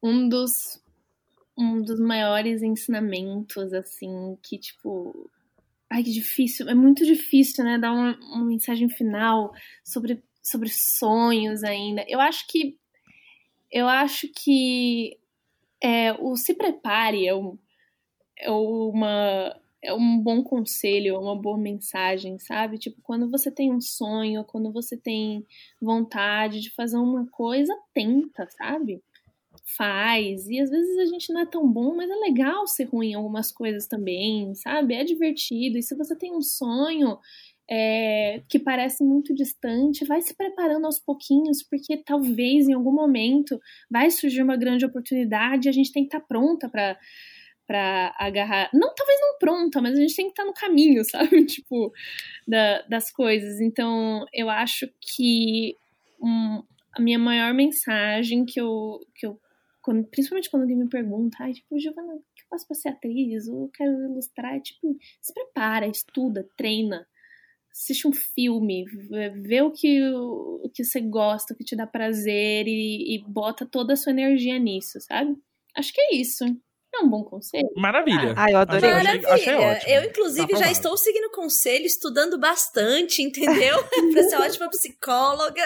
um 0.01 0.29
dos, 0.29 0.79
um 1.57 1.81
dos 1.81 1.99
maiores 1.99 2.61
ensinamentos, 2.61 3.73
assim, 3.73 4.37
que, 4.43 4.59
tipo. 4.59 5.27
Ai, 5.89 6.03
que 6.03 6.11
difícil. 6.11 6.69
É 6.69 6.75
muito 6.75 7.03
difícil, 7.03 7.63
né? 7.63 7.79
Dar 7.79 7.91
uma, 7.91 8.15
uma 8.19 8.45
mensagem 8.45 8.89
final 8.89 9.51
sobre, 9.83 10.21
sobre 10.39 10.69
sonhos 10.69 11.63
ainda. 11.63 12.05
Eu 12.07 12.21
acho 12.21 12.47
que. 12.47 12.77
Eu 13.71 13.87
acho 13.87 14.27
que 14.27 15.17
é, 15.81 16.13
o 16.13 16.37
se 16.37 16.53
prepare 16.53 17.27
é, 17.27 17.33
um, 17.33 17.57
é 18.43 18.51
uma 18.51 19.55
é 19.83 19.93
um 19.93 20.17
bom 20.17 20.41
conselho, 20.41 21.15
é 21.15 21.19
uma 21.19 21.35
boa 21.35 21.57
mensagem, 21.57 22.39
sabe? 22.39 22.77
Tipo, 22.77 23.01
quando 23.03 23.29
você 23.29 23.51
tem 23.51 23.71
um 23.73 23.81
sonho, 23.81 24.45
quando 24.45 24.71
você 24.71 24.95
tem 24.95 25.45
vontade 25.81 26.61
de 26.61 26.73
fazer 26.73 26.97
uma 26.97 27.27
coisa, 27.27 27.75
tenta, 27.93 28.47
sabe? 28.51 29.03
Faz. 29.77 30.47
E 30.47 30.59
às 30.61 30.69
vezes 30.69 30.97
a 30.99 31.05
gente 31.05 31.33
não 31.33 31.41
é 31.41 31.45
tão 31.45 31.69
bom, 31.69 31.95
mas 31.95 32.09
é 32.09 32.15
legal 32.15 32.65
ser 32.65 32.85
ruim 32.85 33.11
em 33.11 33.15
algumas 33.15 33.51
coisas 33.51 33.85
também, 33.85 34.55
sabe? 34.55 34.93
É 34.95 35.03
divertido. 35.03 35.77
E 35.77 35.83
se 35.83 35.95
você 35.95 36.15
tem 36.15 36.33
um 36.33 36.41
sonho, 36.41 37.19
é, 37.69 38.41
que 38.49 38.59
parece 38.59 39.03
muito 39.03 39.33
distante, 39.33 40.05
vai 40.05 40.21
se 40.21 40.35
preparando 40.35 40.85
aos 40.85 40.99
pouquinhos, 40.99 41.63
porque 41.63 41.97
talvez 41.97 42.67
em 42.67 42.73
algum 42.73 42.91
momento 42.91 43.59
vai 43.89 44.09
surgir 44.11 44.41
uma 44.41 44.57
grande 44.57 44.85
oportunidade 44.85 45.67
e 45.67 45.69
a 45.69 45.73
gente 45.73 45.91
tem 45.91 46.03
que 46.03 46.07
estar 46.07 46.19
tá 46.19 46.25
pronta 46.25 46.69
para 46.69 46.97
para 47.67 48.13
agarrar. 48.17 48.69
Não, 48.73 48.93
talvez 48.93 49.19
não 49.21 49.37
pronta, 49.37 49.81
mas 49.81 49.97
a 49.97 50.01
gente 50.01 50.15
tem 50.15 50.25
que 50.25 50.31
estar 50.31 50.43
tá 50.43 50.47
no 50.47 50.53
caminho, 50.53 51.03
sabe? 51.09 51.45
tipo, 51.45 51.91
da, 52.47 52.81
das 52.83 53.11
coisas. 53.11 53.61
Então, 53.61 54.25
eu 54.33 54.49
acho 54.49 54.87
que 54.99 55.75
um, 56.21 56.63
a 56.93 57.01
minha 57.01 57.19
maior 57.19 57.53
mensagem 57.53 58.45
que 58.45 58.59
eu, 58.59 58.99
que 59.15 59.25
eu 59.25 59.39
quando, 59.81 60.05
principalmente 60.05 60.49
quando 60.49 60.63
alguém 60.63 60.77
me 60.77 60.87
pergunta, 60.87 61.51
tipo, 61.51 61.77
Giovana, 61.77 62.13
o 62.13 62.19
que 62.33 62.43
eu 62.43 62.47
faço 62.49 62.65
para 62.65 62.75
ser 62.75 62.89
atriz? 62.89 63.47
Ou 63.49 63.63
eu 63.63 63.71
quero 63.73 63.91
ilustrar? 63.91 64.55
É, 64.55 64.59
tipo, 64.59 64.95
se 65.21 65.33
prepara, 65.33 65.87
estuda, 65.87 66.47
treina 66.55 67.05
assiste 67.73 68.07
um 68.07 68.13
filme, 68.13 68.85
vê 69.41 69.61
o 69.63 69.71
que, 69.71 69.99
o 70.03 70.69
que 70.71 70.83
você 70.83 71.01
gosta, 71.01 71.53
o 71.53 71.57
que 71.57 71.63
te 71.63 71.75
dá 71.75 71.87
prazer 71.87 72.67
e, 72.67 73.15
e 73.15 73.23
bota 73.27 73.65
toda 73.65 73.93
a 73.93 73.95
sua 73.95 74.11
energia 74.11 74.59
nisso, 74.59 75.01
sabe? 75.01 75.35
Acho 75.75 75.91
que 75.91 75.99
é 75.99 76.15
isso. 76.15 76.45
É 76.95 76.99
um 77.03 77.09
bom 77.09 77.23
conselho. 77.23 77.67
Maravilha. 77.75 78.33
Ah, 78.37 78.51
eu 78.51 78.57
adorei. 78.59 78.89
Achei- 78.89 79.07
achei- 79.17 79.31
achei 79.31 79.53
Maravilha. 79.55 79.77
ótimo. 79.77 79.91
eu, 79.93 80.03
inclusive, 80.03 80.47
Tá 80.53 80.57
já 80.59 80.71
estou 80.71 80.95
seguindo 80.95 81.25
o 81.25 81.31
conselho, 81.31 81.85
estudando 81.85 82.37
bastante, 82.39 83.21
entendeu? 83.23 83.77
pra 84.13 84.23
ser 84.23 84.35
ótima 84.35 84.69
psicóloga. 84.69 85.63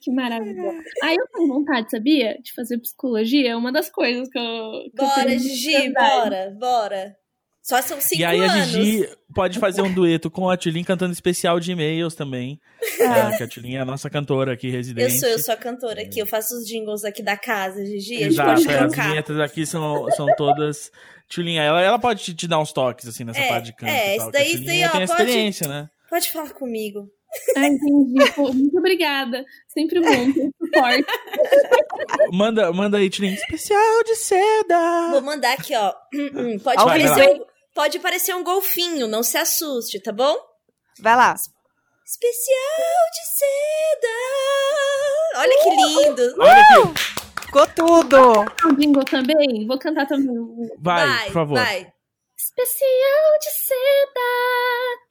Que 0.00 0.10
maravilha. 0.10 0.72
Aí 1.02 1.14
eu 1.14 1.26
tenho 1.34 1.48
vontade, 1.48 1.90
sabia? 1.90 2.38
De 2.42 2.54
fazer 2.54 2.78
psicologia. 2.78 3.50
É 3.50 3.56
uma 3.56 3.70
das 3.70 3.90
coisas 3.90 4.28
que 4.30 4.38
eu. 4.38 4.70
que 4.96 5.02
eu 5.02 5.06
Bora, 5.06 5.24
tenho 5.26 5.38
Gigi, 5.40 5.92
bora, 5.92 6.56
bora. 6.58 7.16
Só 7.68 7.82
são 7.82 8.00
cinco 8.00 8.22
E 8.22 8.24
aí 8.24 8.40
a 8.40 8.50
anos. 8.50 8.66
Gigi 8.68 9.08
pode 9.34 9.58
fazer 9.58 9.82
um 9.82 9.92
dueto 9.92 10.30
com 10.30 10.48
a 10.48 10.56
Tulin 10.56 10.82
cantando 10.82 11.12
especial 11.12 11.60
de 11.60 11.70
e-mails 11.72 12.14
também. 12.14 12.58
É, 12.98 13.36
que 13.36 13.42
a 13.42 13.48
Tulin 13.48 13.74
é 13.74 13.80
a 13.80 13.84
nossa 13.84 14.08
cantora 14.08 14.54
aqui, 14.54 14.68
Eu 14.68 14.72
residente. 14.72 15.18
sou, 15.20 15.28
eu 15.28 15.38
sou 15.38 15.52
a 15.52 15.56
cantora 15.56 16.00
aqui, 16.00 16.18
eu 16.18 16.26
faço 16.26 16.54
os 16.56 16.66
jingles 16.66 17.04
aqui 17.04 17.22
da 17.22 17.36
casa, 17.36 17.84
Gigi. 17.84 18.24
A 18.24 18.26
Exato, 18.26 18.70
é, 18.70 18.78
as 18.78 18.94
vinhetas 18.94 19.38
aqui 19.38 19.66
são, 19.66 20.10
são 20.12 20.26
todas. 20.36 20.90
Tulin, 21.28 21.56
ela, 21.56 21.82
ela 21.82 21.98
pode 21.98 22.22
te, 22.24 22.34
te 22.34 22.48
dar 22.48 22.58
uns 22.58 22.72
toques 22.72 23.06
assim 23.06 23.22
nessa 23.24 23.38
É, 23.38 23.48
parte 23.48 23.66
de 23.66 23.72
canto. 23.76 23.90
é, 23.90 24.14
e 24.14 24.16
isso 24.16 24.30
daí- 24.30 24.42
a 24.42 24.46
isso 24.46 24.64
daí, 24.64 24.84
ó, 24.84 24.88
tem 24.88 25.06
pode- 25.06 25.10
experiência, 25.22 25.68
né? 25.68 25.90
Pode 26.08 26.32
falar 26.32 26.50
comigo. 26.54 27.10
Ah, 27.54 27.66
entendi. 27.66 28.32
Pô, 28.34 28.50
muito 28.50 28.78
obrigada. 28.78 29.44
Sempre 29.68 30.00
bom 30.00 30.32
ter 30.32 30.50
suporte. 30.58 31.04
Manda, 32.32 32.72
manda 32.72 32.96
aí, 32.96 33.10
Tulin. 33.10 33.34
Especial 33.34 34.02
de 34.04 34.16
seda. 34.16 35.08
Vou 35.10 35.20
mandar 35.20 35.52
aqui, 35.52 35.74
ó. 35.76 35.92
Pode 36.64 36.82
um, 36.82 37.44
pode 37.78 38.00
parecer 38.00 38.34
um 38.34 38.42
golfinho, 38.42 39.06
não 39.06 39.22
se 39.22 39.38
assuste, 39.38 40.00
tá 40.00 40.10
bom? 40.10 40.36
Vai 40.98 41.14
lá. 41.14 41.32
Especial 42.04 43.04
de 43.14 43.24
seda. 43.38 44.14
Olha 45.36 45.62
que 45.62 45.70
lindo. 45.70 46.34
Olha 46.40 46.60
aqui. 46.60 47.44
Ficou 47.46 47.66
tudo. 47.68 48.44
Jingle 48.76 49.04
também. 49.04 49.64
Vou 49.64 49.78
cantar 49.78 50.08
também. 50.08 50.36
Vai, 50.80 51.26
por 51.26 51.32
favor. 51.32 51.56
Vai. 51.56 51.92
Especial 52.36 53.38
de 53.40 53.50
seda. 53.52 55.07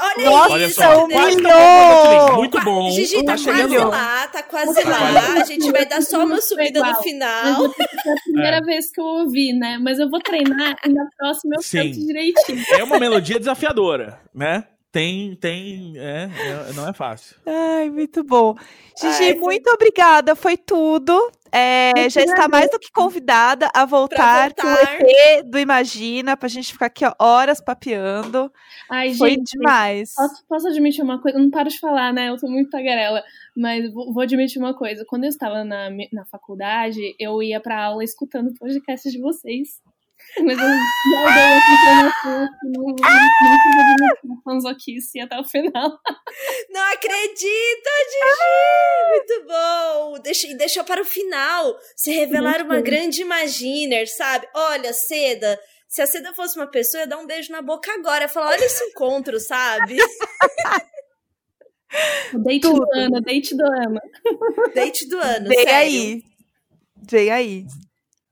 Olha 0.00 0.30
Nossa, 0.30 0.52
Olha 0.52 0.66
isso, 0.66 0.74
só, 0.74 1.04
entendeu? 1.04 1.08
quase 1.18 1.36
humilhou. 1.36 2.36
Muito 2.36 2.60
bom. 2.62 2.90
Gigi 2.90 3.14
tá, 3.14 3.18
tá 3.18 3.24
quase 3.26 3.44
chegando. 3.44 3.88
lá, 3.88 4.26
tá 4.28 4.42
quase 4.42 4.84
lá. 4.84 5.32
A 5.40 5.44
gente 5.44 5.72
vai 5.72 5.86
dar 5.86 6.02
só 6.02 6.24
uma 6.24 6.40
subida 6.40 6.80
no 6.82 7.02
final. 7.02 7.64
É 7.64 8.10
a 8.12 8.22
primeira 8.24 8.60
vez 8.62 8.90
que 8.90 9.00
eu 9.00 9.04
ouvi, 9.04 9.52
né? 9.52 9.78
Mas 9.80 9.98
eu 9.98 10.08
vou 10.08 10.20
treinar 10.20 10.76
e 10.84 10.88
na 10.88 11.06
próxima 11.16 11.56
eu 11.56 11.62
Sim. 11.62 11.78
canto 11.78 12.06
direitinho. 12.06 12.64
É 12.72 12.84
uma 12.84 12.98
melodia 12.98 13.38
desafiadora, 13.38 14.20
né? 14.34 14.64
Tem, 14.90 15.36
tem, 15.36 15.92
é, 15.98 16.24
é- 16.70 16.72
não 16.74 16.88
é 16.88 16.92
fácil. 16.94 17.36
Ai, 17.46 17.90
muito 17.90 18.24
bom. 18.24 18.54
Gigi, 18.98 19.24
Ai, 19.24 19.34
foi- 19.34 19.40
muito 19.40 19.68
obrigada. 19.70 20.34
Foi 20.34 20.56
tudo. 20.56 21.30
É, 21.52 22.08
já 22.10 22.22
está 22.22 22.46
mais 22.48 22.70
do 22.70 22.78
que 22.78 22.90
convidada 22.92 23.70
a 23.74 23.84
voltar, 23.86 24.52
Pra 24.54 24.62
com 24.62 24.68
o 24.68 24.74
voltar. 24.76 25.00
EP 25.00 25.42
do 25.44 25.58
Imagina, 25.58 26.36
pra 26.36 26.48
gente 26.48 26.72
ficar 26.72 26.86
aqui 26.86 27.04
ó, 27.06 27.12
horas 27.18 27.60
papeando. 27.60 28.50
Ai, 28.90 29.14
Foi 29.14 29.30
gente. 29.30 29.52
demais. 29.56 30.12
Posso, 30.14 30.46
posso 30.48 30.68
admitir 30.68 31.02
uma 31.02 31.20
coisa? 31.20 31.38
Eu 31.38 31.42
não 31.42 31.50
paro 31.50 31.68
de 31.68 31.78
falar, 31.78 32.12
né? 32.12 32.30
Eu 32.30 32.36
tô 32.38 32.48
muito 32.48 32.70
tagarela. 32.70 33.22
Mas 33.56 33.90
vou, 33.92 34.12
vou 34.12 34.22
admitir 34.22 34.58
uma 34.58 34.74
coisa. 34.74 35.04
Quando 35.06 35.24
eu 35.24 35.30
estava 35.30 35.64
na, 35.64 35.88
na 36.12 36.24
faculdade, 36.30 37.00
eu 37.18 37.42
ia 37.42 37.60
pra 37.60 37.84
aula 37.84 38.04
escutando 38.04 38.52
podcasts 38.58 39.12
de 39.12 39.20
vocês. 39.20 39.80
Mas 40.36 40.58
eu 40.58 40.68
não 40.68 41.24
dei 41.34 41.42
essa 41.42 41.72
informação, 41.72 42.48
não, 42.64 42.82
não, 42.82 42.94
não 42.94 42.96
fiz 42.96 44.30
a 44.30 44.42
fanzoquice 44.44 45.20
até 45.20 45.38
o 45.38 45.44
final. 45.44 45.98
Não 46.70 46.82
acredito, 46.92 47.88
Gigi! 48.10 49.10
Muito 49.10 49.46
bom! 49.46 50.18
Deixa, 50.22 50.46
e 50.46 50.54
deixou 50.54 50.84
para 50.84 51.02
o 51.02 51.04
final 51.04 51.78
se 51.96 52.12
revelar 52.12 52.62
uma 52.62 52.80
grande 52.80 53.22
Imaginer, 53.22 54.06
sabe? 54.08 54.46
Olha, 54.54 54.92
Seda, 54.92 55.58
se 55.88 56.02
a 56.02 56.06
Seda 56.06 56.32
fosse 56.34 56.56
uma 56.58 56.66
pessoa, 56.66 57.00
ia 57.02 57.06
dar 57.06 57.18
um 57.18 57.26
beijo 57.26 57.50
na 57.50 57.62
boca 57.62 57.92
agora. 57.94 58.24
Ia 58.24 58.28
falar, 58.28 58.50
olha 58.50 58.64
esse 58.64 58.84
encontro, 58.84 59.40
sabe? 59.40 59.96
O 62.34 62.38
date 62.38 62.60
Tudo. 62.60 62.80
do 62.84 62.98
ano, 62.98 63.20
date 63.22 63.56
do 63.56 63.64
ano. 63.64 64.00
Date 64.74 65.08
do 65.08 65.16
ano, 65.18 65.48
Vem 65.48 65.58
sério. 65.64 65.72
aí. 65.74 66.22
Vem 67.10 67.30
aí. 67.30 67.66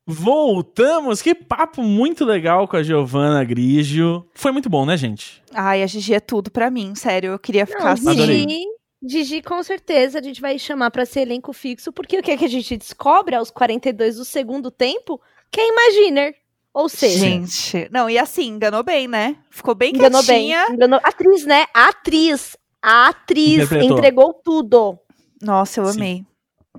Voltamos! 0.06 1.20
Que 1.20 1.34
papo 1.34 1.82
muito 1.82 2.24
legal 2.24 2.68
com 2.68 2.76
a 2.76 2.82
Giovana 2.82 3.42
Grigio. 3.44 4.26
Foi 4.34 4.52
muito 4.52 4.68
bom, 4.70 4.86
né, 4.86 4.96
gente? 4.96 5.42
Ai, 5.52 5.82
a 5.82 5.86
Gigi 5.86 6.14
é 6.14 6.20
tudo 6.20 6.50
pra 6.50 6.70
mim, 6.70 6.94
sério. 6.94 7.32
Eu 7.32 7.38
queria 7.38 7.66
ficar 7.66 7.92
assim. 7.92 8.08
Adorei. 8.08 8.38
Gigi, 8.40 8.64
Gigi, 9.02 9.42
com 9.42 9.62
certeza, 9.62 10.18
a 10.18 10.22
gente 10.22 10.40
vai 10.40 10.58
chamar 10.58 10.90
pra 10.90 11.04
ser 11.04 11.20
elenco 11.22 11.52
fixo, 11.52 11.92
porque 11.92 12.18
o 12.18 12.22
que, 12.22 12.30
é 12.30 12.36
que 12.36 12.44
a 12.44 12.48
gente 12.48 12.76
descobre 12.76 13.34
aos 13.34 13.50
42 13.50 14.16
do 14.16 14.24
segundo 14.24 14.70
tempo? 14.70 15.20
Que 15.50 15.60
é 15.60 15.68
Imaginer. 15.68 16.34
Ou 16.72 16.88
seja, 16.88 17.18
Gente, 17.20 17.88
não, 17.90 18.08
e 18.10 18.18
assim, 18.18 18.48
enganou 18.48 18.82
bem, 18.82 19.08
né? 19.08 19.36
Ficou 19.50 19.74
bem 19.74 19.92
enganou 19.94 20.22
bem. 20.24 20.48
quietinha. 20.50 20.74
Enganou... 20.74 21.00
Atriz, 21.02 21.46
né? 21.46 21.64
Atriz. 21.72 22.56
A 22.82 23.08
atriz 23.08 23.64
Interpretou. 23.64 23.96
entregou 23.98 24.34
tudo. 24.44 24.98
Nossa, 25.42 25.80
eu 25.80 25.86
Sim. 25.86 25.98
amei. 25.98 26.24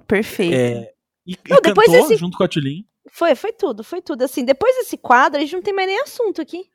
Perfeito. 0.05 0.53
É, 0.55 0.91
e, 1.25 1.34
e 1.34 1.38
Não, 1.49 1.59
depois 1.61 1.88
cantou 1.88 2.07
desse- 2.09 2.17
junto 2.19 2.38
com 2.38 2.43
a 2.43 2.47
Tulin. 2.47 2.86
Foi, 3.18 3.34
foi 3.34 3.51
tudo, 3.51 3.84
foi 3.84 3.99
tudo. 3.99 4.22
Assim, 4.22 4.45
depois 4.45 4.76
desse 4.76 4.95
quadro, 4.95 5.39
a 5.39 5.41
gente 5.41 5.53
não 5.55 5.61
tem 5.63 5.74
mais 5.74 5.88
nem 5.88 5.99
assunto 6.01 6.39
aqui. 6.39 6.65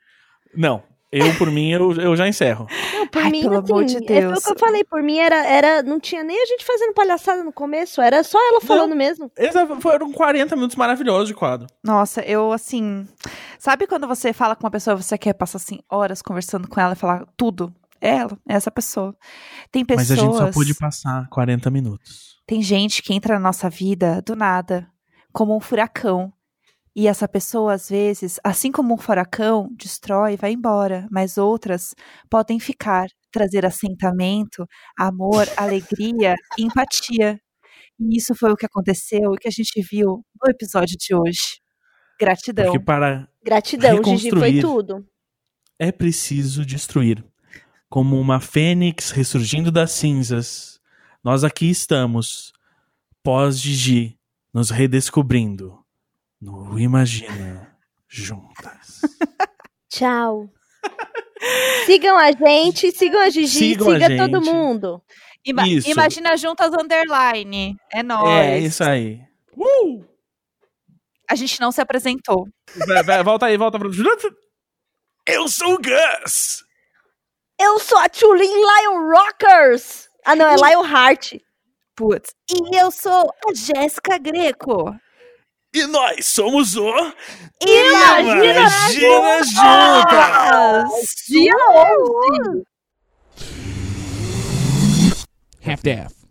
Não, 0.57 0.83
eu, 1.13 1.33
por 1.39 1.49
mim, 1.53 1.71
eu, 1.71 1.93
eu 1.93 2.17
já 2.17 2.27
encerro. 2.27 2.67
Não, 2.95 3.07
por 3.07 3.23
Ai, 3.23 3.31
mim, 3.31 3.43
pelo 3.43 3.59
assim, 3.61 3.73
amor 3.73 3.85
de 3.85 3.97
é, 3.97 3.99
foi 3.99 4.05
o 4.05 4.29
Deus. 4.31 4.45
que 4.45 4.51
eu 4.51 4.59
falei, 4.59 4.83
por 4.83 5.03
mim 5.05 5.19
era, 5.19 5.47
era. 5.47 5.83
Não 5.85 6.01
tinha 6.01 6.25
nem 6.25 6.43
a 6.43 6.47
gente 6.47 6.65
fazendo 6.65 6.95
palhaçada 6.95 7.45
no 7.45 7.53
começo, 7.53 8.01
era 8.03 8.25
só 8.25 8.39
ela 8.49 8.61
falando 8.61 8.97
mesmo. 8.97 9.31
Exa- 9.39 9.67
Foram 9.81 10.11
40 10.11 10.57
minutos 10.57 10.75
maravilhosos 10.75 11.29
de 11.29 11.35
quadro. 11.35 11.69
Nossa, 11.85 12.23
eu 12.23 12.51
assim. 12.51 13.07
Sabe 13.57 13.87
quando 13.87 14.09
você 14.09 14.33
fala 14.33 14.57
com 14.57 14.65
uma 14.65 14.71
pessoa, 14.73 14.97
você 14.97 15.17
quer 15.17 15.35
passar 15.35 15.59
assim 15.59 15.79
horas 15.89 16.21
conversando 16.23 16.67
com 16.67 16.81
ela 16.81 16.95
e 16.95 16.97
falar 16.97 17.25
tudo? 17.37 17.73
É 18.01 18.17
ela, 18.17 18.37
é 18.49 18.55
essa 18.55 18.71
pessoa. 18.71 19.15
Tem 19.71 19.85
pessoas. 19.85 20.09
Mas 20.09 20.19
a 20.19 20.23
gente 20.23 20.37
só 20.37 20.51
pôde 20.51 20.75
passar 20.75 21.29
40 21.29 21.71
minutos. 21.71 22.33
Tem 22.45 22.61
gente 22.61 23.01
que 23.01 23.15
entra 23.15 23.35
na 23.35 23.41
nossa 23.41 23.71
vida 23.71 24.21
do 24.27 24.35
nada, 24.35 24.89
como 25.33 25.57
um 25.57 25.61
furacão. 25.61 26.33
E 26.95 27.09
essa 27.09 27.27
pessoa, 27.27 27.73
às 27.73 27.89
vezes, 27.89 28.39
assim 28.45 28.71
como 28.71 28.93
um 28.93 28.99
furacão, 28.99 29.69
destrói 29.73 30.35
e 30.35 30.37
vai 30.37 30.53
embora. 30.53 31.09
Mas 31.11 31.39
outras 31.39 31.95
podem 32.29 32.61
ficar, 32.61 33.07
trazer 33.33 33.65
assentamento, 33.65 34.67
amor, 34.99 35.47
alegria 35.57 36.35
e 36.59 36.65
empatia. 36.65 37.41
E 37.99 38.17
isso 38.17 38.35
foi 38.35 38.53
o 38.53 38.57
que 38.57 38.67
aconteceu 38.67 39.33
e 39.35 39.39
que 39.39 39.49
a 39.49 39.51
gente 39.51 39.81
viu 39.81 40.23
no 40.43 40.51
episódio 40.51 40.97
de 40.99 41.15
hoje. 41.15 41.61
Gratidão. 42.21 42.67
Porque 42.67 42.85
para 42.85 43.27
Gratidão, 43.43 44.03
Gigi, 44.05 44.31
foi 44.31 44.51
Reconstruir. 44.51 44.61
tudo. 44.61 45.07
é 45.79 45.91
preciso 45.91 46.65
destruir. 46.65 47.25
Como 47.89 48.19
uma 48.21 48.39
fênix 48.41 49.11
ressurgindo 49.11 49.71
das 49.71 49.93
cinzas, 49.93 50.81
nós 51.25 51.43
aqui 51.45 51.69
estamos, 51.71 52.53
pós-Gigi, 53.23 54.19
nos 54.53 54.71
redescobrindo 54.71 55.79
no 56.41 56.79
Imagina 56.79 57.77
Juntas. 58.09 59.01
Tchau. 59.89 60.49
sigam 61.87 62.17
a 62.19 62.33
gente, 62.33 62.91
sigam 62.93 63.21
a 63.21 63.31
Gigi, 63.31 63.59
Sigam 63.59 63.91
a 63.91 63.95
siga 64.01 64.17
todo 64.17 64.45
gente. 64.45 64.53
mundo. 64.55 65.03
Ima- 65.45 65.67
Isso. 65.67 65.89
Imagina 65.91 66.37
juntas 66.37 66.73
underline. 66.73 67.77
É 67.93 68.03
nóis. 68.03 68.29
É, 68.29 68.59
isso 68.59 68.85
aí. 68.85 69.21
Uh! 69.57 70.05
A 71.29 71.35
gente 71.35 71.61
não 71.61 71.73
se 71.73 71.81
apresentou. 71.81 72.47
Vai, 72.87 73.03
vai, 73.03 73.23
volta 73.25 73.47
aí, 73.47 73.57
volta 73.57 73.79
pra. 73.79 73.89
Eu 75.27 75.49
sou 75.49 75.75
o 75.75 75.79
Gus! 75.79 76.63
Eu 77.61 77.79
sou 77.79 77.99
a 77.99 78.09
Tulin 78.09 78.45
Lion 78.45 79.11
Rockers. 79.11 80.09
Ah, 80.25 80.35
não, 80.37 80.47
é 80.49 80.57
Lion 80.57 80.85
Heart. 80.85 81.35
Putz. 81.95 82.31
E 82.51 82.77
eu 82.77 82.91
sou 82.91 83.31
a 83.47 83.55
Jéssica 83.55 84.19
Greco. 84.19 84.95
E 85.75 85.87
nós 85.87 86.27
somos 86.27 86.77
o. 86.77 86.91
Imagina 87.63 88.45
Imagina 88.45 89.43
Juntas! 89.45 91.15
Dia 91.29 91.55
11. 92.51 92.65
half-daff. 95.65 96.22